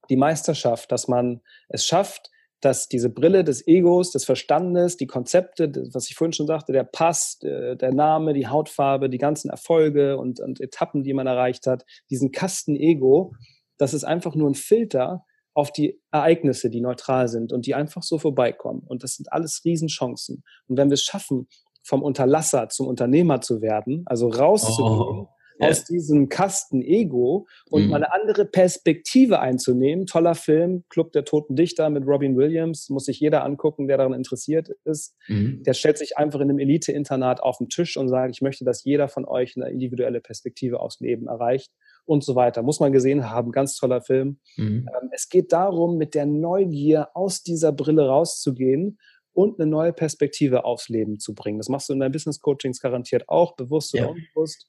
[0.08, 2.30] die Meisterschaft, dass man es schafft,
[2.62, 6.84] dass diese Brille des Egos, des Verstandes, die Konzepte, was ich vorhin schon sagte, der
[6.84, 11.86] Pass, der Name, die Hautfarbe, die ganzen Erfolge und, und Etappen, die man erreicht hat,
[12.12, 13.34] diesen Kasten Ego,
[13.80, 15.26] das ist einfach nur ein Filter
[15.56, 18.84] auf die Ereignisse, die neutral sind und die einfach so vorbeikommen.
[18.86, 20.44] Und das sind alles Riesenchancen.
[20.68, 21.48] Und wenn wir es schaffen,
[21.82, 25.30] vom Unterlasser zum Unternehmer zu werden, also rauszugehen, oh
[25.60, 27.90] aus diesem Kasten Ego und mhm.
[27.90, 30.06] mal eine andere Perspektive einzunehmen.
[30.06, 34.14] Toller Film, Club der Toten Dichter mit Robin Williams, muss sich jeder angucken, der daran
[34.14, 35.16] interessiert ist.
[35.28, 35.64] Mhm.
[35.64, 38.84] Der stellt sich einfach in einem Elite-Internat auf den Tisch und sagt, ich möchte, dass
[38.84, 41.72] jeder von euch eine individuelle Perspektive aufs Leben erreicht
[42.06, 42.64] und so weiter.
[42.64, 44.40] Muss man gesehen haben, ganz toller Film.
[44.58, 44.90] Mhm.
[45.02, 48.98] Ähm, es geht darum, mit der Neugier aus dieser Brille rauszugehen
[49.34, 51.58] und eine neue Perspektive aufs Leben zu bringen.
[51.58, 54.68] Das machst du in deinen Business Coachings garantiert auch, bewusst oder unbewusst.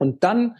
[0.00, 0.56] Und dann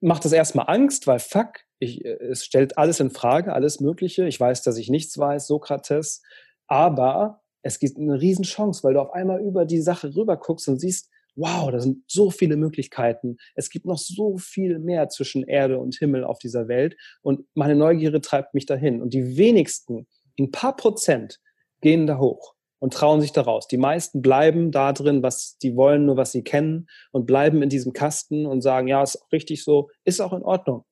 [0.00, 4.26] macht es erstmal Angst, weil fuck, ich, äh, es stellt alles in Frage, alles Mögliche.
[4.26, 6.22] Ich weiß, dass ich nichts weiß, Sokrates.
[6.66, 10.80] Aber es gibt eine Riesenchance, weil du auf einmal über die Sache rüber guckst und
[10.80, 13.36] siehst, wow, da sind so viele Möglichkeiten.
[13.54, 16.96] Es gibt noch so viel mehr zwischen Erde und Himmel auf dieser Welt.
[17.22, 19.00] Und meine Neugierde treibt mich dahin.
[19.00, 21.38] Und die wenigsten, ein paar Prozent,
[21.80, 23.68] gehen da hoch und trauen sich daraus.
[23.68, 27.68] Die meisten bleiben da drin, was die wollen, nur was sie kennen und bleiben in
[27.68, 30.84] diesem Kasten und sagen, ja, ist auch richtig so, ist auch in Ordnung.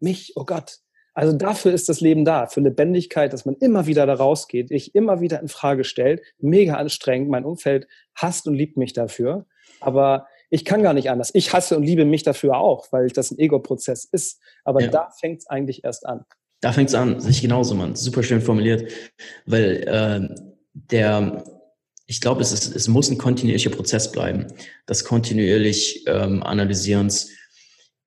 [0.00, 0.78] Mich, oh Gott.
[1.12, 4.96] Also dafür ist das Leben da, für Lebendigkeit, dass man immer wieder da rausgeht, ich
[4.96, 7.86] immer wieder in Frage stellt, mega anstrengend, mein Umfeld
[8.16, 9.46] hasst und liebt mich dafür,
[9.80, 11.30] aber ich kann gar nicht anders.
[11.34, 14.88] Ich hasse und liebe mich dafür auch, weil das ein Ego-Prozess ist, aber ja.
[14.88, 16.24] da fängt es eigentlich erst an.
[16.60, 17.94] Da fängt es an, sich genauso, man.
[17.94, 18.90] Super schön formuliert,
[19.46, 21.44] weil äh, der,
[22.06, 24.48] ich glaube, es, ist, es muss ein kontinuierlicher Prozess bleiben,
[24.86, 27.30] das kontinuierlich ähm, Analysierens.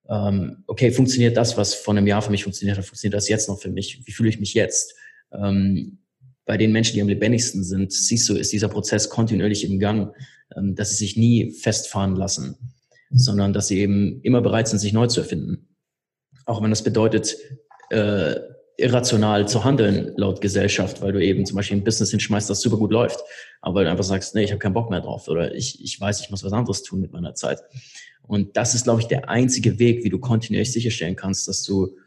[0.10, 3.50] Ähm, okay, funktioniert das, was vor einem Jahr für mich funktioniert hat, funktioniert das jetzt
[3.50, 4.06] noch für mich?
[4.06, 4.94] Wie fühle ich mich jetzt?
[5.32, 6.00] Ähm,
[6.46, 10.14] bei den Menschen, die am lebendigsten sind, siehst du, ist dieser Prozess kontinuierlich im Gang,
[10.56, 12.56] ähm, dass sie sich nie festfahren lassen,
[13.12, 15.76] sondern dass sie eben immer bereit sind, sich neu zu erfinden.
[16.46, 17.36] Auch wenn das bedeutet,
[17.90, 18.36] äh,
[18.78, 22.78] irrational zu handeln laut Gesellschaft, weil du eben zum Beispiel ein Business hinschmeißt, das super
[22.78, 23.20] gut läuft,
[23.62, 26.00] aber weil du einfach sagst, nee, ich habe keinen Bock mehr drauf oder ich, ich
[26.00, 27.60] weiß, ich muss was anderes tun mit meiner Zeit.
[28.22, 31.98] Und das ist, glaube ich, der einzige Weg, wie du kontinuierlich sicherstellen kannst, dass du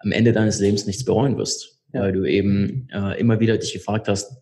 [0.00, 2.02] am Ende deines Lebens nichts bereuen wirst, ja.
[2.02, 4.36] weil du eben äh, immer wieder dich gefragt hast,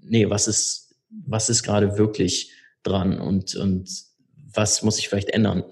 [0.00, 0.94] nee, was ist,
[1.26, 2.52] was ist gerade wirklich
[2.82, 3.90] dran und, und
[4.52, 5.64] was muss ich vielleicht ändern?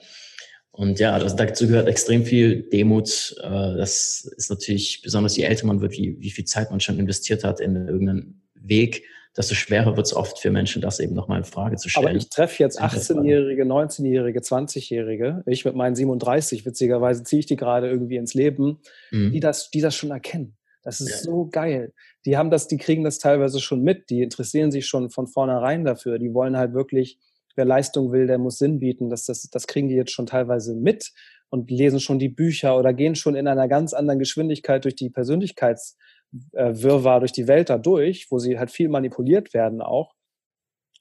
[0.77, 3.37] Und ja, das, dazu gehört extrem viel Demut.
[3.41, 6.99] Äh, das ist natürlich, besonders je älter man wird, wie, wie viel Zeit man schon
[6.99, 9.05] investiert hat in irgendeinen Weg,
[9.37, 12.09] desto schwerer wird es oft für Menschen, das eben nochmal in Frage zu stellen.
[12.09, 15.45] Aber ich treffe jetzt 18-Jährige, 19-Jährige, 20-Jährige.
[15.47, 18.81] Ich mit meinen 37, witzigerweise ziehe ich die gerade irgendwie ins Leben,
[19.13, 19.31] mhm.
[19.31, 20.57] die, das, die das schon erkennen.
[20.83, 21.17] Das ist ja.
[21.19, 21.93] so geil.
[22.27, 24.11] Die haben das, die kriegen das teilweise schon mit.
[24.11, 26.19] Die interessieren sich schon von vornherein dafür.
[26.19, 27.19] Die wollen halt wirklich
[27.57, 29.11] wer Leistung will, der muss Sinn bieten.
[29.11, 31.13] Das, das, das kriegen die jetzt schon teilweise mit
[31.51, 35.11] und lesen schon die Bücher oder gehen schon in einer ganz anderen Geschwindigkeit durch die
[35.11, 40.15] Persönlichkeitswirrwarr, durch die Welt da durch, wo sie halt viel manipuliert werden auch.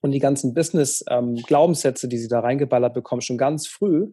[0.02, 4.12] Und die ganzen Business-Glaubenssätze, ähm, die sie da reingeballert bekommen, schon ganz früh,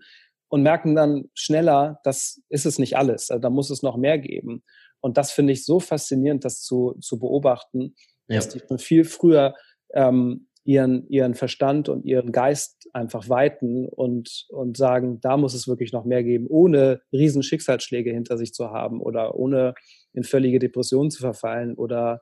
[0.49, 3.31] und merken dann schneller, das ist es nicht alles.
[3.31, 4.63] Also da muss es noch mehr geben.
[5.01, 7.95] Und das finde ich so faszinierend, das zu, zu beobachten,
[8.29, 8.37] ja.
[8.37, 9.55] dass die schon viel früher
[9.95, 15.69] ähm, ihren, ihren Verstand und ihren Geist einfach weiten und, und sagen, da muss es
[15.69, 19.75] wirklich noch mehr geben, ohne riesen Schicksalsschläge hinter sich zu haben oder ohne
[20.13, 22.21] in völlige Depressionen zu verfallen oder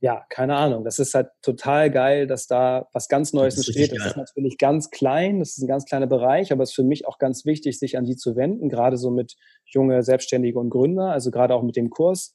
[0.00, 0.84] ja, keine Ahnung.
[0.84, 3.92] Das ist halt total geil, dass da was ganz Neues entsteht.
[3.96, 6.84] Das ist natürlich ganz klein, das ist ein ganz kleiner Bereich, aber es ist für
[6.84, 10.70] mich auch ganz wichtig, sich an die zu wenden, gerade so mit junge Selbstständige und
[10.70, 12.34] Gründer, also gerade auch mit dem Kurs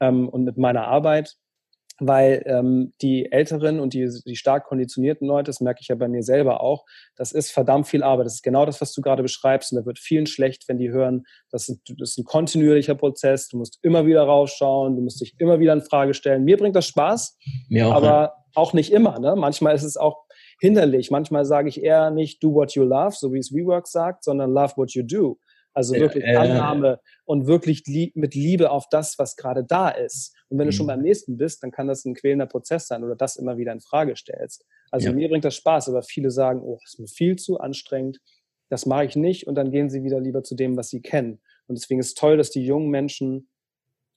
[0.00, 1.36] ähm, und mit meiner Arbeit
[2.00, 6.08] weil ähm, die älteren und die, die stark konditionierten Leute, das merke ich ja bei
[6.08, 6.84] mir selber auch,
[7.16, 8.26] das ist verdammt viel Arbeit.
[8.26, 9.72] Das ist genau das, was du gerade beschreibst.
[9.72, 13.48] Und da wird vielen schlecht, wenn die hören, das ist, das ist ein kontinuierlicher Prozess.
[13.48, 16.44] Du musst immer wieder rausschauen, du musst dich immer wieder in Frage stellen.
[16.44, 17.38] Mir bringt das Spaß,
[17.84, 18.34] auch, aber ja.
[18.54, 19.18] auch nicht immer.
[19.18, 19.36] Ne?
[19.36, 20.24] Manchmal ist es auch
[20.60, 21.10] hinderlich.
[21.10, 24.52] Manchmal sage ich eher nicht do what you love, so wie es WeWork sagt, sondern
[24.52, 25.38] love what you do.
[25.72, 30.34] Also wirklich äh, Annahme und wirklich lieb, mit Liebe auf das, was gerade da ist.
[30.48, 30.90] Und wenn du schon mhm.
[30.90, 33.80] beim nächsten bist, dann kann das ein quälender Prozess sein oder das immer wieder in
[33.80, 34.66] Frage stellst.
[34.90, 35.12] Also ja.
[35.12, 38.20] mir bringt das Spaß, aber viele sagen, oh, das ist mir viel zu anstrengend,
[38.68, 41.40] das mache ich nicht und dann gehen sie wieder lieber zu dem, was sie kennen.
[41.66, 43.48] Und deswegen ist es toll, dass die jungen Menschen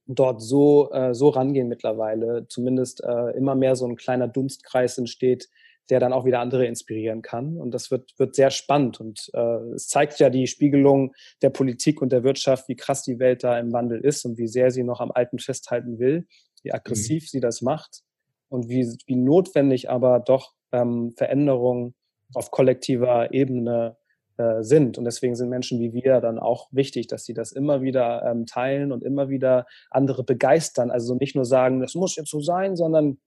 [0.06, 5.50] dort so, äh, so rangehen mittlerweile, zumindest äh, immer mehr so ein kleiner Dunstkreis entsteht,
[5.90, 7.58] der dann auch wieder andere inspirieren kann.
[7.58, 9.00] Und das wird, wird sehr spannend.
[9.00, 13.20] Und äh, es zeigt ja die Spiegelung der Politik und der Wirtschaft, wie krass die
[13.20, 16.28] Welt da im Wandel ist und wie sehr sie noch am Alten festhalten will,
[16.64, 17.28] wie aggressiv mhm.
[17.28, 18.04] sie das macht
[18.50, 21.96] und wie, wie notwendig aber doch ähm, Veränderungen
[22.34, 23.98] auf kollektiver Ebene
[24.38, 24.98] äh, sind.
[24.98, 28.46] Und deswegen sind Menschen wie wir dann auch wichtig, dass sie das immer wieder ähm,
[28.46, 30.90] teilen und immer wieder andere begeistern.
[30.90, 33.20] Also nicht nur sagen, das muss jetzt so sein, sondern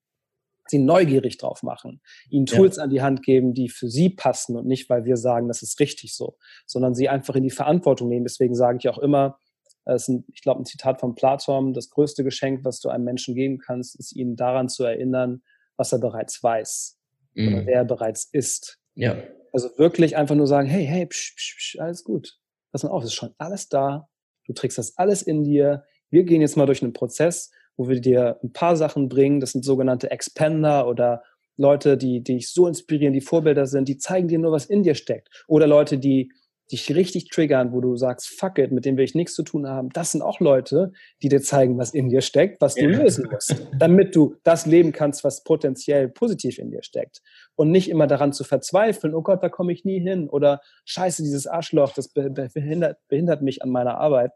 [0.71, 2.85] sie neugierig drauf machen, ihnen Tools ja.
[2.85, 5.79] an die Hand geben, die für sie passen und nicht, weil wir sagen, das ist
[5.81, 6.37] richtig so,
[6.67, 8.25] sondern sie einfach in die Verantwortung nehmen.
[8.25, 9.39] Deswegen sage ich auch immer,
[9.85, 13.05] das ist ein, ich glaube, ein Zitat von Platon, das größte Geschenk, was du einem
[13.05, 15.43] Menschen geben kannst, ist ihn daran zu erinnern,
[15.77, 16.99] was er bereits weiß
[17.35, 17.49] mhm.
[17.49, 18.79] oder wer er bereits ist.
[18.95, 19.17] Ja.
[19.53, 22.39] Also wirklich einfach nur sagen, hey, hey, psch, psch, psch, alles gut.
[22.73, 24.09] Pass mal auf, es ist schon alles da.
[24.47, 25.85] Du trägst das alles in dir.
[26.11, 29.41] Wir gehen jetzt mal durch einen Prozess wo wir dir ein paar Sachen bringen.
[29.41, 31.22] Das sind sogenannte Expander oder
[31.57, 34.83] Leute, die, die dich so inspirieren, die Vorbilder sind, die zeigen dir nur, was in
[34.83, 35.29] dir steckt.
[35.49, 36.31] Oder Leute, die
[36.70, 39.68] dich richtig triggern, wo du sagst, fuck it, mit dem will ich nichts zu tun
[39.68, 39.91] haben.
[39.91, 43.55] Das sind auch Leute, die dir zeigen, was in dir steckt, was du lösen musst,
[43.79, 47.22] damit du das leben kannst, was potenziell positiv in dir steckt.
[47.55, 50.29] Und nicht immer daran zu verzweifeln, oh Gott, da komme ich nie hin.
[50.29, 54.33] Oder scheiße, dieses Arschloch, das behindert, behindert mich an meiner Arbeit.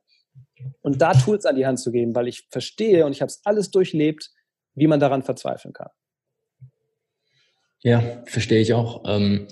[0.83, 3.41] Und da Tools an die Hand zu geben, weil ich verstehe und ich habe es
[3.45, 4.31] alles durchlebt,
[4.75, 5.89] wie man daran verzweifeln kann.
[7.83, 9.05] Ja, verstehe ich auch.
[9.07, 9.49] Ähm,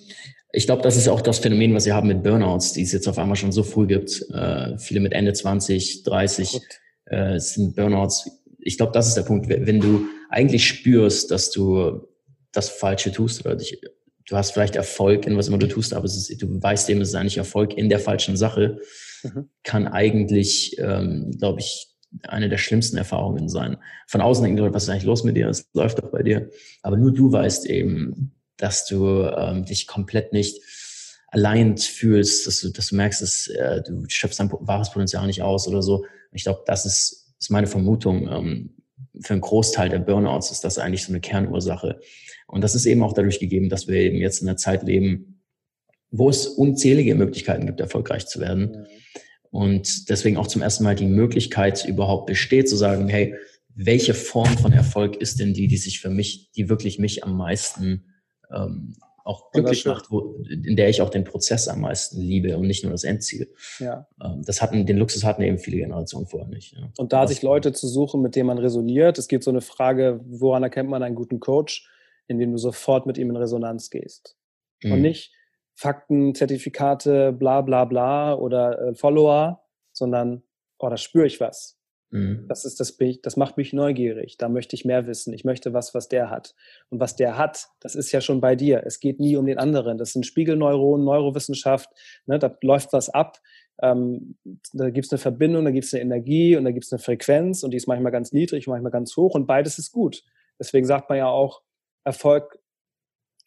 [0.53, 3.09] ich glaube, das ist auch das Phänomen, was wir haben mit Burnouts, die es jetzt
[3.09, 4.23] auf einmal schon so früh gibt.
[4.31, 6.61] Äh, viele mit Ende 20, 30
[7.07, 8.31] äh, sind Burnouts.
[8.59, 12.07] Ich glaube, das ist der Punkt, wenn du eigentlich spürst, dass du
[12.53, 13.81] das Falsche tust oder dich,
[14.27, 17.11] du hast vielleicht Erfolg in was immer du tust, aber ist, du weißt eben, es
[17.11, 18.79] ist eigentlich Erfolg in der falschen Sache
[19.23, 19.49] mhm.
[19.63, 21.89] kann eigentlich, ähm, glaube ich,
[22.23, 23.77] eine der schlimmsten Erfahrungen sein.
[24.07, 25.49] Von außen denken Leute, was ist eigentlich los mit dir?
[25.49, 26.51] Es läuft doch bei dir.
[26.83, 30.61] Aber nur du weißt eben, dass du ähm, dich komplett nicht
[31.29, 35.43] allein fühlst, dass du, dass du merkst, dass äh, du schöpfst dein wahres Potenzial nicht
[35.43, 36.05] aus oder so.
[36.33, 38.29] Ich glaube, das ist, ist meine Vermutung.
[38.29, 38.75] Ähm,
[39.21, 42.01] für einen Großteil der Burnouts ist das eigentlich so eine Kernursache.
[42.47, 45.38] Und das ist eben auch dadurch gegeben, dass wir eben jetzt in einer Zeit leben,
[46.11, 48.71] wo es unzählige Möglichkeiten gibt, erfolgreich zu werden.
[48.71, 48.87] Mhm.
[49.51, 53.35] Und deswegen auch zum ersten Mal die Möglichkeit überhaupt besteht, zu sagen, hey,
[53.75, 57.37] welche Form von Erfolg ist denn die, die sich für mich, die wirklich mich am
[57.37, 58.13] meisten
[58.53, 58.97] ähm,
[59.29, 62.83] auch glücklich macht, wo, in der ich auch den Prozess am meisten liebe und nicht
[62.83, 63.53] nur das Endziel.
[63.79, 64.09] Ja.
[64.23, 66.73] Ähm, das hatten, den Luxus hatten eben viele Generationen vorher nicht.
[66.73, 66.91] Ja.
[66.97, 70.21] Und da sich Leute zu suchen, mit denen man resoniert, es geht so eine Frage,
[70.27, 71.89] woran erkennt man einen guten Coach,
[72.27, 74.37] indem du sofort mit ihm in Resonanz gehst.
[74.83, 74.93] Mhm.
[74.93, 75.33] Und nicht,
[75.79, 80.43] Fakten, Zertifikate, bla bla bla oder äh, Follower, sondern,
[80.81, 81.79] oh, da spüre ich was.
[82.11, 82.47] Mhm.
[82.49, 84.39] Das ist das, das macht mich neugierig.
[84.39, 85.33] Da möchte ich mehr wissen.
[85.33, 86.57] Ich möchte was, was der hat.
[86.91, 88.83] Und was der hat, das ist ja schon bei dir.
[88.87, 89.99] Es geht nie um den anderen.
[89.99, 91.89] Das sind Spiegelneuronen, Neurowissenschaft.
[92.27, 93.39] Ne, da läuft was ab.
[93.81, 94.37] Ähm,
[94.73, 96.99] da gibt es eine Verbindung, da gibt es eine Energie und da gibt es eine
[96.99, 100.25] Frequenz und die ist manchmal ganz niedrig, manchmal ganz hoch und beides ist gut.
[100.59, 101.63] Deswegen sagt man ja auch,
[102.03, 102.59] Erfolg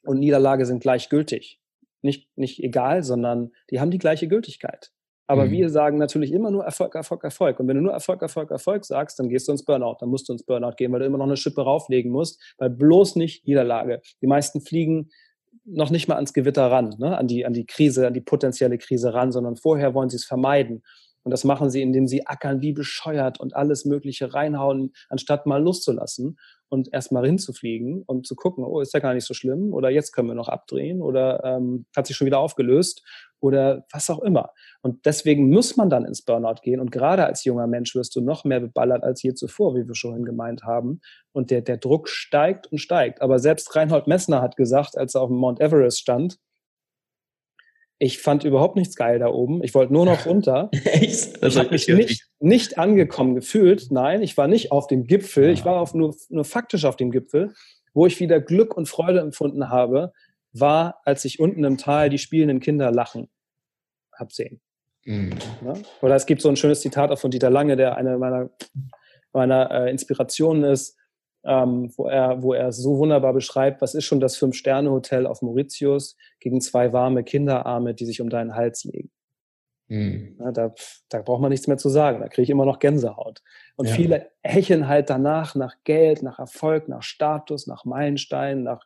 [0.05, 1.60] und Niederlage sind gleichgültig
[2.03, 4.91] nicht, nicht egal, sondern die haben die gleiche Gültigkeit.
[5.27, 5.51] Aber mhm.
[5.51, 7.59] wir sagen natürlich immer nur Erfolg, Erfolg, Erfolg.
[7.59, 9.95] Und wenn du nur Erfolg, Erfolg, Erfolg sagst, dann gehst du ins Burnout.
[10.01, 12.69] Dann musst du ins Burnout gehen, weil du immer noch eine Schippe rauflegen musst, weil
[12.69, 14.01] bloß nicht Niederlage.
[14.21, 15.09] Die meisten fliegen
[15.63, 17.17] noch nicht mal ans Gewitter ran, ne?
[17.17, 20.25] an, die, an die Krise, an die potenzielle Krise ran, sondern vorher wollen sie es
[20.25, 20.83] vermeiden.
[21.23, 25.61] Und das machen sie, indem sie ackern wie bescheuert und alles Mögliche reinhauen, anstatt mal
[25.61, 26.37] loszulassen
[26.71, 30.13] und erstmal hinzufliegen und zu gucken, oh, ist ja gar nicht so schlimm oder jetzt
[30.13, 33.03] können wir noch abdrehen oder ähm, hat sich schon wieder aufgelöst
[33.41, 34.51] oder was auch immer.
[34.81, 38.21] Und deswegen muss man dann ins Burnout gehen und gerade als junger Mensch wirst du
[38.21, 41.01] noch mehr beballert als je zuvor, wie wir schon gemeint haben.
[41.33, 43.21] Und der, der Druck steigt und steigt.
[43.21, 46.37] Aber selbst Reinhold Messner hat gesagt, als er auf dem Mount Everest stand,
[48.01, 49.63] ich fand überhaupt nichts geil da oben.
[49.63, 50.69] Ich wollte nur noch runter.
[50.71, 51.41] Echt?
[51.43, 53.91] Das ich habe mich nicht, nicht angekommen gefühlt.
[53.91, 55.45] Nein, ich war nicht auf dem Gipfel.
[55.45, 55.51] Ja.
[55.51, 57.53] Ich war auf nur, nur faktisch auf dem Gipfel.
[57.93, 60.13] Wo ich wieder Glück und Freude empfunden habe,
[60.51, 63.29] war, als ich unten im Tal die spielenden Kinder lachen
[64.13, 64.61] hab sehen.
[65.05, 65.37] Mhm.
[65.63, 65.73] Ja?
[66.01, 68.49] Oder es gibt so ein schönes Zitat auch von Dieter Lange, der eine meiner,
[69.31, 70.97] meiner äh, Inspirationen ist
[71.43, 76.17] ähm, wo, er, wo er so wunderbar beschreibt, was ist schon das Fünf-Sterne-Hotel auf Mauritius
[76.39, 79.09] gegen zwei warme Kinderarme, die sich um deinen Hals legen.
[79.87, 80.37] Mhm.
[80.39, 80.73] Ja, da,
[81.09, 83.41] da braucht man nichts mehr zu sagen, da kriege ich immer noch Gänsehaut.
[83.75, 83.95] Und ja.
[83.95, 88.85] viele hecheln halt danach nach Geld, nach Erfolg, nach Status, nach Meilensteinen, nach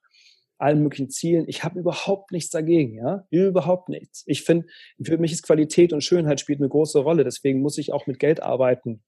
[0.57, 1.45] allen möglichen Zielen.
[1.48, 4.23] Ich habe überhaupt nichts dagegen, ja, überhaupt nichts.
[4.26, 4.68] Ich finde,
[5.03, 7.26] für mich ist Qualität und Schönheit spielt eine große Rolle.
[7.26, 9.03] Deswegen muss ich auch mit Geld arbeiten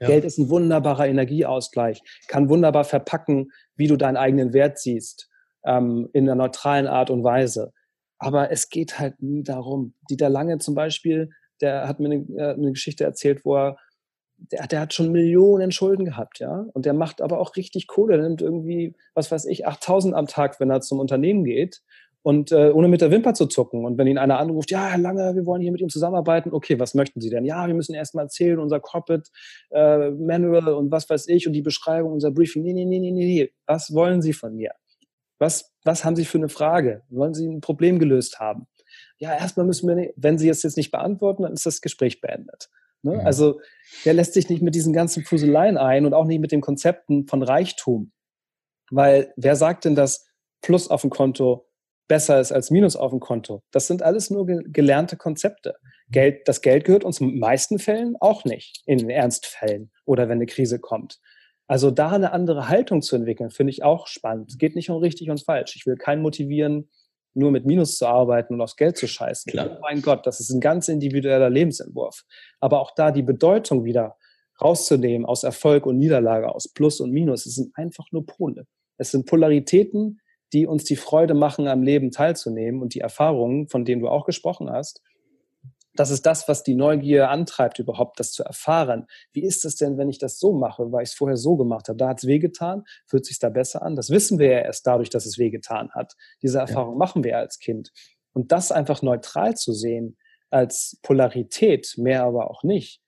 [0.00, 0.06] ja.
[0.06, 5.28] Geld ist ein wunderbarer Energieausgleich, kann wunderbar verpacken, wie du deinen eigenen Wert siehst,
[5.64, 7.72] ähm, in einer neutralen Art und Weise.
[8.18, 9.94] Aber es geht halt nie darum.
[10.10, 13.76] Dieter Lange zum Beispiel, der hat mir eine, äh, eine Geschichte erzählt, wo er
[14.52, 16.64] der, der, hat schon Millionen Schulden gehabt, ja.
[16.72, 18.16] Und der macht aber auch richtig Kohle.
[18.16, 21.82] Nimmt irgendwie, was weiß ich, 8000 am Tag, wenn er zum Unternehmen geht
[22.22, 23.84] und äh, ohne mit der Wimper zu zucken.
[23.84, 26.78] Und wenn ihn einer anruft, ja, Herr Lange, wir wollen hier mit ihm zusammenarbeiten, okay,
[26.78, 27.44] was möchten Sie denn?
[27.44, 29.30] Ja, wir müssen erst mal erzählen, unser Corporate
[29.70, 32.62] äh, Manual und was weiß ich und die Beschreibung, unser Briefing.
[32.62, 33.50] Nee, nee, nee, nee, nee.
[33.66, 34.72] Was wollen Sie von mir?
[35.38, 37.02] Was, was haben Sie für eine Frage?
[37.08, 38.66] Wollen Sie ein Problem gelöst haben?
[39.18, 42.68] Ja, erstmal müssen wir, wenn Sie es jetzt nicht beantworten, dann ist das Gespräch beendet.
[43.02, 43.14] Ne?
[43.14, 43.20] Ja.
[43.20, 43.60] Also
[44.04, 47.26] der lässt sich nicht mit diesen ganzen Fuseleien ein und auch nicht mit den Konzepten
[47.26, 48.12] von Reichtum.
[48.90, 50.26] Weil wer sagt denn, dass
[50.62, 51.69] Plus auf dem Konto
[52.10, 53.62] besser ist als Minus auf dem Konto.
[53.70, 55.76] Das sind alles nur gelernte Konzepte.
[56.10, 60.24] Geld, das Geld gehört uns in den meisten Fällen auch nicht, in den Ernstfällen oder
[60.24, 61.20] wenn eine Krise kommt.
[61.68, 64.50] Also da eine andere Haltung zu entwickeln, finde ich auch spannend.
[64.50, 65.76] Es geht nicht um richtig und falsch.
[65.76, 66.90] Ich will keinen motivieren,
[67.32, 69.48] nur mit Minus zu arbeiten und aufs Geld zu scheißen.
[69.48, 69.76] Klar.
[69.76, 72.24] Oh mein Gott, das ist ein ganz individueller Lebensentwurf.
[72.58, 74.16] Aber auch da die Bedeutung wieder
[74.60, 78.66] rauszunehmen aus Erfolg und Niederlage, aus Plus und Minus, es sind einfach nur Pole.
[78.98, 80.19] Es sind Polaritäten,
[80.52, 84.24] die uns die Freude machen, am Leben teilzunehmen und die Erfahrungen, von denen du auch
[84.24, 85.02] gesprochen hast.
[85.94, 89.06] Das ist das, was die Neugier antreibt, überhaupt das zu erfahren.
[89.32, 91.88] Wie ist es denn, wenn ich das so mache, weil ich es vorher so gemacht
[91.88, 91.98] habe?
[91.98, 93.96] Da hat es wehgetan, fühlt sich da besser an?
[93.96, 96.14] Das wissen wir ja erst dadurch, dass es wehgetan hat.
[96.42, 96.98] Diese Erfahrung ja.
[96.98, 97.90] machen wir als Kind.
[98.32, 100.16] Und das einfach neutral zu sehen,
[100.50, 103.00] als Polarität, mehr aber auch nicht,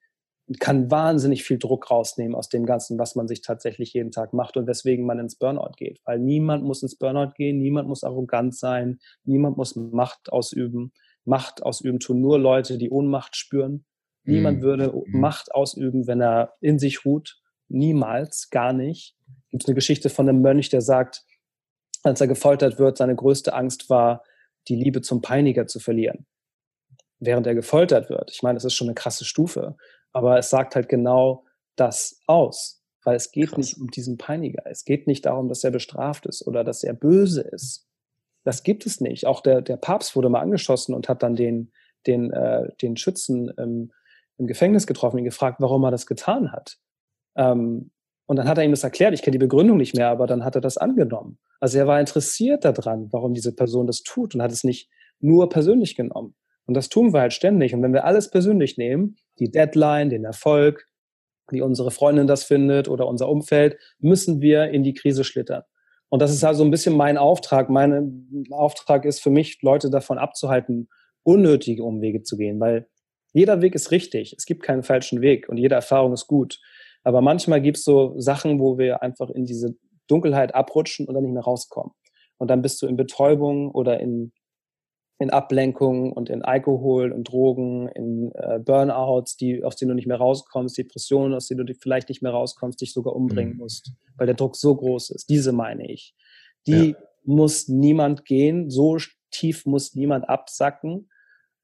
[0.58, 4.56] kann wahnsinnig viel Druck rausnehmen aus dem Ganzen, was man sich tatsächlich jeden Tag macht
[4.56, 6.00] und weswegen man ins Burnout geht.
[6.04, 10.92] Weil niemand muss ins Burnout gehen, niemand muss arrogant sein, niemand muss Macht ausüben.
[11.24, 13.84] Macht ausüben tun nur Leute, die Ohnmacht spüren.
[14.24, 14.34] Mhm.
[14.34, 15.20] Niemand würde mhm.
[15.20, 17.40] Macht ausüben, wenn er in sich ruht.
[17.68, 19.16] Niemals, gar nicht.
[19.50, 21.24] Gibt es eine Geschichte von einem Mönch, der sagt,
[22.02, 24.24] als er gefoltert wird, seine größte Angst war,
[24.68, 26.26] die Liebe zum Peiniger zu verlieren
[27.24, 28.30] während er gefoltert wird.
[28.32, 29.76] Ich meine, das ist schon eine krasse Stufe.
[30.12, 31.44] Aber es sagt halt genau
[31.76, 32.82] das aus.
[33.04, 33.58] Weil es geht Krass.
[33.58, 34.62] nicht um diesen Peiniger.
[34.66, 37.88] Es geht nicht darum, dass er bestraft ist oder dass er böse ist.
[38.44, 39.26] Das gibt es nicht.
[39.26, 41.72] Auch der, der Papst wurde mal angeschossen und hat dann den,
[42.06, 43.92] den, äh, den Schützen im,
[44.38, 46.78] im Gefängnis getroffen, ihn gefragt, warum er das getan hat.
[47.36, 47.90] Ähm,
[48.26, 49.14] und dann hat er ihm das erklärt.
[49.14, 51.38] Ich kenne die Begründung nicht mehr, aber dann hat er das angenommen.
[51.60, 54.90] Also er war interessiert daran, warum diese Person das tut und hat es nicht
[55.20, 56.34] nur persönlich genommen.
[56.66, 57.74] Und das tun wir halt ständig.
[57.74, 60.86] Und wenn wir alles persönlich nehmen, die Deadline, den Erfolg,
[61.50, 65.62] wie unsere Freundin das findet oder unser Umfeld, müssen wir in die Krise schlittern.
[66.08, 67.70] Und das ist also ein bisschen mein Auftrag.
[67.70, 70.88] Mein Auftrag ist für mich, Leute davon abzuhalten,
[71.22, 72.86] unnötige Umwege zu gehen, weil
[73.32, 74.34] jeder Weg ist richtig.
[74.36, 76.60] Es gibt keinen falschen Weg und jede Erfahrung ist gut.
[77.02, 79.74] Aber manchmal gibt es so Sachen, wo wir einfach in diese
[80.06, 81.92] Dunkelheit abrutschen und dann nicht mehr rauskommen.
[82.38, 84.32] Und dann bist du in Betäubung oder in
[85.22, 90.08] in Ablenkung und in Alkohol und Drogen, in äh, Burnouts, die, aus denen du nicht
[90.08, 93.58] mehr rauskommst, Depressionen, aus denen du vielleicht nicht mehr rauskommst, dich sogar umbringen mhm.
[93.60, 95.30] musst, weil der Druck so groß ist.
[95.30, 96.14] Diese meine ich.
[96.66, 96.96] Die ja.
[97.24, 98.98] muss niemand gehen, so
[99.30, 101.08] tief muss niemand absacken,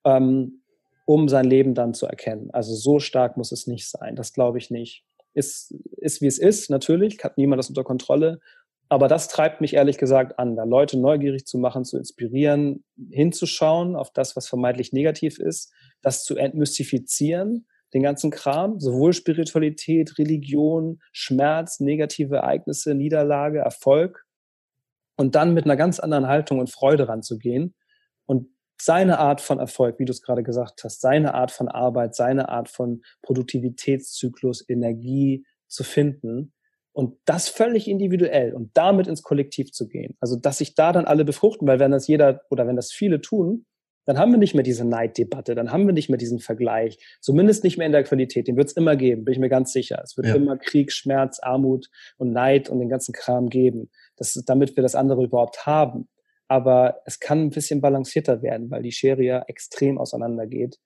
[0.05, 0.63] ähm,
[1.05, 2.51] um sein Leben dann zu erkennen.
[2.53, 4.15] Also so stark muss es nicht sein.
[4.15, 5.05] Das glaube ich nicht.
[5.35, 8.41] Ist, ist wie es ist, natürlich, hat niemand das unter Kontrolle.
[8.89, 13.97] Aber das treibt mich ehrlich gesagt an, da Leute neugierig zu machen, zu inspirieren, hinzuschauen
[13.97, 21.01] auf das, was vermeintlich negativ ist, das zu entmystifizieren, den ganzen Kram, sowohl Spiritualität, Religion,
[21.13, 24.25] Schmerz, negative Ereignisse, Niederlage, Erfolg
[25.17, 27.75] und dann mit einer ganz anderen Haltung und Freude ranzugehen
[28.25, 28.49] und
[28.81, 32.49] seine Art von Erfolg, wie du es gerade gesagt hast, seine Art von Arbeit, seine
[32.49, 36.53] Art von Produktivitätszyklus, Energie zu finden
[36.99, 40.17] und das völlig individuell und damit ins Kollektiv zu gehen.
[40.19, 43.21] Also, dass sich da dann alle befruchten, weil wenn das jeder oder wenn das viele
[43.21, 43.67] tun,
[44.05, 47.63] dann haben wir nicht mehr diese Neiddebatte, dann haben wir nicht mehr diesen Vergleich, zumindest
[47.63, 48.49] nicht mehr in der Qualität.
[48.49, 50.01] Den wird es immer geben, bin ich mir ganz sicher.
[50.03, 50.35] Es wird ja.
[50.35, 54.83] immer Krieg, Schmerz, Armut und Neid und den ganzen Kram geben, das ist, damit wir
[54.83, 56.09] das andere überhaupt haben.
[56.49, 60.81] Aber es kann ein bisschen balancierter werden, weil die Schere ja extrem auseinandergeht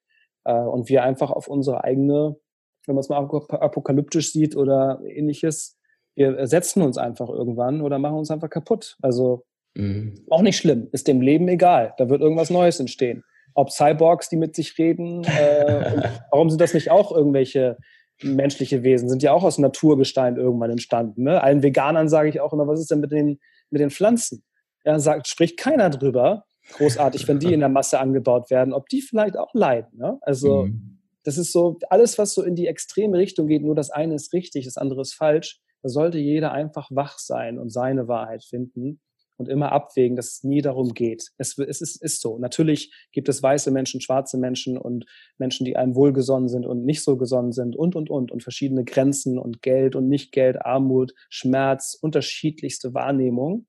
[0.45, 2.37] äh, und wir einfach auf unsere eigene,
[2.85, 5.79] wenn man es mal apokalyptisch sieht oder ähnliches,
[6.15, 8.97] wir ersetzen uns einfach irgendwann oder machen uns einfach kaputt.
[9.03, 9.45] Also
[9.75, 10.15] mhm.
[10.31, 11.95] auch nicht schlimm, ist dem Leben egal.
[11.99, 13.25] Da wird irgendwas Neues entstehen.
[13.55, 17.79] Ob Cyborgs, die mit sich reden, äh, warum sind das nicht auch irgendwelche
[18.23, 19.09] menschliche Wesen?
[19.09, 21.25] Sind ja auch aus Naturgestein irgendwann entstanden.
[21.25, 21.43] Ne?
[21.43, 23.41] Allen Veganern sage ich auch immer, was ist denn mit den,
[23.71, 24.45] mit den Pflanzen?
[24.85, 26.45] Ja, sagt, spricht keiner drüber.
[26.75, 29.99] Großartig, wenn die in der Masse angebaut werden, ob die vielleicht auch leiden.
[29.99, 30.19] Ne?
[30.23, 31.01] Also mhm.
[31.25, 34.33] das ist so, alles, was so in die extreme Richtung geht, nur das eine ist
[34.33, 39.01] richtig, das andere ist falsch da sollte jeder einfach wach sein und seine Wahrheit finden
[39.37, 41.31] und immer abwägen, dass es nie darum geht.
[41.37, 42.39] Es, es ist, ist so.
[42.39, 45.05] Natürlich gibt es weiße Menschen, schwarze Menschen und
[45.39, 48.31] Menschen, die einem wohlgesonnen sind und nicht so gesonnen sind und, und, und.
[48.31, 53.67] Und verschiedene Grenzen und Geld und Nicht-Geld, Armut, Schmerz, unterschiedlichste Wahrnehmung.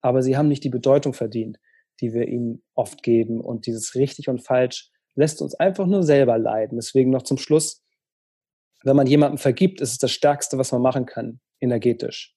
[0.00, 1.58] Aber sie haben nicht die Bedeutung verdient,
[2.00, 3.40] die wir ihnen oft geben.
[3.40, 6.78] Und dieses richtig und falsch lässt uns einfach nur selber leiden.
[6.78, 7.84] Deswegen noch zum Schluss,
[8.82, 12.34] wenn man jemandem vergibt, ist es das Stärkste, was man machen kann energetisch.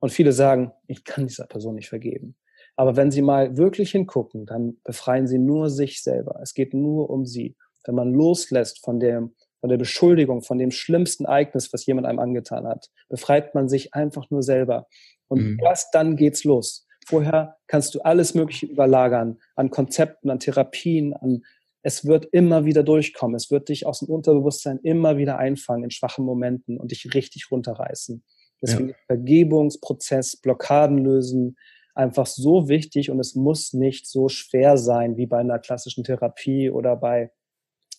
[0.00, 2.36] Und viele sagen, ich kann dieser Person nicht vergeben.
[2.76, 6.40] Aber wenn sie mal wirklich hingucken, dann befreien sie nur sich selber.
[6.42, 7.56] Es geht nur um sie.
[7.84, 9.28] Wenn man loslässt von der,
[9.60, 13.94] von der Beschuldigung, von dem schlimmsten Ereignis, was jemand einem angetan hat, befreit man sich
[13.94, 14.86] einfach nur selber.
[15.28, 15.60] Und mhm.
[15.62, 16.86] erst dann geht's los.
[17.06, 21.42] Vorher kannst du alles Mögliche überlagern an Konzepten, an Therapien, an
[21.82, 23.34] es wird immer wieder durchkommen.
[23.34, 27.50] Es wird dich aus dem Unterbewusstsein immer wieder einfangen in schwachen Momenten und dich richtig
[27.50, 28.22] runterreißen.
[28.62, 28.94] Deswegen ja.
[29.06, 31.56] Vergebungsprozess, Blockaden lösen,
[31.94, 36.70] einfach so wichtig und es muss nicht so schwer sein wie bei einer klassischen Therapie
[36.70, 37.30] oder bei,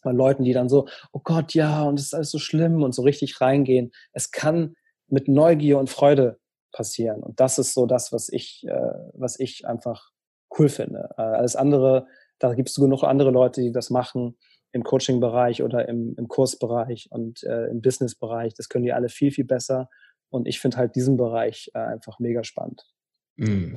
[0.03, 2.93] bei Leuten, die dann so, oh Gott, ja, und es ist alles so schlimm und
[2.93, 3.91] so richtig reingehen.
[4.13, 4.75] Es kann
[5.07, 6.39] mit Neugier und Freude
[6.71, 7.21] passieren.
[7.21, 10.11] Und das ist so das, was ich, äh, was ich einfach
[10.57, 11.09] cool finde.
[11.17, 12.07] Äh, alles andere,
[12.39, 14.38] da gibt es genug andere Leute, die das machen
[14.71, 18.53] im Coaching-Bereich oder im, im Kursbereich und äh, im Business-Bereich.
[18.53, 19.89] Das können die alle viel, viel besser.
[20.31, 22.83] Und ich finde halt diesen Bereich äh, einfach mega spannend.
[23.35, 23.75] Mm.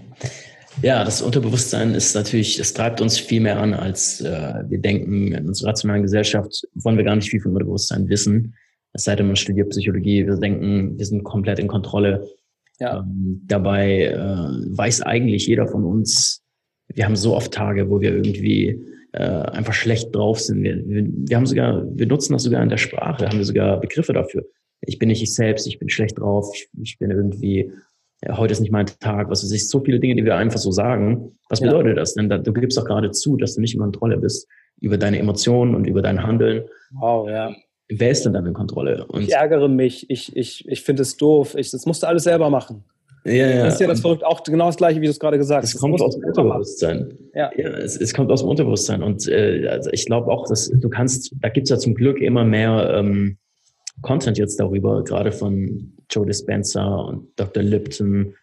[0.82, 5.32] Ja, das Unterbewusstsein ist natürlich, es treibt uns viel mehr an, als äh, wir denken.
[5.32, 8.54] In unserer rationalen Gesellschaft wollen wir gar nicht viel vom Unterbewusstsein wissen.
[8.92, 10.26] Es sei denn, man studiert Psychologie.
[10.26, 12.28] Wir denken, wir sind komplett in Kontrolle.
[12.80, 13.00] Ja.
[13.00, 16.42] Ähm, dabei äh, weiß eigentlich jeder von uns,
[16.88, 18.80] wir haben so oft Tage, wo wir irgendwie
[19.12, 20.62] äh, einfach schlecht drauf sind.
[20.62, 23.80] Wir, wir, wir haben sogar, wir nutzen das sogar in der Sprache, haben wir sogar
[23.80, 24.44] Begriffe dafür
[24.86, 27.72] ich bin nicht ich selbst, ich bin schlecht drauf, ich, ich bin irgendwie,
[28.24, 30.58] ja, heute ist nicht mein Tag, was weiß ich, so viele Dinge, die wir einfach
[30.58, 31.38] so sagen.
[31.48, 31.66] Was ja.
[31.66, 32.14] bedeutet das?
[32.14, 34.48] Denn du gibst doch gerade zu, dass du nicht in Kontrolle bist
[34.80, 36.64] über deine Emotionen und über dein Handeln.
[36.92, 37.54] Wow, ja.
[37.88, 39.06] Wer ist denn dann in Kontrolle?
[39.06, 42.24] Und ich ärgere mich, ich, ich, ich finde es doof, ich, das musst du alles
[42.24, 42.84] selber machen.
[43.26, 43.64] Ja, ja.
[43.64, 45.74] Das ist ja das verrückt, auch genau das Gleiche, wie du es gerade gesagt hast.
[45.74, 47.18] Es kommt aus dem Unterbewusstsein.
[47.34, 47.50] Ja.
[47.56, 49.02] ja es, es, kommt aus dem Unterbewusstsein.
[49.02, 52.20] Und äh, also ich glaube auch, dass du kannst, da gibt es ja zum Glück
[52.20, 53.38] immer mehr ähm,
[54.04, 57.62] Content jetzt darüber, gerade von Joe Dispenza und Dr.
[57.62, 58.34] Lipton,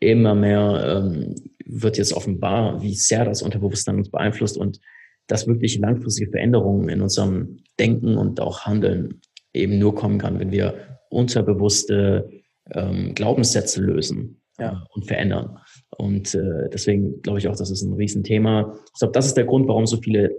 [0.00, 1.34] immer mehr ähm,
[1.64, 4.80] wird jetzt offenbar, wie sehr das Unterbewusstsein uns beeinflusst und
[5.26, 9.20] dass wirklich langfristige Veränderungen in unserem Denken und auch Handeln
[9.52, 10.74] eben nur kommen kann, wenn wir
[11.08, 12.30] unterbewusste
[12.72, 14.72] ähm, Glaubenssätze lösen ja.
[14.72, 15.58] äh, und verändern.
[15.96, 18.74] Und äh, deswegen glaube ich auch, das ist ein Riesenthema.
[18.92, 20.30] Ich glaube, das ist der Grund, warum so viele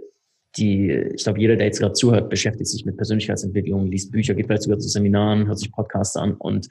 [0.56, 4.46] die, ich glaube, jeder, der jetzt gerade zuhört, beschäftigt sich mit Persönlichkeitsentwicklung, liest Bücher, geht
[4.46, 6.68] vielleicht sogar zu Seminaren, hört sich Podcasts an und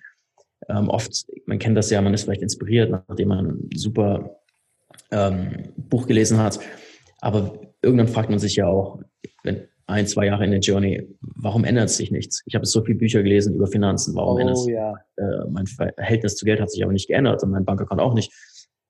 [0.69, 4.37] ähm, oft, man kennt das ja, man ist vielleicht inspiriert, nachdem man ein super
[5.11, 6.59] ähm, Buch gelesen hat,
[7.21, 8.99] aber irgendwann fragt man sich ja auch,
[9.43, 12.43] wenn ein, zwei Jahre in der Journey, warum ändert sich nichts?
[12.45, 14.73] Ich habe so viele Bücher gelesen über Finanzen, warum oh, ändert sich?
[14.73, 14.93] Ja.
[15.17, 18.31] Äh, mein Verhältnis zu Geld hat sich aber nicht geändert und mein Bankaccount auch nicht.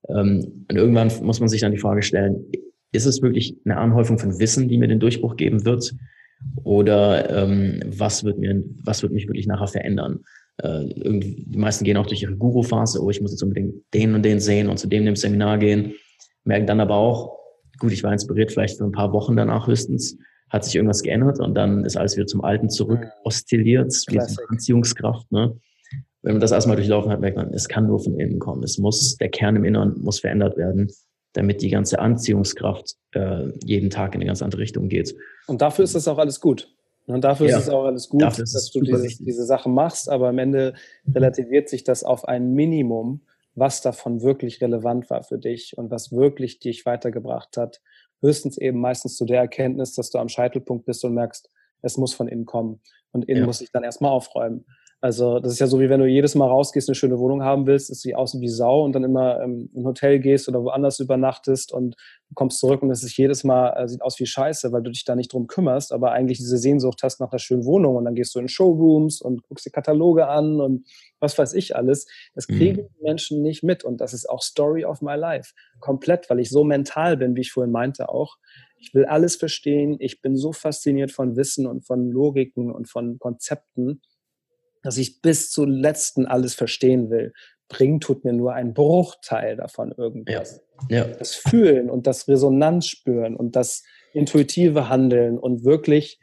[0.08, 2.44] Ähm, und irgendwann muss man sich dann die Frage stellen,
[2.92, 5.94] ist es wirklich eine Anhäufung von Wissen, die mir den Durchbruch geben wird?
[6.64, 10.20] Oder ähm, was, wird mir, was wird mich wirklich nachher verändern?
[10.58, 14.22] Äh, die meisten gehen auch durch ihre Guru-Phase, oh, ich muss jetzt unbedingt den und
[14.22, 15.94] den sehen und zu dem dem Seminar gehen,
[16.44, 17.38] merken dann aber auch,
[17.78, 20.18] gut, ich war inspiriert vielleicht für ein paar Wochen danach höchstens,
[20.50, 25.30] hat sich irgendwas geändert und dann ist alles wieder zum Alten zurück oszilliert, wie Anziehungskraft.
[25.32, 25.56] Ne?
[26.22, 28.62] Wenn man das erstmal durchlaufen hat, merkt man, es kann nur von innen kommen.
[28.62, 30.90] Es muss, der Kern im Inneren muss verändert werden,
[31.32, 35.14] damit die ganze Anziehungskraft äh, jeden Tag in eine ganz andere Richtung geht.
[35.46, 36.68] Und dafür ist das auch alles gut.
[37.06, 40.28] Und dafür ja, ist es auch alles gut, dass du dieses, diese Sachen machst, aber
[40.28, 40.74] am Ende
[41.12, 43.22] relativiert sich das auf ein Minimum,
[43.54, 47.80] was davon wirklich relevant war für dich und was wirklich dich weitergebracht hat
[48.22, 51.50] höchstens eben meistens zu der Erkenntnis, dass du am Scheitelpunkt bist und merkst,
[51.82, 52.80] es muss von innen kommen.
[53.10, 53.46] Und innen ja.
[53.46, 54.64] muss sich dann erstmal aufräumen.
[55.02, 57.66] Also das ist ja so, wie wenn du jedes Mal rausgehst, eine schöne Wohnung haben
[57.66, 61.00] willst, ist sie außen wie Sau und dann immer ähm, im Hotel gehst oder woanders
[61.00, 61.96] übernachtest und
[62.28, 64.92] du kommst zurück und es ist jedes Mal, äh, sieht aus wie Scheiße, weil du
[64.92, 68.04] dich da nicht drum kümmerst, aber eigentlich diese Sehnsucht hast nach einer schönen Wohnung und
[68.04, 70.86] dann gehst du in Showrooms und guckst dir Kataloge an und
[71.18, 72.06] was weiß ich alles.
[72.36, 72.56] Das mhm.
[72.56, 73.02] kriegen mhm.
[73.02, 75.52] Menschen nicht mit und das ist auch Story of my life.
[75.80, 78.36] Komplett, weil ich so mental bin, wie ich vorhin meinte auch.
[78.76, 79.96] Ich will alles verstehen.
[79.98, 84.00] Ich bin so fasziniert von Wissen und von Logiken und von Konzepten
[84.82, 87.32] dass ich bis zum letzten alles verstehen will.
[87.68, 90.60] Bringen tut mir nur ein Bruchteil davon irgendwas.
[90.88, 91.06] Ja.
[91.06, 91.14] ja.
[91.14, 93.82] Das Fühlen und das Resonanz spüren und das
[94.12, 96.20] intuitive Handeln und wirklich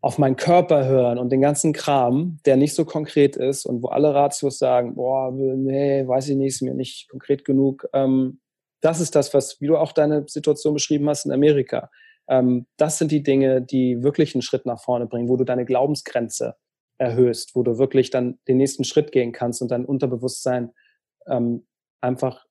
[0.00, 3.88] auf meinen Körper hören und den ganzen Kram, der nicht so konkret ist und wo
[3.88, 7.86] alle Ratios sagen, boah, nee, weiß ich nicht, ist mir nicht konkret genug.
[7.92, 8.40] Ähm,
[8.80, 11.90] das ist das, was, wie du auch deine Situation beschrieben hast in Amerika.
[12.28, 15.66] Ähm, das sind die Dinge, die wirklich einen Schritt nach vorne bringen, wo du deine
[15.66, 16.56] Glaubensgrenze
[17.00, 20.72] erhöhst, wo du wirklich dann den nächsten Schritt gehen kannst und dein Unterbewusstsein
[21.26, 21.66] ähm,
[22.00, 22.44] einfach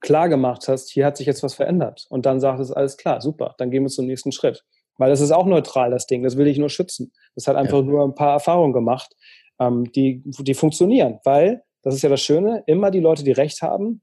[0.00, 2.06] klar gemacht hast, hier hat sich jetzt was verändert.
[2.08, 4.64] Und dann sagt es, alles klar, super, dann gehen wir zum nächsten Schritt.
[4.98, 7.12] Weil das ist auch neutral, das Ding, das will ich nur schützen.
[7.34, 7.84] Das hat einfach ja.
[7.84, 9.14] nur ein paar Erfahrungen gemacht,
[9.58, 11.18] ähm, die, die funktionieren.
[11.24, 14.02] Weil, das ist ja das Schöne, immer die Leute, die Recht haben,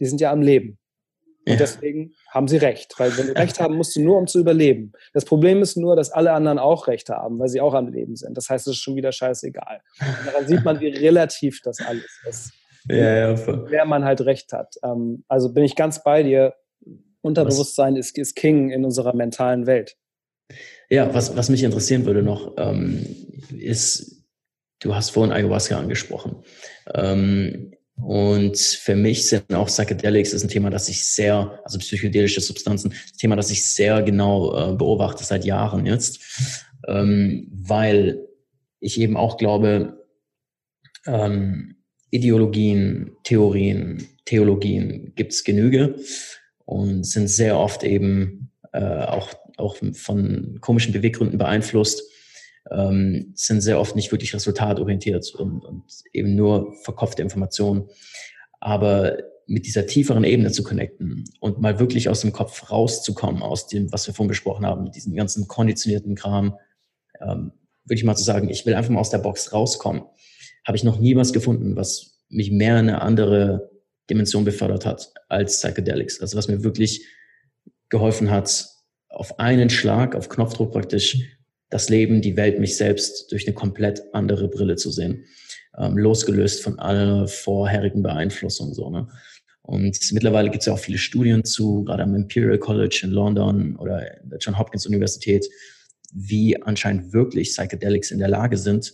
[0.00, 0.78] die sind ja am Leben.
[1.44, 1.58] Und ja.
[1.58, 2.94] deswegen haben sie recht.
[2.98, 4.92] Weil wenn du recht haben musst du nur, um zu überleben.
[5.12, 8.16] Das Problem ist nur, dass alle anderen auch recht haben, weil sie auch am Leben
[8.16, 8.36] sind.
[8.36, 9.80] Das heißt, es ist schon wieder scheißegal.
[10.00, 12.52] Und daran sieht man, wie relativ das alles ist.
[12.88, 14.74] Ja, ja, wer man halt recht hat.
[14.82, 16.54] Ähm, also bin ich ganz bei dir.
[17.20, 19.96] Unterbewusstsein ist, ist King in unserer mentalen Welt.
[20.90, 23.06] Ja, was, was mich interessieren würde noch, ähm,
[23.56, 24.24] ist,
[24.80, 26.42] du hast vorhin Ayahuasca angesprochen.
[26.92, 32.40] Ähm, und für mich sind auch Psychedelics ist ein Thema, das ich sehr, also psychedelische
[32.40, 36.20] Substanzen, ein Thema, das ich sehr genau äh, beobachte seit Jahren jetzt,
[36.88, 38.26] ähm, weil
[38.80, 40.04] ich eben auch glaube,
[41.06, 41.76] ähm,
[42.10, 45.96] Ideologien, Theorien, Theologien gibt's Genüge
[46.64, 52.02] und sind sehr oft eben äh, auch, auch von komischen Beweggründen beeinflusst
[52.70, 57.88] ähm, sind sehr oft nicht wirklich resultatorientiert und, und eben nur verkopfte Informationen.
[58.60, 63.66] Aber mit dieser tieferen Ebene zu connecten und mal wirklich aus dem Kopf rauszukommen, aus
[63.66, 66.56] dem, was wir vorhin besprochen haben, mit diesem ganzen konditionierten Kram,
[67.20, 67.52] ähm,
[67.84, 70.04] würde ich mal zu so sagen, ich will einfach mal aus der Box rauskommen.
[70.64, 73.70] Habe ich noch nie was gefunden, was mich mehr in eine andere
[74.08, 76.20] Dimension befördert hat als Psychedelics.
[76.20, 77.06] Also was mir wirklich
[77.88, 78.68] geholfen hat,
[79.08, 81.18] auf einen Schlag, auf Knopfdruck praktisch
[81.72, 85.24] das Leben, die Welt, mich selbst durch eine komplett andere Brille zu sehen.
[85.78, 88.74] Ähm, losgelöst von aller vorherigen Beeinflussung.
[88.74, 89.08] So, ne?
[89.62, 93.76] Und mittlerweile gibt es ja auch viele Studien zu, gerade am Imperial College in London
[93.76, 95.48] oder der John Hopkins Universität,
[96.12, 98.92] wie anscheinend wirklich Psychedelics in der Lage sind,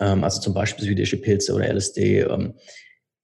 [0.00, 2.54] ähm, also zum Beispiel jüdische Pilze oder LSD, ähm,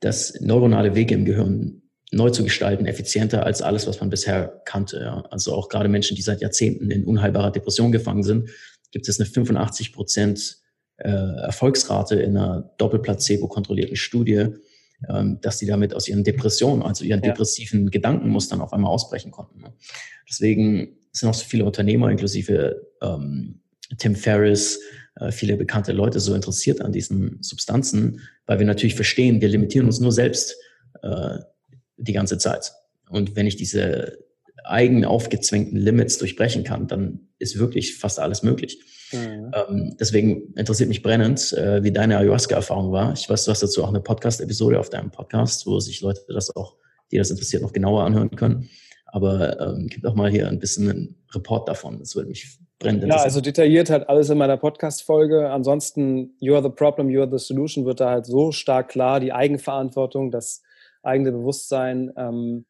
[0.01, 1.82] dass neuronale Wege im Gehirn
[2.13, 5.01] neu zu gestalten, effizienter als alles, was man bisher kannte.
[5.01, 5.25] Ja.
[5.31, 8.51] Also auch gerade Menschen, die seit Jahrzehnten in unheilbarer Depression gefangen sind,
[8.91, 10.59] gibt es eine 85 Prozent
[10.99, 14.49] äh, Erfolgsrate in einer Doppelplacebo-kontrollierten Studie,
[15.09, 17.31] ähm, dass sie damit aus ihren Depressionen, also ihren ja.
[17.31, 19.63] depressiven Gedankenmustern auf einmal ausbrechen konnten.
[19.63, 19.73] Ne.
[20.29, 23.63] Deswegen sind auch so viele Unternehmer, inklusive ähm,
[23.97, 24.81] Tim Ferriss,
[25.17, 29.87] äh, viele bekannte Leute so interessiert an diesen Substanzen, weil wir natürlich verstehen, wir limitieren
[29.87, 30.57] uns nur selbst.
[31.03, 31.39] Äh,
[31.97, 32.73] die ganze Zeit.
[33.11, 34.19] Und wenn ich diese
[34.65, 38.81] eigen aufgezwängten Limits durchbrechen kann, dann ist wirklich fast alles möglich.
[39.13, 39.53] Mhm.
[39.55, 43.13] Ähm, deswegen interessiert mich brennend, äh, wie deine Ayahuasca-Erfahrung war.
[43.13, 46.55] Ich weiß, du hast dazu auch eine Podcast-Episode auf deinem Podcast, wo sich Leute das
[46.55, 46.77] auch,
[47.11, 48.71] die das interessiert, noch genauer anhören können.
[49.07, 51.99] Aber ähm, gib doch mal hier ein bisschen einen Report davon.
[51.99, 55.51] Das würde mich brennend Ja, also detailliert halt alles in meiner Podcast-Folge.
[55.51, 59.21] Ansonsten, You are the problem, you are the solution wird da halt so stark klar.
[59.21, 60.63] Die Eigenverantwortung, das
[61.03, 62.13] eigene Bewusstsein.
[62.17, 62.67] Ähm,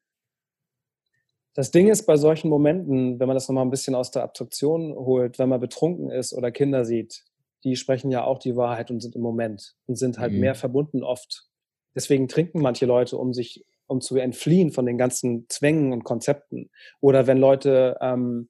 [1.54, 4.94] das Ding ist bei solchen Momenten, wenn man das nochmal ein bisschen aus der Abstraktion
[4.94, 7.24] holt, wenn man betrunken ist oder Kinder sieht,
[7.64, 10.40] die sprechen ja auch die Wahrheit und sind im Moment und sind halt mhm.
[10.40, 11.48] mehr verbunden oft.
[11.94, 16.70] Deswegen trinken manche Leute, um sich, um zu entfliehen von den ganzen Zwängen und Konzepten.
[17.00, 18.48] Oder wenn Leute, ähm,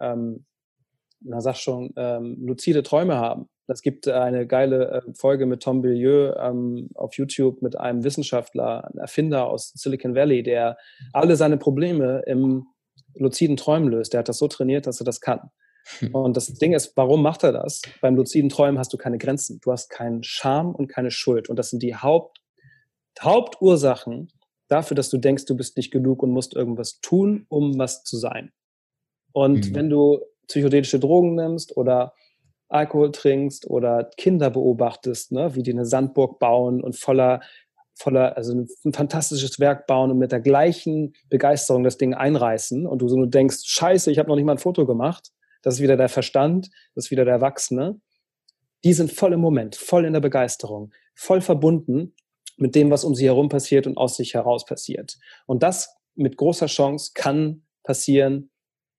[0.00, 0.44] ähm,
[1.20, 3.48] na sag schon, ähm, luzide Träume haben.
[3.66, 8.84] Es gibt eine geile äh, Folge mit Tom Billieu ähm, auf YouTube mit einem Wissenschaftler,
[8.84, 10.76] einem Erfinder aus Silicon Valley, der
[11.12, 12.66] alle seine Probleme im
[13.14, 14.12] luziden Träumen löst.
[14.12, 15.50] Der hat das so trainiert, dass er das kann.
[15.98, 16.14] Hm.
[16.14, 17.82] Und das Ding ist, warum macht er das?
[18.00, 19.60] Beim luziden Träumen hast du keine Grenzen.
[19.62, 21.48] Du hast keinen Scham und keine Schuld.
[21.48, 22.38] Und das sind die Haupt,
[23.20, 24.28] Hauptursachen
[24.68, 28.16] dafür, dass du denkst, du bist nicht genug und musst irgendwas tun, um was zu
[28.16, 28.52] sein.
[29.32, 29.74] Und mhm.
[29.74, 32.12] wenn du psychedelische Drogen nimmst oder
[32.68, 37.40] Alkohol trinkst oder Kinder beobachtest, ne, wie die eine Sandburg bauen und voller,
[37.94, 43.00] voller, also ein, fantastisches Werk bauen und mit der gleichen Begeisterung das Ding einreißen und
[43.00, 45.30] du so nur denkst, scheiße, ich habe noch nicht mal ein Foto gemacht,
[45.62, 48.00] das ist wieder der Verstand, das ist wieder der Erwachsene.
[48.84, 52.14] Die sind voll im Moment, voll in der Begeisterung, voll verbunden
[52.56, 55.16] mit dem, was um sie herum passiert und aus sich heraus passiert.
[55.46, 58.50] Und das mit großer Chance kann passieren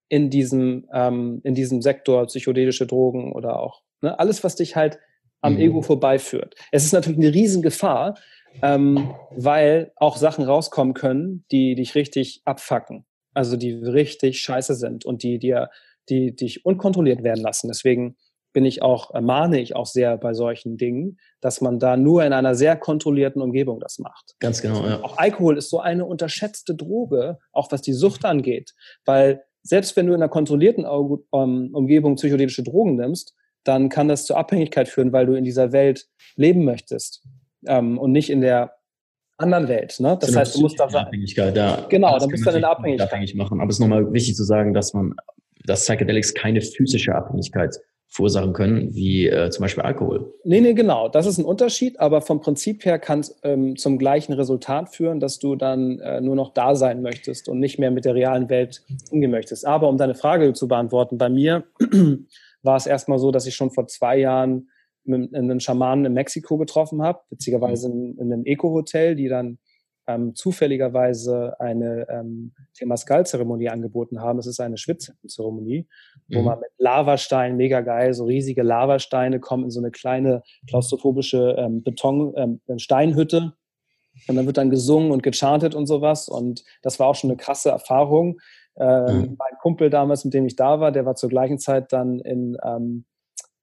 [0.10, 4.99] in diesem, ähm, in diesem Sektor, psychedelische Drogen oder auch ne, alles, was dich halt
[5.41, 5.61] am mhm.
[5.61, 6.56] Ego vorbeiführt.
[6.72, 8.15] Es ist natürlich eine Riesengefahr,
[8.61, 13.06] ähm, weil auch Sachen rauskommen können, die dich richtig abfacken.
[13.34, 15.69] Also die richtig scheiße sind und die dir
[16.10, 17.68] die dich unkontrolliert werden lassen.
[17.68, 18.15] Deswegen
[18.53, 22.32] bin ich auch, mahne ich auch sehr bei solchen Dingen, dass man da nur in
[22.32, 24.36] einer sehr kontrollierten Umgebung das macht.
[24.40, 25.03] Ganz genau, ja.
[25.03, 28.73] Auch Alkohol ist so eine unterschätzte Droge, auch was die Sucht angeht,
[29.03, 34.26] weil selbst wenn du in einer kontrollierten ähm, Umgebung psychedelische Drogen nimmst, dann kann das
[34.26, 37.24] zur Abhängigkeit führen, weil du in dieser Welt leben möchtest
[37.66, 38.76] ähm, und nicht in der
[39.38, 40.00] anderen Welt.
[40.00, 40.18] Ne?
[40.22, 41.08] Das so heißt, du musst da sein.
[41.08, 41.86] Abhängigkeit, ja.
[41.90, 43.12] Genau, dann bist du der Abhängigkeit.
[43.12, 43.60] Abhängig machen.
[43.60, 45.16] Aber es ist nochmal wichtig zu sagen, dass man
[45.66, 47.76] dass Psychedelics keine physische Abhängigkeit
[48.16, 50.34] verursachen können, wie äh, zum Beispiel Alkohol.
[50.46, 51.10] Nee, nee, genau.
[51.10, 55.20] Das ist ein Unterschied, aber vom Prinzip her kann es ähm, zum gleichen Resultat führen,
[55.20, 58.50] dass du dann äh, nur noch da sein möchtest und nicht mehr mit der realen
[58.50, 59.68] Welt umgehen möchtest.
[59.68, 61.66] Aber um deine Frage zu beantworten, bei mir
[62.64, 64.70] war es erstmal so, dass ich schon vor zwei Jahren
[65.06, 69.60] einen Schamanen in Mexiko getroffen habe, witzigerweise in, in einem Eco-Hotel, die dann
[70.07, 74.40] ähm, zufälligerweise eine ähm, Temascal-Zeremonie angeboten haben.
[74.40, 75.88] Es ist eine Schwitzzeremonie,
[76.30, 76.45] wo mhm.
[76.45, 81.84] man mit Lavasteinen, mega geil, so riesige Lavasteine kommen in so eine kleine klaustrophobische ähm,
[81.84, 83.53] Beton, ähm, Steinhütte.
[84.27, 86.30] Und dann wird dann gesungen und gechantet und sowas.
[86.30, 88.40] Und das war auch schon eine krasse Erfahrung.
[88.77, 89.36] Ähm, mhm.
[89.38, 92.57] Mein Kumpel damals, mit dem ich da war, der war zur gleichen Zeit dann in,
[92.64, 93.06] ähm,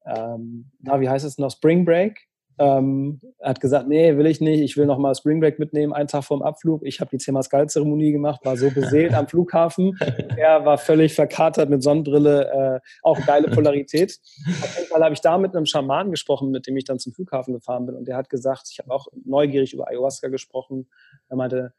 [0.04, 2.28] ähm, na, wie heißt es noch, Spring Break
[2.58, 6.08] ähm, hat gesagt, nee, will ich nicht, ich will noch mal Spring Break mitnehmen, einen
[6.08, 6.82] Tag vorm Abflug.
[6.84, 9.98] Ich habe die Zemascal-Zeremonie gemacht, war so beseelt am Flughafen.
[10.36, 14.18] Er war völlig verkatert mit Sonnenbrille, äh, auch geile Polarität.
[14.62, 17.12] Auf jeden Fall habe ich da mit einem Schaman gesprochen, mit dem ich dann zum
[17.12, 17.94] Flughafen gefahren bin.
[17.94, 20.88] Und der hat gesagt, ich habe auch neugierig über Ayahuasca gesprochen.
[21.28, 21.74] Er meinte,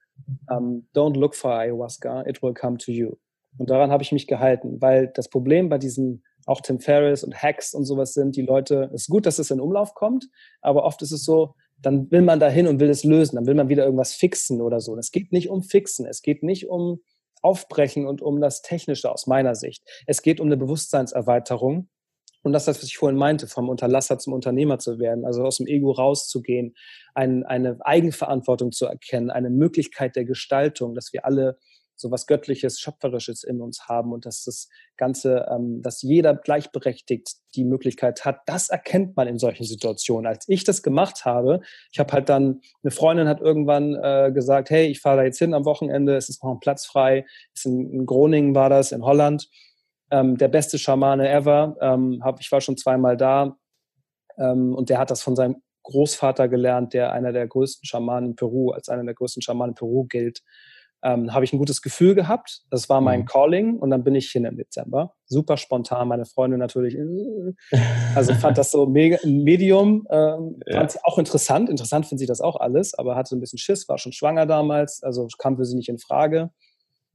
[0.50, 3.16] um, ähm, don't look for Ayahuasca, it will come to you.
[3.58, 7.36] Und daran habe ich mich gehalten, weil das Problem bei diesen auch Tim Ferriss und
[7.36, 10.30] Hacks und sowas sind, die Leute, es ist gut, dass es in Umlauf kommt,
[10.61, 13.56] aber oft ist es so, dann will man dahin und will es lösen, dann will
[13.56, 14.95] man wieder irgendwas fixen oder so.
[14.98, 17.02] Es geht nicht um Fixen, es geht nicht um
[17.41, 19.84] Aufbrechen und um das Technische aus meiner Sicht.
[20.07, 21.90] Es geht um eine Bewusstseinserweiterung.
[22.41, 25.68] Und das, was ich vorhin meinte, vom Unterlasser zum Unternehmer zu werden, also aus dem
[25.68, 26.76] Ego rauszugehen,
[27.14, 31.57] ein, eine Eigenverantwortung zu erkennen, eine Möglichkeit der Gestaltung, dass wir alle
[31.95, 37.36] so was Göttliches, Schöpferisches in uns haben und dass das Ganze, ähm, dass jeder gleichberechtigt
[37.56, 40.28] die Möglichkeit hat, das erkennt man in solchen Situationen.
[40.28, 41.61] Als ich das gemacht habe,
[41.91, 45.40] ich habe halt dann, eine Freundin hat irgendwann äh, gesagt, hey, ich fahre da jetzt
[45.40, 48.91] hin am Wochenende, es ist noch ein Platz frei, ist in, in Groningen war das,
[48.91, 49.49] in Holland.
[50.11, 51.76] Ähm, der beste Schamane ever.
[51.82, 53.57] Ähm, hab, ich war schon zweimal da
[54.38, 58.36] ähm, und der hat das von seinem Großvater gelernt, der einer der größten Schamanen in
[58.36, 60.41] Peru, als einer der größten Schamanen in Peru gilt
[61.04, 62.64] ähm, habe ich ein gutes Gefühl gehabt.
[62.70, 63.26] Das war mein mhm.
[63.26, 65.14] Calling und dann bin ich hin im Dezember.
[65.26, 66.96] Super spontan, meine Freundin natürlich.
[66.96, 67.80] Äh,
[68.16, 70.08] also fand das so mega, Medium.
[70.10, 70.88] Ähm, ja.
[71.04, 71.70] Auch interessant.
[71.70, 75.04] Interessant findet sie das auch alles, aber hatte ein bisschen Schiss, war schon schwanger damals,
[75.04, 76.52] also kam für sie nicht in Frage.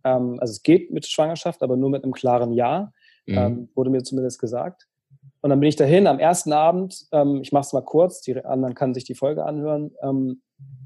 [0.05, 2.93] Ähm, also es geht mit Schwangerschaft, aber nur mit einem klaren Ja,
[3.27, 3.39] mhm.
[3.39, 4.86] ähm, wurde mir zumindest gesagt.
[5.40, 8.44] Und dann bin ich dahin am ersten Abend, ähm, ich mache es mal kurz, die
[8.44, 10.43] anderen kann sich die Folge anhören, ähm,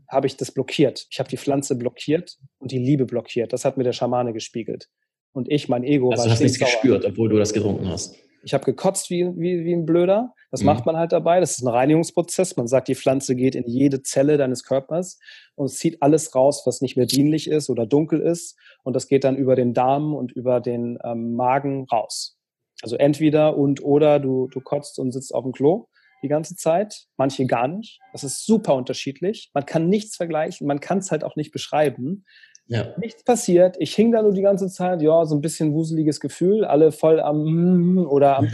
[0.08, 1.06] habe ich das blockiert.
[1.10, 3.52] Ich habe die Pflanze blockiert und die Liebe blockiert.
[3.52, 4.88] Das hat mir der Schamane gespiegelt.
[5.32, 8.14] Und ich, mein Ego, also war du hast nichts gespürt, obwohl du das getrunken hast.
[8.44, 10.34] Ich habe gekotzt wie, wie, wie ein Blöder.
[10.50, 10.66] Das mhm.
[10.66, 11.40] macht man halt dabei.
[11.40, 12.56] Das ist ein Reinigungsprozess.
[12.56, 15.18] Man sagt, die Pflanze geht in jede Zelle deines Körpers
[15.54, 18.58] und zieht alles raus, was nicht mehr dienlich ist oder dunkel ist.
[18.82, 22.36] Und das geht dann über den Darm und über den ähm, Magen raus.
[22.82, 25.86] Also entweder und oder du, du kotzt und sitzt auf dem Klo
[26.22, 28.00] die ganze Zeit, manche gar nicht.
[28.12, 29.50] Das ist super unterschiedlich.
[29.54, 32.24] Man kann nichts vergleichen, man kann es halt auch nicht beschreiben.
[32.66, 32.94] Ja.
[32.96, 33.76] Nichts passiert.
[33.80, 37.20] Ich hing da nur die ganze Zeit, ja, so ein bisschen wuseliges Gefühl, alle voll
[37.20, 38.48] am oder am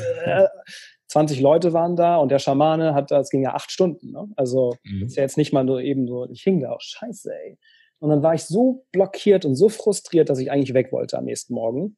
[1.09, 4.13] 20 Leute waren da und der Schamane hat, das ging ja acht Stunden.
[4.13, 4.29] Ne?
[4.37, 5.05] Also mhm.
[5.05, 7.59] ist ja jetzt nicht mal nur eben so, ich hing da auch, scheiße, ey.
[8.01, 11.25] Und dann war ich so blockiert und so frustriert, dass ich eigentlich weg wollte am
[11.25, 11.97] nächsten Morgen.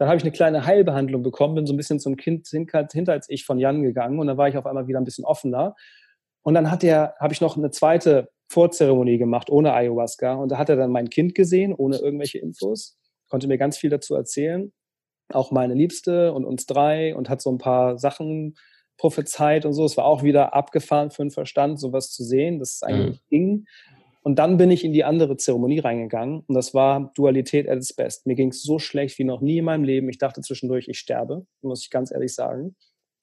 [0.00, 3.28] Dann habe ich eine kleine Heilbehandlung bekommen, bin so ein bisschen zum Kind hinter als
[3.28, 5.76] ich von Jan gegangen und dann war ich auf einmal wieder ein bisschen offener.
[6.40, 10.56] Und dann hat der, habe ich noch eine zweite Vorzeremonie gemacht ohne Ayahuasca und da
[10.56, 12.98] hat er dann mein Kind gesehen, ohne irgendwelche Infos,
[13.28, 14.72] konnte mir ganz viel dazu erzählen,
[15.34, 18.54] auch meine Liebste und uns drei und hat so ein paar Sachen
[18.96, 19.84] prophezeit und so.
[19.84, 23.28] Es war auch wieder abgefahren für den Verstand, sowas zu sehen, dass es eigentlich mhm.
[23.28, 23.66] ging.
[24.22, 27.94] Und dann bin ich in die andere Zeremonie reingegangen und das war Dualität at its
[27.94, 28.26] best.
[28.26, 30.08] Mir ging es so schlecht wie noch nie in meinem Leben.
[30.10, 32.76] Ich dachte zwischendurch, ich sterbe, muss ich ganz ehrlich sagen.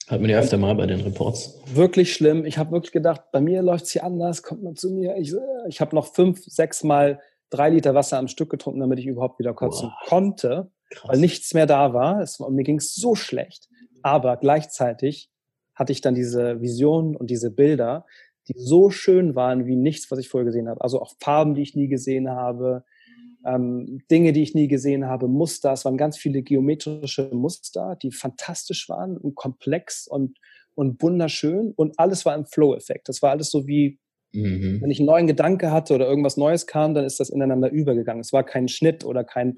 [0.08, 1.60] Hat man ja öfter mal bei den Reports.
[1.74, 2.46] Wirklich schlimm.
[2.46, 5.18] Ich habe wirklich gedacht, bei mir läuft es hier anders, kommt man zu mir.
[5.18, 5.36] Ich,
[5.68, 7.20] ich habe noch fünf, sechs Mal
[7.50, 10.08] drei Liter Wasser am Stück getrunken, damit ich überhaupt wieder kotzen Boah.
[10.08, 11.10] konnte, Krass.
[11.10, 12.22] weil nichts mehr da war.
[12.22, 13.68] Es, mir ging es so schlecht.
[14.02, 15.30] Aber gleichzeitig
[15.76, 18.06] hatte ich dann diese Visionen und diese Bilder,
[18.48, 20.82] die so schön waren wie nichts, was ich vorher gesehen habe.
[20.82, 22.84] Also auch Farben, die ich nie gesehen habe,
[23.46, 25.72] ähm, Dinge, die ich nie gesehen habe, Muster.
[25.74, 30.38] Es waren ganz viele geometrische Muster, die fantastisch waren und komplex und,
[30.76, 31.74] und wunderschön.
[31.76, 33.10] Und alles war im Flow-Effekt.
[33.10, 34.00] Das war alles so wie,
[34.34, 34.82] mhm.
[34.82, 38.22] wenn ich einen neuen Gedanke hatte oder irgendwas Neues kam, dann ist das ineinander übergegangen.
[38.22, 39.58] Es war kein Schnitt oder kein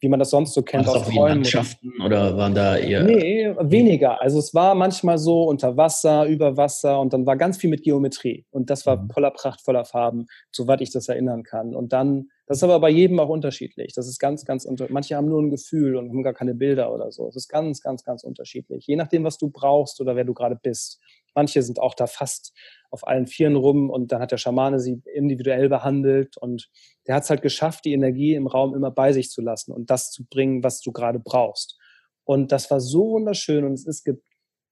[0.00, 1.28] wie man das sonst so kennt aus Träumen.
[1.28, 3.02] Landschaften oder waren da eher?
[3.02, 4.20] Nee, weniger.
[4.20, 7.82] Also es war manchmal so unter Wasser, über Wasser und dann war ganz viel mit
[7.82, 9.10] Geometrie und das war mhm.
[9.10, 11.74] voller Pracht, voller Farben, soweit ich das erinnern kann.
[11.74, 13.92] Und dann, das ist aber bei jedem auch unterschiedlich.
[13.94, 14.86] Das ist ganz, ganz unter.
[14.88, 17.26] Manche haben nur ein Gefühl und haben gar keine Bilder oder so.
[17.26, 18.86] Das ist ganz, ganz, ganz unterschiedlich.
[18.86, 21.00] Je nachdem, was du brauchst oder wer du gerade bist.
[21.34, 22.52] Manche sind auch da fast
[22.90, 26.68] auf allen Vieren rum und dann hat der Schamane sie individuell behandelt und
[27.06, 29.90] der hat es halt geschafft, die Energie im Raum immer bei sich zu lassen und
[29.90, 31.78] das zu bringen, was du gerade brauchst.
[32.24, 34.06] Und das war so wunderschön und es ist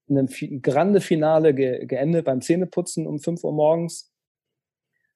[0.08, 0.28] in einem
[0.62, 4.12] grande Finale ge geendet beim Zähneputzen um 5 Uhr morgens.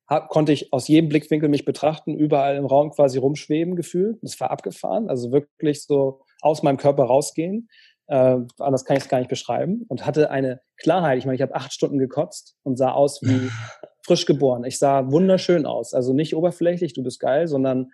[0.06, 4.18] Hab, konnte ich aus jedem Blickwinkel mich betrachten, überall im Raum quasi rumschweben gefühlt.
[4.22, 7.68] Das war abgefahren, also wirklich so aus meinem Körper rausgehen.
[8.12, 9.86] Äh, anders kann ich es gar nicht beschreiben.
[9.88, 11.16] Und hatte eine Klarheit.
[11.16, 13.50] Ich meine, ich habe acht Stunden gekotzt und sah aus wie
[14.04, 14.64] frisch geboren.
[14.64, 15.94] Ich sah wunderschön aus.
[15.94, 17.90] Also nicht oberflächlich, du bist geil, sondern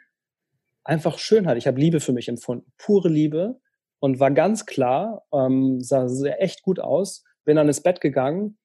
[0.83, 1.57] einfach Schönheit.
[1.57, 2.73] Ich habe Liebe für mich empfunden.
[2.79, 3.61] Pure Liebe.
[4.01, 7.25] Und war ganz klar, ähm, sah sehr echt gut aus.
[7.45, 8.59] Bin dann ins Bett gegangen,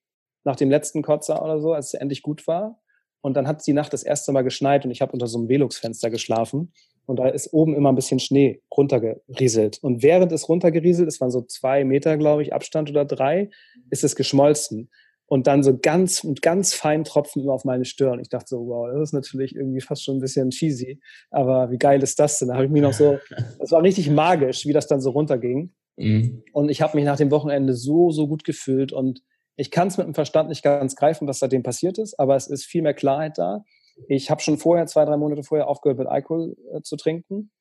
[0.44, 2.82] nach dem letzten Kotzer oder so, als es endlich gut war.
[3.24, 5.48] Und dann hat die Nacht das erste Mal geschneit und ich habe unter so einem
[5.48, 6.74] Velux-Fenster geschlafen.
[7.06, 9.80] Und da ist oben immer ein bisschen Schnee runtergerieselt.
[9.82, 13.50] Und während es runtergerieselt ist, waren so zwei Meter, glaube ich, Abstand oder drei,
[13.90, 14.90] ist es geschmolzen.
[15.26, 18.20] Und dann so ganz, mit ganz feinen Tropfen immer auf meine Stirn.
[18.20, 21.00] Ich dachte so, wow, das ist natürlich irgendwie fast schon ein bisschen cheesy.
[21.32, 22.50] Aber wie geil ist das denn?
[22.50, 23.20] Da habe ich mich noch so,
[23.60, 25.72] das war richtig magisch, wie das dann so runterging.
[25.96, 26.44] Mhm.
[26.52, 28.92] Und ich habe mich nach dem Wochenende so, so gut gefühlt.
[28.92, 29.22] Und
[29.56, 32.48] ich kann es mit dem Verstand nicht ganz greifen, was seitdem passiert ist, aber es
[32.48, 33.64] ist viel mehr Klarheit da.
[34.08, 37.52] Ich habe schon vorher, zwei, drei Monate vorher, aufgehört mit Alkohol äh, zu trinken.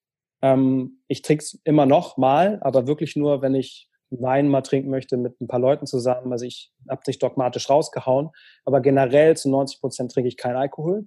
[0.41, 3.89] Ähm, ich trinke es immer noch mal, aber wirklich nur, wenn ich
[4.21, 6.33] Wein mal trinken möchte mit ein paar Leuten zusammen.
[6.33, 8.31] Also ich habe nicht dogmatisch rausgehauen,
[8.65, 11.07] aber generell zu 90 Prozent trinke ich keinen Alkohol.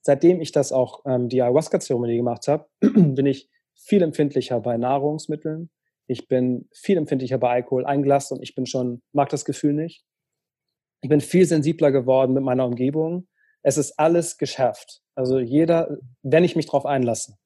[0.00, 5.70] Seitdem ich das auch ähm, die Ayahuasca-Zeremonie gemacht habe, bin ich viel empfindlicher bei Nahrungsmitteln.
[6.06, 7.84] Ich bin viel empfindlicher bei Alkohol.
[7.84, 10.04] Ein Glas und ich bin schon, mag das Gefühl nicht.
[11.00, 13.26] Ich bin viel sensibler geworden mit meiner Umgebung
[13.62, 15.02] es ist alles geschärft.
[15.14, 17.36] Also jeder, wenn ich mich darauf einlasse,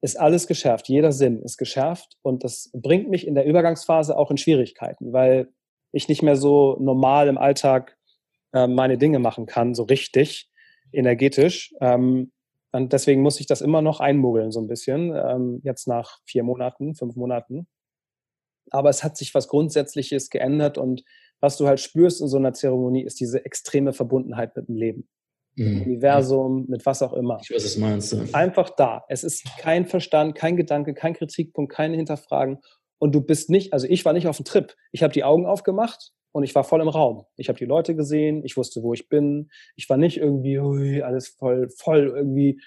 [0.00, 0.88] ist alles geschärft.
[0.88, 5.48] Jeder Sinn ist geschärft und das bringt mich in der Übergangsphase auch in Schwierigkeiten, weil
[5.92, 7.96] ich nicht mehr so normal im Alltag
[8.52, 10.50] äh, meine Dinge machen kann, so richtig
[10.92, 11.74] energetisch.
[11.80, 12.32] Ähm,
[12.72, 16.42] und deswegen muss ich das immer noch einmogeln, so ein bisschen, ähm, jetzt nach vier
[16.42, 17.68] Monaten, fünf Monaten.
[18.70, 21.04] Aber es hat sich was Grundsätzliches geändert und
[21.42, 25.08] was du halt spürst in so einer Zeremonie, ist diese extreme Verbundenheit mit dem Leben
[25.56, 25.82] mhm.
[25.82, 27.38] Universum, mit was auch immer.
[27.42, 28.24] Ich weiß, was meinst du.
[28.32, 29.04] Einfach da.
[29.08, 32.58] Es ist kein Verstand, kein Gedanke, kein Kritikpunkt, kein Hinterfragen.
[32.98, 34.74] Und du bist nicht, also ich war nicht auf dem Trip.
[34.92, 37.26] Ich habe die Augen aufgemacht und ich war voll im Raum.
[37.36, 39.50] Ich habe die Leute gesehen, ich wusste, wo ich bin.
[39.76, 42.60] Ich war nicht irgendwie, hui, alles voll, voll irgendwie,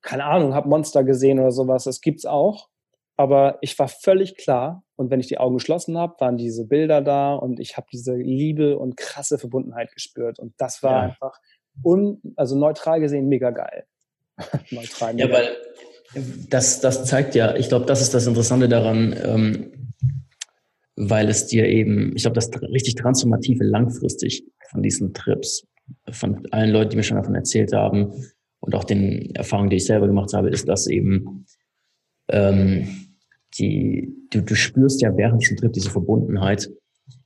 [0.00, 1.84] keine Ahnung, habe Monster gesehen oder sowas.
[1.84, 2.68] Das gibt's auch.
[3.16, 7.02] Aber ich war völlig klar und wenn ich die Augen geschlossen habe, waren diese Bilder
[7.02, 10.38] da und ich habe diese Liebe und krasse Verbundenheit gespürt.
[10.38, 11.00] Und das war ja.
[11.10, 11.38] einfach
[11.82, 13.84] und also neutral gesehen mega geil.
[14.70, 15.28] neutral mega.
[15.28, 15.56] Ja, weil
[16.48, 19.92] das, das zeigt ja, ich glaube, das ist das Interessante daran, ähm,
[20.96, 25.66] weil es dir eben, ich glaube, das richtig transformative langfristig von diesen Trips,
[26.10, 28.12] von allen Leuten, die mir schon davon erzählt haben
[28.60, 31.46] und auch den Erfahrungen, die ich selber gemacht habe, ist, dass eben
[32.32, 32.88] ähm,
[33.58, 36.70] die, du, du spürst ja während diesem Trip diese Verbundenheit.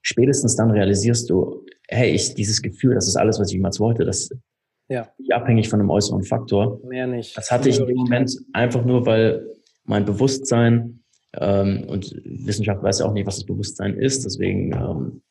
[0.02, 4.04] Spätestens dann realisierst du, hey, ich, dieses Gefühl, das ist alles, was ich jemals wollte,
[4.04, 4.30] das
[4.88, 5.08] ja.
[5.18, 6.80] nicht abhängig von einem äußeren Faktor.
[6.84, 7.36] Mehr nicht.
[7.36, 9.46] Das hatte ich in dem Moment einfach nur, weil
[9.84, 11.00] mein Bewusstsein
[11.34, 15.22] ähm, und Wissenschaft weiß ja auch nicht, was das Bewusstsein ist, deswegen ähm,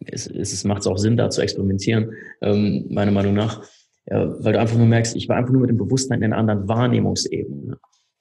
[0.00, 2.12] ist, ist, es macht es auch Sinn, da zu experimentieren,
[2.42, 3.62] ähm, meiner Meinung nach.
[4.08, 6.36] Ja, weil du einfach nur merkst, ich war einfach nur mit dem Bewusstsein in einer
[6.36, 7.76] anderen Wahrnehmungsebene.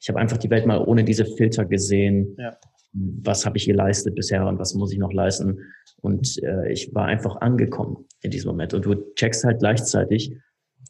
[0.06, 2.36] Ich habe einfach die Welt mal ohne diese Filter gesehen.
[2.38, 2.56] Ja.
[2.94, 5.60] Was habe ich geleistet bisher und was muss ich noch leisten?
[5.99, 8.76] Und äh, ich war einfach angekommen in diesem Moment.
[8.76, 10.32] Und du checkst halt gleichzeitig,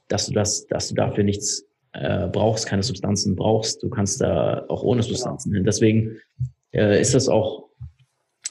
[0.09, 1.63] dass du das, dass du dafür nichts
[1.93, 3.81] äh, brauchst, keine Substanzen brauchst.
[3.81, 5.59] Du kannst da auch ohne Substanzen genau.
[5.59, 5.65] hin.
[5.65, 6.17] Deswegen
[6.73, 7.69] äh, ist das auch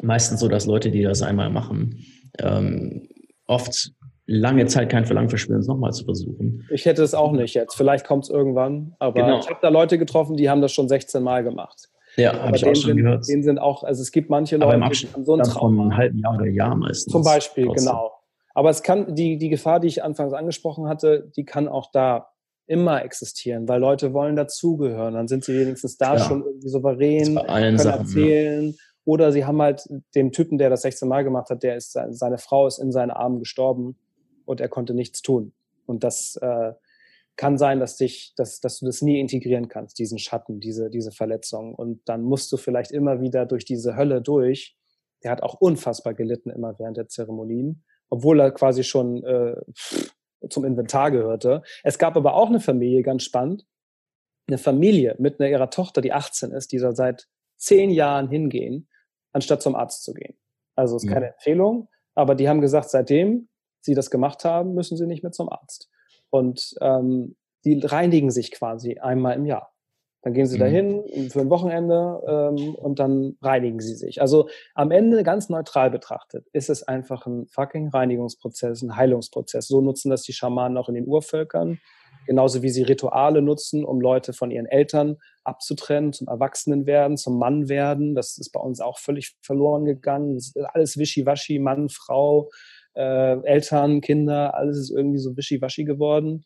[0.01, 2.07] meistens so, dass Leute, die das einmal machen,
[2.39, 3.07] ähm,
[3.47, 3.93] oft
[4.27, 6.67] lange Zeit kein Verlangen verspüren, es nochmal zu versuchen.
[6.71, 7.75] Ich hätte es auch nicht jetzt.
[7.75, 8.95] Vielleicht kommt es irgendwann.
[8.99, 9.39] Aber genau.
[9.39, 11.91] ich habe da Leute getroffen, die haben das schon 16 Mal gemacht.
[12.17, 13.29] Ja, habe ich auch schon sind, gehört.
[13.29, 15.77] Denen sind auch, also es gibt manche Leute, die haben so einen Traum.
[15.77, 17.13] Von einem halben Jahr oder Jahr meistens.
[17.13, 17.87] Zum Beispiel, trotzdem.
[17.87, 18.13] genau.
[18.55, 22.29] Aber es kann, die, die Gefahr, die ich anfangs angesprochen hatte, die kann auch da
[22.67, 25.15] immer existieren, weil Leute wollen dazugehören.
[25.15, 26.25] Dann sind sie wenigstens da ja.
[26.25, 28.67] schon irgendwie souverän, können Sachen, erzählen.
[28.71, 28.77] Ja.
[29.07, 32.39] Oder sie haben halt den Typen, der das 16 Mal gemacht hat, der ist, seine
[32.39, 33.99] Frau ist in seinen Armen gestorben
[34.45, 35.53] und er konnte nichts tun.
[35.87, 36.73] Und das äh,
[37.37, 41.11] kann sein, dass dich, dass, dass du das nie integrieren kannst, diesen Schatten, diese, diese
[41.11, 41.75] Verletzung.
[41.75, 44.77] Und dann musst du vielleicht immer wieder durch diese Hölle durch.
[45.23, 49.57] Der hat auch unfassbar gelitten immer während der Zeremonien, obwohl er quasi schon äh,
[50.49, 51.63] zum Inventar gehörte.
[51.83, 53.67] Es gab aber auch eine Familie, ganz spannend,
[54.47, 57.27] eine Familie mit einer, ihrer Tochter, die 18 ist, die da seit
[57.57, 58.89] zehn Jahren hingehen,
[59.33, 60.37] anstatt zum Arzt zu gehen.
[60.77, 61.33] Also ist keine ja.
[61.33, 63.49] Empfehlung, aber die haben gesagt, seitdem
[63.85, 65.91] sie das gemacht haben, müssen sie nicht mehr zum Arzt.
[66.31, 69.75] Und ähm, die reinigen sich quasi einmal im Jahr.
[70.25, 70.61] Dann gehen sie mhm.
[70.61, 74.23] dahin für ein Wochenende ähm, und dann reinigen sie sich.
[74.23, 79.69] Also am Ende ganz neutral betrachtet ist es einfach ein fucking Reinigungsprozess, ein Heilungsprozess.
[79.69, 81.79] So nutzen das die Schamanen auch in den Urvölkern.
[82.27, 87.69] Genauso wie sie Rituale nutzen, um Leute von ihren Eltern abzutrennen, zum Erwachsenenwerden, zum Mann
[87.69, 88.15] werden.
[88.15, 90.37] Das ist bei uns auch völlig verloren gegangen.
[90.37, 92.51] Das ist alles wischiwaschi, Mann, Frau,
[92.95, 96.45] äh, Eltern, Kinder, alles ist irgendwie so wischiwaschi geworden.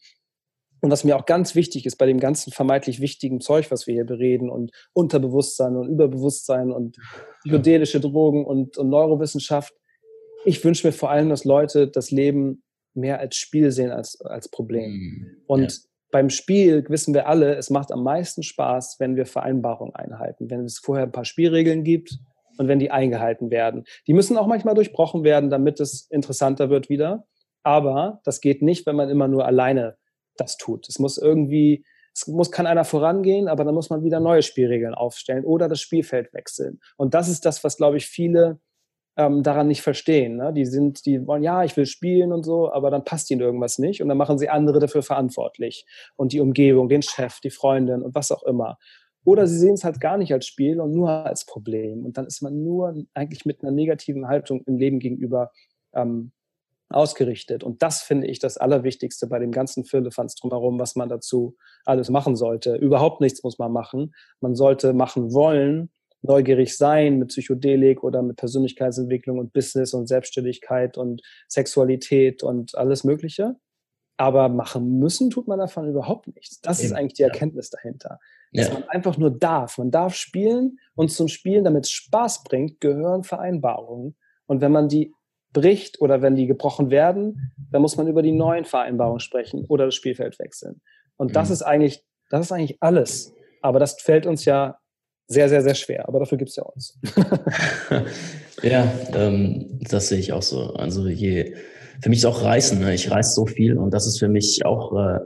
[0.81, 3.95] Und was mir auch ganz wichtig ist bei dem ganzen vermeintlich wichtigen Zeug, was wir
[3.95, 6.97] hier bereden und Unterbewusstsein und Überbewusstsein und
[7.45, 9.75] psychedelische Drogen und, und Neurowissenschaft,
[10.45, 12.62] ich wünsche mir vor allem, dass Leute das Leben
[12.95, 14.91] mehr als Spiel sehen als, als Problem.
[14.91, 15.37] Mhm.
[15.47, 15.79] Und ja.
[16.12, 20.65] beim Spiel wissen wir alle, es macht am meisten Spaß, wenn wir Vereinbarungen einhalten, wenn
[20.65, 22.19] es vorher ein paar Spielregeln gibt
[22.59, 23.85] und wenn die eingehalten werden.
[24.06, 27.24] Die müssen auch manchmal durchbrochen werden, damit es interessanter wird wieder.
[27.62, 29.97] Aber das geht nicht, wenn man immer nur alleine
[30.36, 30.89] das tut.
[30.89, 34.94] Es muss irgendwie, es muss, kann einer vorangehen, aber dann muss man wieder neue Spielregeln
[34.94, 36.80] aufstellen oder das Spielfeld wechseln.
[36.97, 38.60] Und das ist das, was, glaube ich, viele
[39.18, 40.36] ähm, daran nicht verstehen.
[40.36, 40.52] Ne?
[40.52, 43.78] Die sind, die wollen, ja, ich will spielen und so, aber dann passt ihnen irgendwas
[43.78, 45.85] nicht und dann machen sie andere dafür verantwortlich.
[46.16, 48.78] Und die Umgebung, den Chef, die Freundin und was auch immer.
[49.24, 52.05] Oder sie sehen es halt gar nicht als Spiel und nur als Problem.
[52.05, 55.51] Und dann ist man nur eigentlich mit einer negativen Haltung im Leben gegenüber
[55.95, 56.32] ähm,
[56.90, 57.62] ausgerichtet.
[57.62, 62.09] Und das finde ich das Allerwichtigste bei dem ganzen Firlefanz drumherum, was man dazu alles
[62.09, 62.77] machen sollte.
[62.77, 64.15] Überhaupt nichts muss man machen.
[64.40, 65.90] Man sollte machen wollen,
[66.23, 73.05] neugierig sein mit Psychedelik oder mit Persönlichkeitsentwicklung und Business und Selbstständigkeit und Sexualität und alles
[73.05, 73.57] Mögliche.
[74.16, 76.61] Aber machen müssen tut man davon überhaupt nichts.
[76.61, 78.19] Das ist eigentlich die Erkenntnis dahinter.
[78.53, 78.75] Dass ja.
[78.75, 79.79] man einfach nur darf.
[79.79, 84.16] Man darf spielen und zum Spielen, damit es Spaß bringt, gehören Vereinbarungen.
[84.47, 85.12] Und wenn man die
[85.53, 89.87] bricht oder wenn die gebrochen werden, dann muss man über die neuen Vereinbarungen sprechen oder
[89.87, 90.81] das Spielfeld wechseln.
[91.16, 91.53] Und das mhm.
[91.55, 93.33] ist eigentlich, das ist eigentlich alles.
[93.61, 94.79] Aber das fällt uns ja
[95.27, 96.09] sehr, sehr, sehr schwer.
[96.09, 96.99] Aber dafür gibt es ja uns.
[98.62, 100.73] ja, ähm, das sehe ich auch so.
[100.75, 101.55] Also je
[102.01, 102.81] für mich ist auch Reisen.
[102.81, 102.95] Ne?
[102.95, 105.20] Ich reise so viel und das ist für mich auch, äh,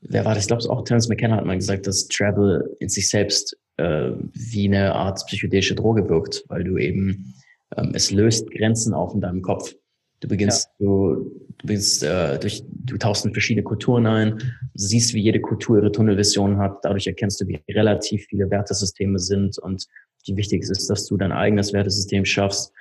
[0.00, 0.44] wer war das?
[0.44, 4.66] Ich glaube, auch Terence McKenna hat mal gesagt, dass Travel in sich selbst äh, wie
[4.66, 7.34] eine Art psychedelische Droge wirkt, weil du eben,
[7.76, 9.74] ähm, es löst Grenzen auf in deinem Kopf.
[10.20, 10.86] Du beginnst, ja.
[10.86, 14.42] du, du beginnst äh, durch, du tauchst in verschiedene Kulturen ein,
[14.74, 16.78] siehst, wie jede Kultur ihre Tunnelvision hat.
[16.82, 19.86] Dadurch erkennst du, wie relativ viele Wertesysteme sind und
[20.26, 22.72] wie wichtig es ist, dass du dein eigenes Wertesystem schaffst.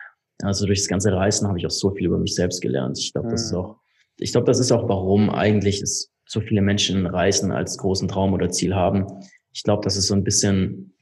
[0.41, 2.98] Also durch das ganze Reisen habe ich auch so viel über mich selbst gelernt.
[2.98, 3.77] Ich glaube, das ist auch,
[4.18, 8.34] ich glaube, das ist auch, warum eigentlich es so viele Menschen Reisen als großen Traum
[8.34, 9.06] oder Ziel haben.
[9.54, 10.94] Ich glaube, dass es so ein bisschen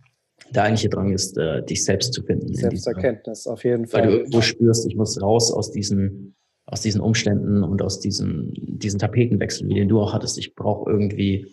[0.51, 2.53] der eigentliche Drang ist, äh, dich selbst zu finden.
[2.53, 4.01] Selbsterkenntnis, auf jeden Fall.
[4.01, 6.35] Weil du irgendwo spürst, ich muss raus aus diesem
[6.67, 10.37] aus diesen Umständen und aus diesem, diesen Tapetenwechsel, wie den du auch hattest.
[10.37, 11.47] Ich brauche irgendwie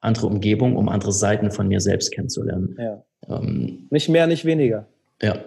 [0.00, 2.76] andere Umgebung, um andere Seiten von mir selbst kennenzulernen.
[2.78, 3.02] Ja.
[3.28, 4.86] Ähm, nicht mehr, nicht weniger.
[5.22, 5.42] Ja,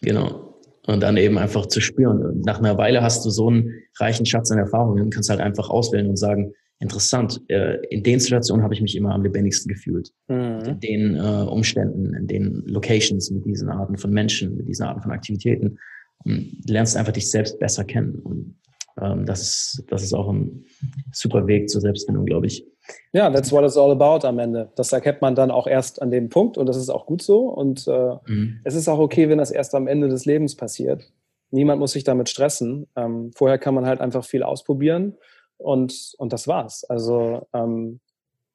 [0.00, 0.58] genau.
[0.86, 2.40] Und dann eben einfach zu spüren.
[2.44, 3.70] Nach einer Weile hast du so einen
[4.00, 6.52] reichen Schatz an Erfahrungen, kannst halt einfach auswählen und sagen,
[6.82, 10.12] interessant, äh, in den Situationen habe ich mich immer am lebendigsten gefühlt.
[10.28, 10.58] Mhm.
[10.66, 15.00] In den äh, Umständen, in den Locations, mit diesen Arten von Menschen, mit diesen Arten
[15.00, 15.78] von Aktivitäten.
[16.24, 18.16] Und lernst einfach dich selbst besser kennen.
[18.16, 18.56] Und
[19.00, 20.64] ähm, das, ist, das ist auch ein
[21.12, 22.66] super Weg zur Selbstfindung, glaube ich.
[23.12, 24.70] Ja, that's what it's all about am Ende.
[24.74, 27.48] Das erkennt man dann auch erst an dem Punkt und das ist auch gut so.
[27.48, 28.60] Und äh, mhm.
[28.64, 31.12] es ist auch okay, wenn das erst am Ende des Lebens passiert.
[31.50, 32.86] Niemand muss sich damit stressen.
[32.96, 35.14] Ähm, vorher kann man halt einfach viel ausprobieren
[35.62, 36.84] und, und das war's.
[36.84, 38.00] Also ähm,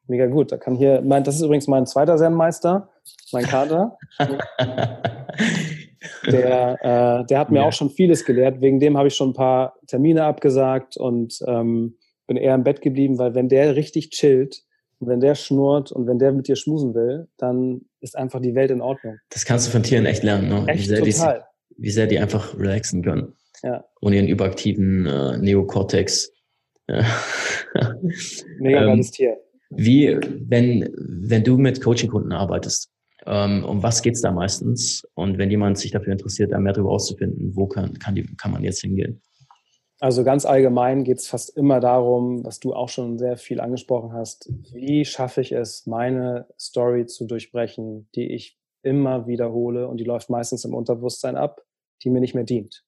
[0.08, 0.52] mega gut.
[0.52, 2.90] Da kann hier, mein, das ist übrigens mein zweiter Zen-Meister,
[3.32, 3.98] mein Kater.
[6.26, 7.68] der, äh, der hat mir ja.
[7.68, 8.62] auch schon vieles gelehrt.
[8.62, 11.98] Wegen dem habe ich schon ein paar Termine abgesagt und ähm,
[12.28, 14.64] bin eher im Bett geblieben, weil wenn der richtig chillt
[15.00, 18.56] und wenn der schnurrt und wenn der mit dir schmusen will, dann ist einfach die
[18.56, 19.18] Welt in Ordnung.
[19.30, 20.66] Das kannst du von Tieren echt lernen, ne?
[20.68, 21.46] Echt, wie, sehr total.
[21.70, 23.36] Die, wie sehr die einfach relaxen können.
[23.64, 23.86] Ja.
[24.02, 26.32] Ohne ihren überaktiven äh, Neokortex.
[28.60, 29.38] Mega ähm, geiles Tier.
[29.70, 32.90] Wie, wenn, wenn du mit Coaching-Kunden arbeitest,
[33.26, 35.06] ähm, um was geht's da meistens?
[35.14, 38.52] Und wenn jemand sich dafür interessiert, da mehr darüber auszufinden, wo kann, kann, die, kann
[38.52, 39.22] man jetzt hingehen?
[40.00, 44.14] Also ganz allgemein geht es fast immer darum, was du auch schon sehr viel angesprochen
[44.14, 50.04] hast, wie schaffe ich es, meine Story zu durchbrechen, die ich immer wiederhole und die
[50.04, 51.66] läuft meistens im Unterbewusstsein ab,
[52.04, 52.86] die mir nicht mehr dient.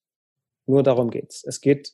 [0.67, 1.43] Nur darum geht's.
[1.43, 1.93] Es geht,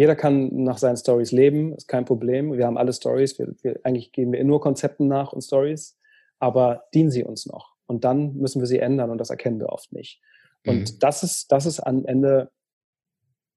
[0.00, 2.54] jeder kann nach seinen Stories leben, ist kein Problem.
[2.54, 5.98] Wir haben alle Stories, wir, wir, eigentlich gehen wir nur Konzepten nach und Stories,
[6.38, 7.74] aber dienen sie uns noch?
[7.84, 10.22] Und dann müssen wir sie ändern und das erkennen wir oft nicht.
[10.66, 10.98] Und mhm.
[11.00, 12.50] das ist, das ist am Ende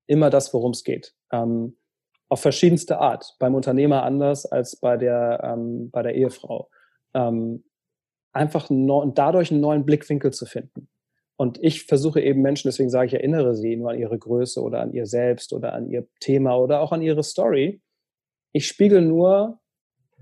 [0.06, 1.16] immer das, worum es geht.
[1.32, 1.78] Ähm,
[2.28, 3.38] auf verschiedenste Art.
[3.40, 6.70] Beim Unternehmer anders als bei der, ähm, bei der Ehefrau.
[7.14, 7.64] Ähm,
[8.34, 10.90] einfach no dadurch einen neuen Blickwinkel zu finden.
[11.36, 14.82] Und ich versuche eben Menschen, deswegen sage ich, erinnere sie nur an ihre Größe oder
[14.82, 17.82] an ihr Selbst oder an ihr Thema oder auch an ihre Story.
[18.52, 19.60] Ich spiegel nur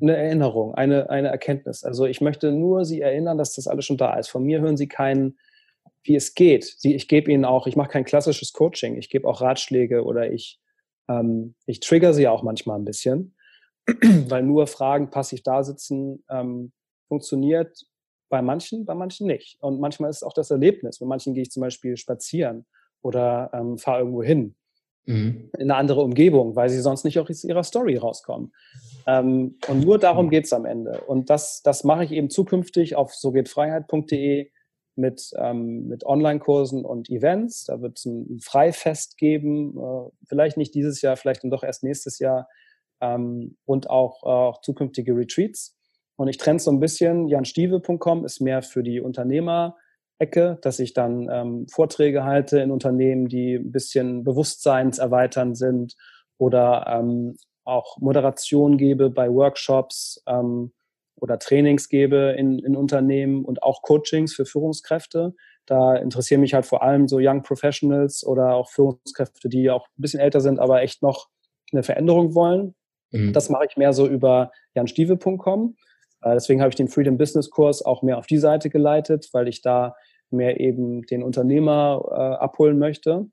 [0.01, 1.83] eine Erinnerung, eine, eine Erkenntnis.
[1.83, 4.29] Also ich möchte nur sie erinnern, dass das alles schon da ist.
[4.29, 5.37] Von mir hören sie keinen
[6.03, 6.77] wie es geht.
[6.83, 10.59] Ich gebe ihnen auch, ich mache kein klassisches Coaching, ich gebe auch Ratschläge oder ich,
[11.07, 13.35] ähm, ich trigger sie auch manchmal ein bisschen,
[14.27, 16.71] weil nur Fragen passiv da sitzen ähm,
[17.07, 17.85] funktioniert
[18.31, 19.57] bei manchen, bei manchen nicht.
[19.61, 20.99] Und manchmal ist es auch das Erlebnis.
[20.99, 22.65] Bei manchen gehe ich zum Beispiel spazieren
[23.01, 24.55] oder ähm, fahre irgendwo hin
[25.05, 25.49] mhm.
[25.57, 28.53] in eine andere Umgebung, weil sie sonst nicht aus ihrer Story rauskommen.
[29.05, 31.01] Ähm, und nur darum geht es am Ende.
[31.01, 34.49] Und das, das mache ich eben zukünftig auf sogehtfreiheit.de
[34.95, 37.65] mit, ähm, mit Online-Kursen und Events.
[37.65, 41.83] Da wird es ein Freifest geben, äh, vielleicht nicht dieses Jahr, vielleicht dann doch erst
[41.83, 42.47] nächstes Jahr
[43.01, 45.77] ähm, und auch, äh, auch zukünftige Retreats.
[46.21, 47.27] Und ich trenne so ein bisschen.
[47.27, 53.55] janstieve.com ist mehr für die Unternehmer-Ecke, dass ich dann ähm, Vorträge halte in Unternehmen, die
[53.55, 55.95] ein bisschen bewusstseinserweiternd sind
[56.37, 60.71] oder ähm, auch Moderation gebe bei Workshops, ähm,
[61.21, 65.35] oder Trainings gebe in, in Unternehmen und auch Coachings für Führungskräfte.
[65.67, 70.01] Da interessieren mich halt vor allem so Young Professionals oder auch Führungskräfte, die auch ein
[70.01, 71.29] bisschen älter sind, aber echt noch
[71.71, 72.73] eine Veränderung wollen.
[73.11, 73.33] Mhm.
[73.33, 75.75] Das mache ich mehr so über janstieve.com.
[76.21, 79.47] Äh, deswegen habe ich den Freedom Business Kurs auch mehr auf die Seite geleitet, weil
[79.47, 79.95] ich da
[80.29, 83.27] mehr eben den Unternehmer äh, abholen möchte.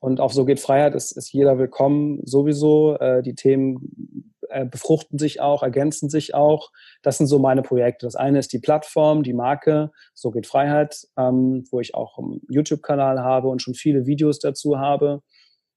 [0.00, 2.96] Und auf So geht Freiheit ist, ist jeder willkommen sowieso.
[2.98, 6.72] Äh, die Themen äh, befruchten sich auch, ergänzen sich auch.
[7.02, 8.06] Das sind so meine Projekte.
[8.06, 12.40] Das eine ist die Plattform, die Marke, so geht Freiheit, ähm, wo ich auch einen
[12.48, 15.22] YouTube-Kanal habe und schon viele Videos dazu habe.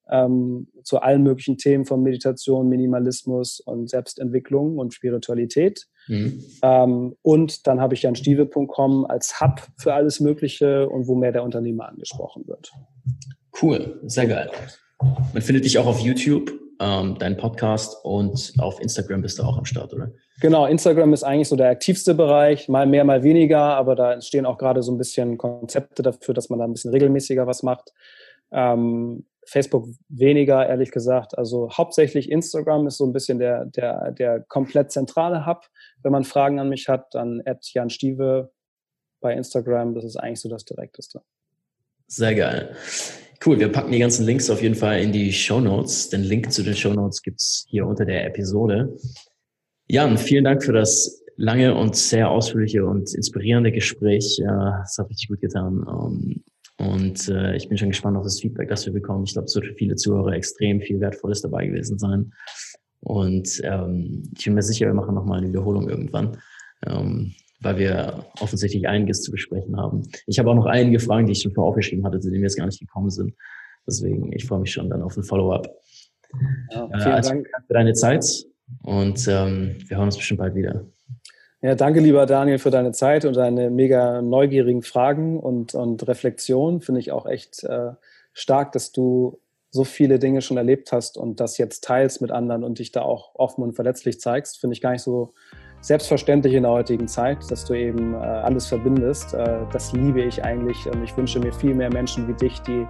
[0.09, 5.87] Ähm, zu allen möglichen Themen von Meditation, Minimalismus und Selbstentwicklung und Spiritualität.
[6.07, 6.43] Mhm.
[6.61, 11.43] Ähm, und dann habe ich janstieve.com als Hub für alles Mögliche und wo mehr der
[11.43, 12.71] Unternehmer angesprochen wird.
[13.61, 14.51] Cool, sehr geil.
[15.33, 19.57] Man findet dich auch auf YouTube ähm, deinen Podcast und auf Instagram bist du auch
[19.57, 20.11] am Start, oder?
[20.41, 24.45] Genau, Instagram ist eigentlich so der aktivste Bereich, mal mehr, mal weniger, aber da entstehen
[24.45, 27.93] auch gerade so ein bisschen Konzepte dafür, dass man da ein bisschen regelmäßiger was macht.
[28.51, 31.37] Ähm, Facebook weniger, ehrlich gesagt.
[31.37, 35.67] Also hauptsächlich Instagram ist so ein bisschen der, der, der komplett zentrale Hub.
[36.03, 38.51] Wenn man Fragen an mich hat, dann at Jan Stieve
[39.21, 39.95] bei Instagram.
[39.95, 41.21] Das ist eigentlich so das Direkteste.
[42.07, 42.75] Sehr geil.
[43.45, 46.09] Cool, wir packen die ganzen Links auf jeden Fall in die Show Notes.
[46.09, 48.95] Den Link zu den Show Notes gibt's hier unter der Episode.
[49.87, 54.37] Jan, vielen Dank für das lange und sehr ausführliche und inspirierende Gespräch.
[54.37, 55.85] Ja, das hat richtig gut getan.
[55.87, 56.43] Ähm,
[56.85, 59.23] Und äh, ich bin schon gespannt auf das Feedback, das wir bekommen.
[59.23, 62.31] Ich glaube, es wird für viele Zuhörer extrem viel Wertvolles dabei gewesen sein.
[62.99, 66.37] Und ähm, ich bin mir sicher, wir machen nochmal eine Wiederholung irgendwann,
[66.85, 70.03] ähm, weil wir offensichtlich einiges zu besprechen haben.
[70.25, 72.47] Ich habe auch noch einige Fragen, die ich schon vorher aufgeschrieben hatte, zu denen wir
[72.47, 73.33] jetzt gar nicht gekommen sind.
[73.87, 75.67] Deswegen, ich freue mich schon dann auf ein Follow-up.
[76.71, 78.25] Ja, äh, vielen äh, also Dank für deine Zeit
[78.81, 80.85] und ähm, wir hören uns bestimmt bald wieder.
[81.65, 86.79] Ja, danke, lieber Daniel, für deine Zeit und deine mega neugierigen Fragen und, und Reflexionen.
[86.79, 87.93] Finde ich auch echt äh,
[88.33, 89.39] stark, dass du
[89.71, 93.01] so viele Dinge schon erlebt hast und das jetzt teilst mit anderen und dich da
[93.01, 94.59] auch offen und verletzlich zeigst.
[94.59, 95.33] Finde ich gar nicht so
[95.81, 99.33] selbstverständlich in der heutigen Zeit, dass du eben äh, alles verbindest.
[99.33, 102.85] Äh, das liebe ich eigentlich und ich wünsche mir viel mehr Menschen wie dich, die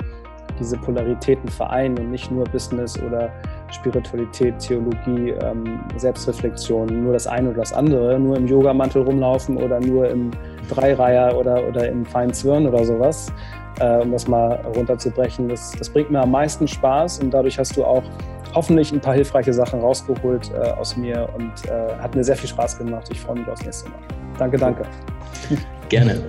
[0.60, 3.32] diese Polaritäten vereinen und nicht nur Business oder
[3.76, 9.80] Spiritualität, Theologie, ähm, Selbstreflexion, nur das eine oder das andere, nur im Yogamantel rumlaufen oder
[9.80, 10.32] nur im
[10.70, 13.32] Dreireiher oder, oder im feinen Zwirn oder sowas,
[13.80, 15.50] äh, um das mal runterzubrechen.
[15.50, 18.04] Das, das bringt mir am meisten Spaß und dadurch hast du auch
[18.54, 22.50] hoffentlich ein paar hilfreiche Sachen rausgeholt äh, aus mir und äh, hat mir sehr viel
[22.50, 23.08] Spaß gemacht.
[23.12, 24.00] Ich freue mich aufs nächste Mal.
[24.38, 24.84] Danke, danke.
[25.90, 26.24] Gerne.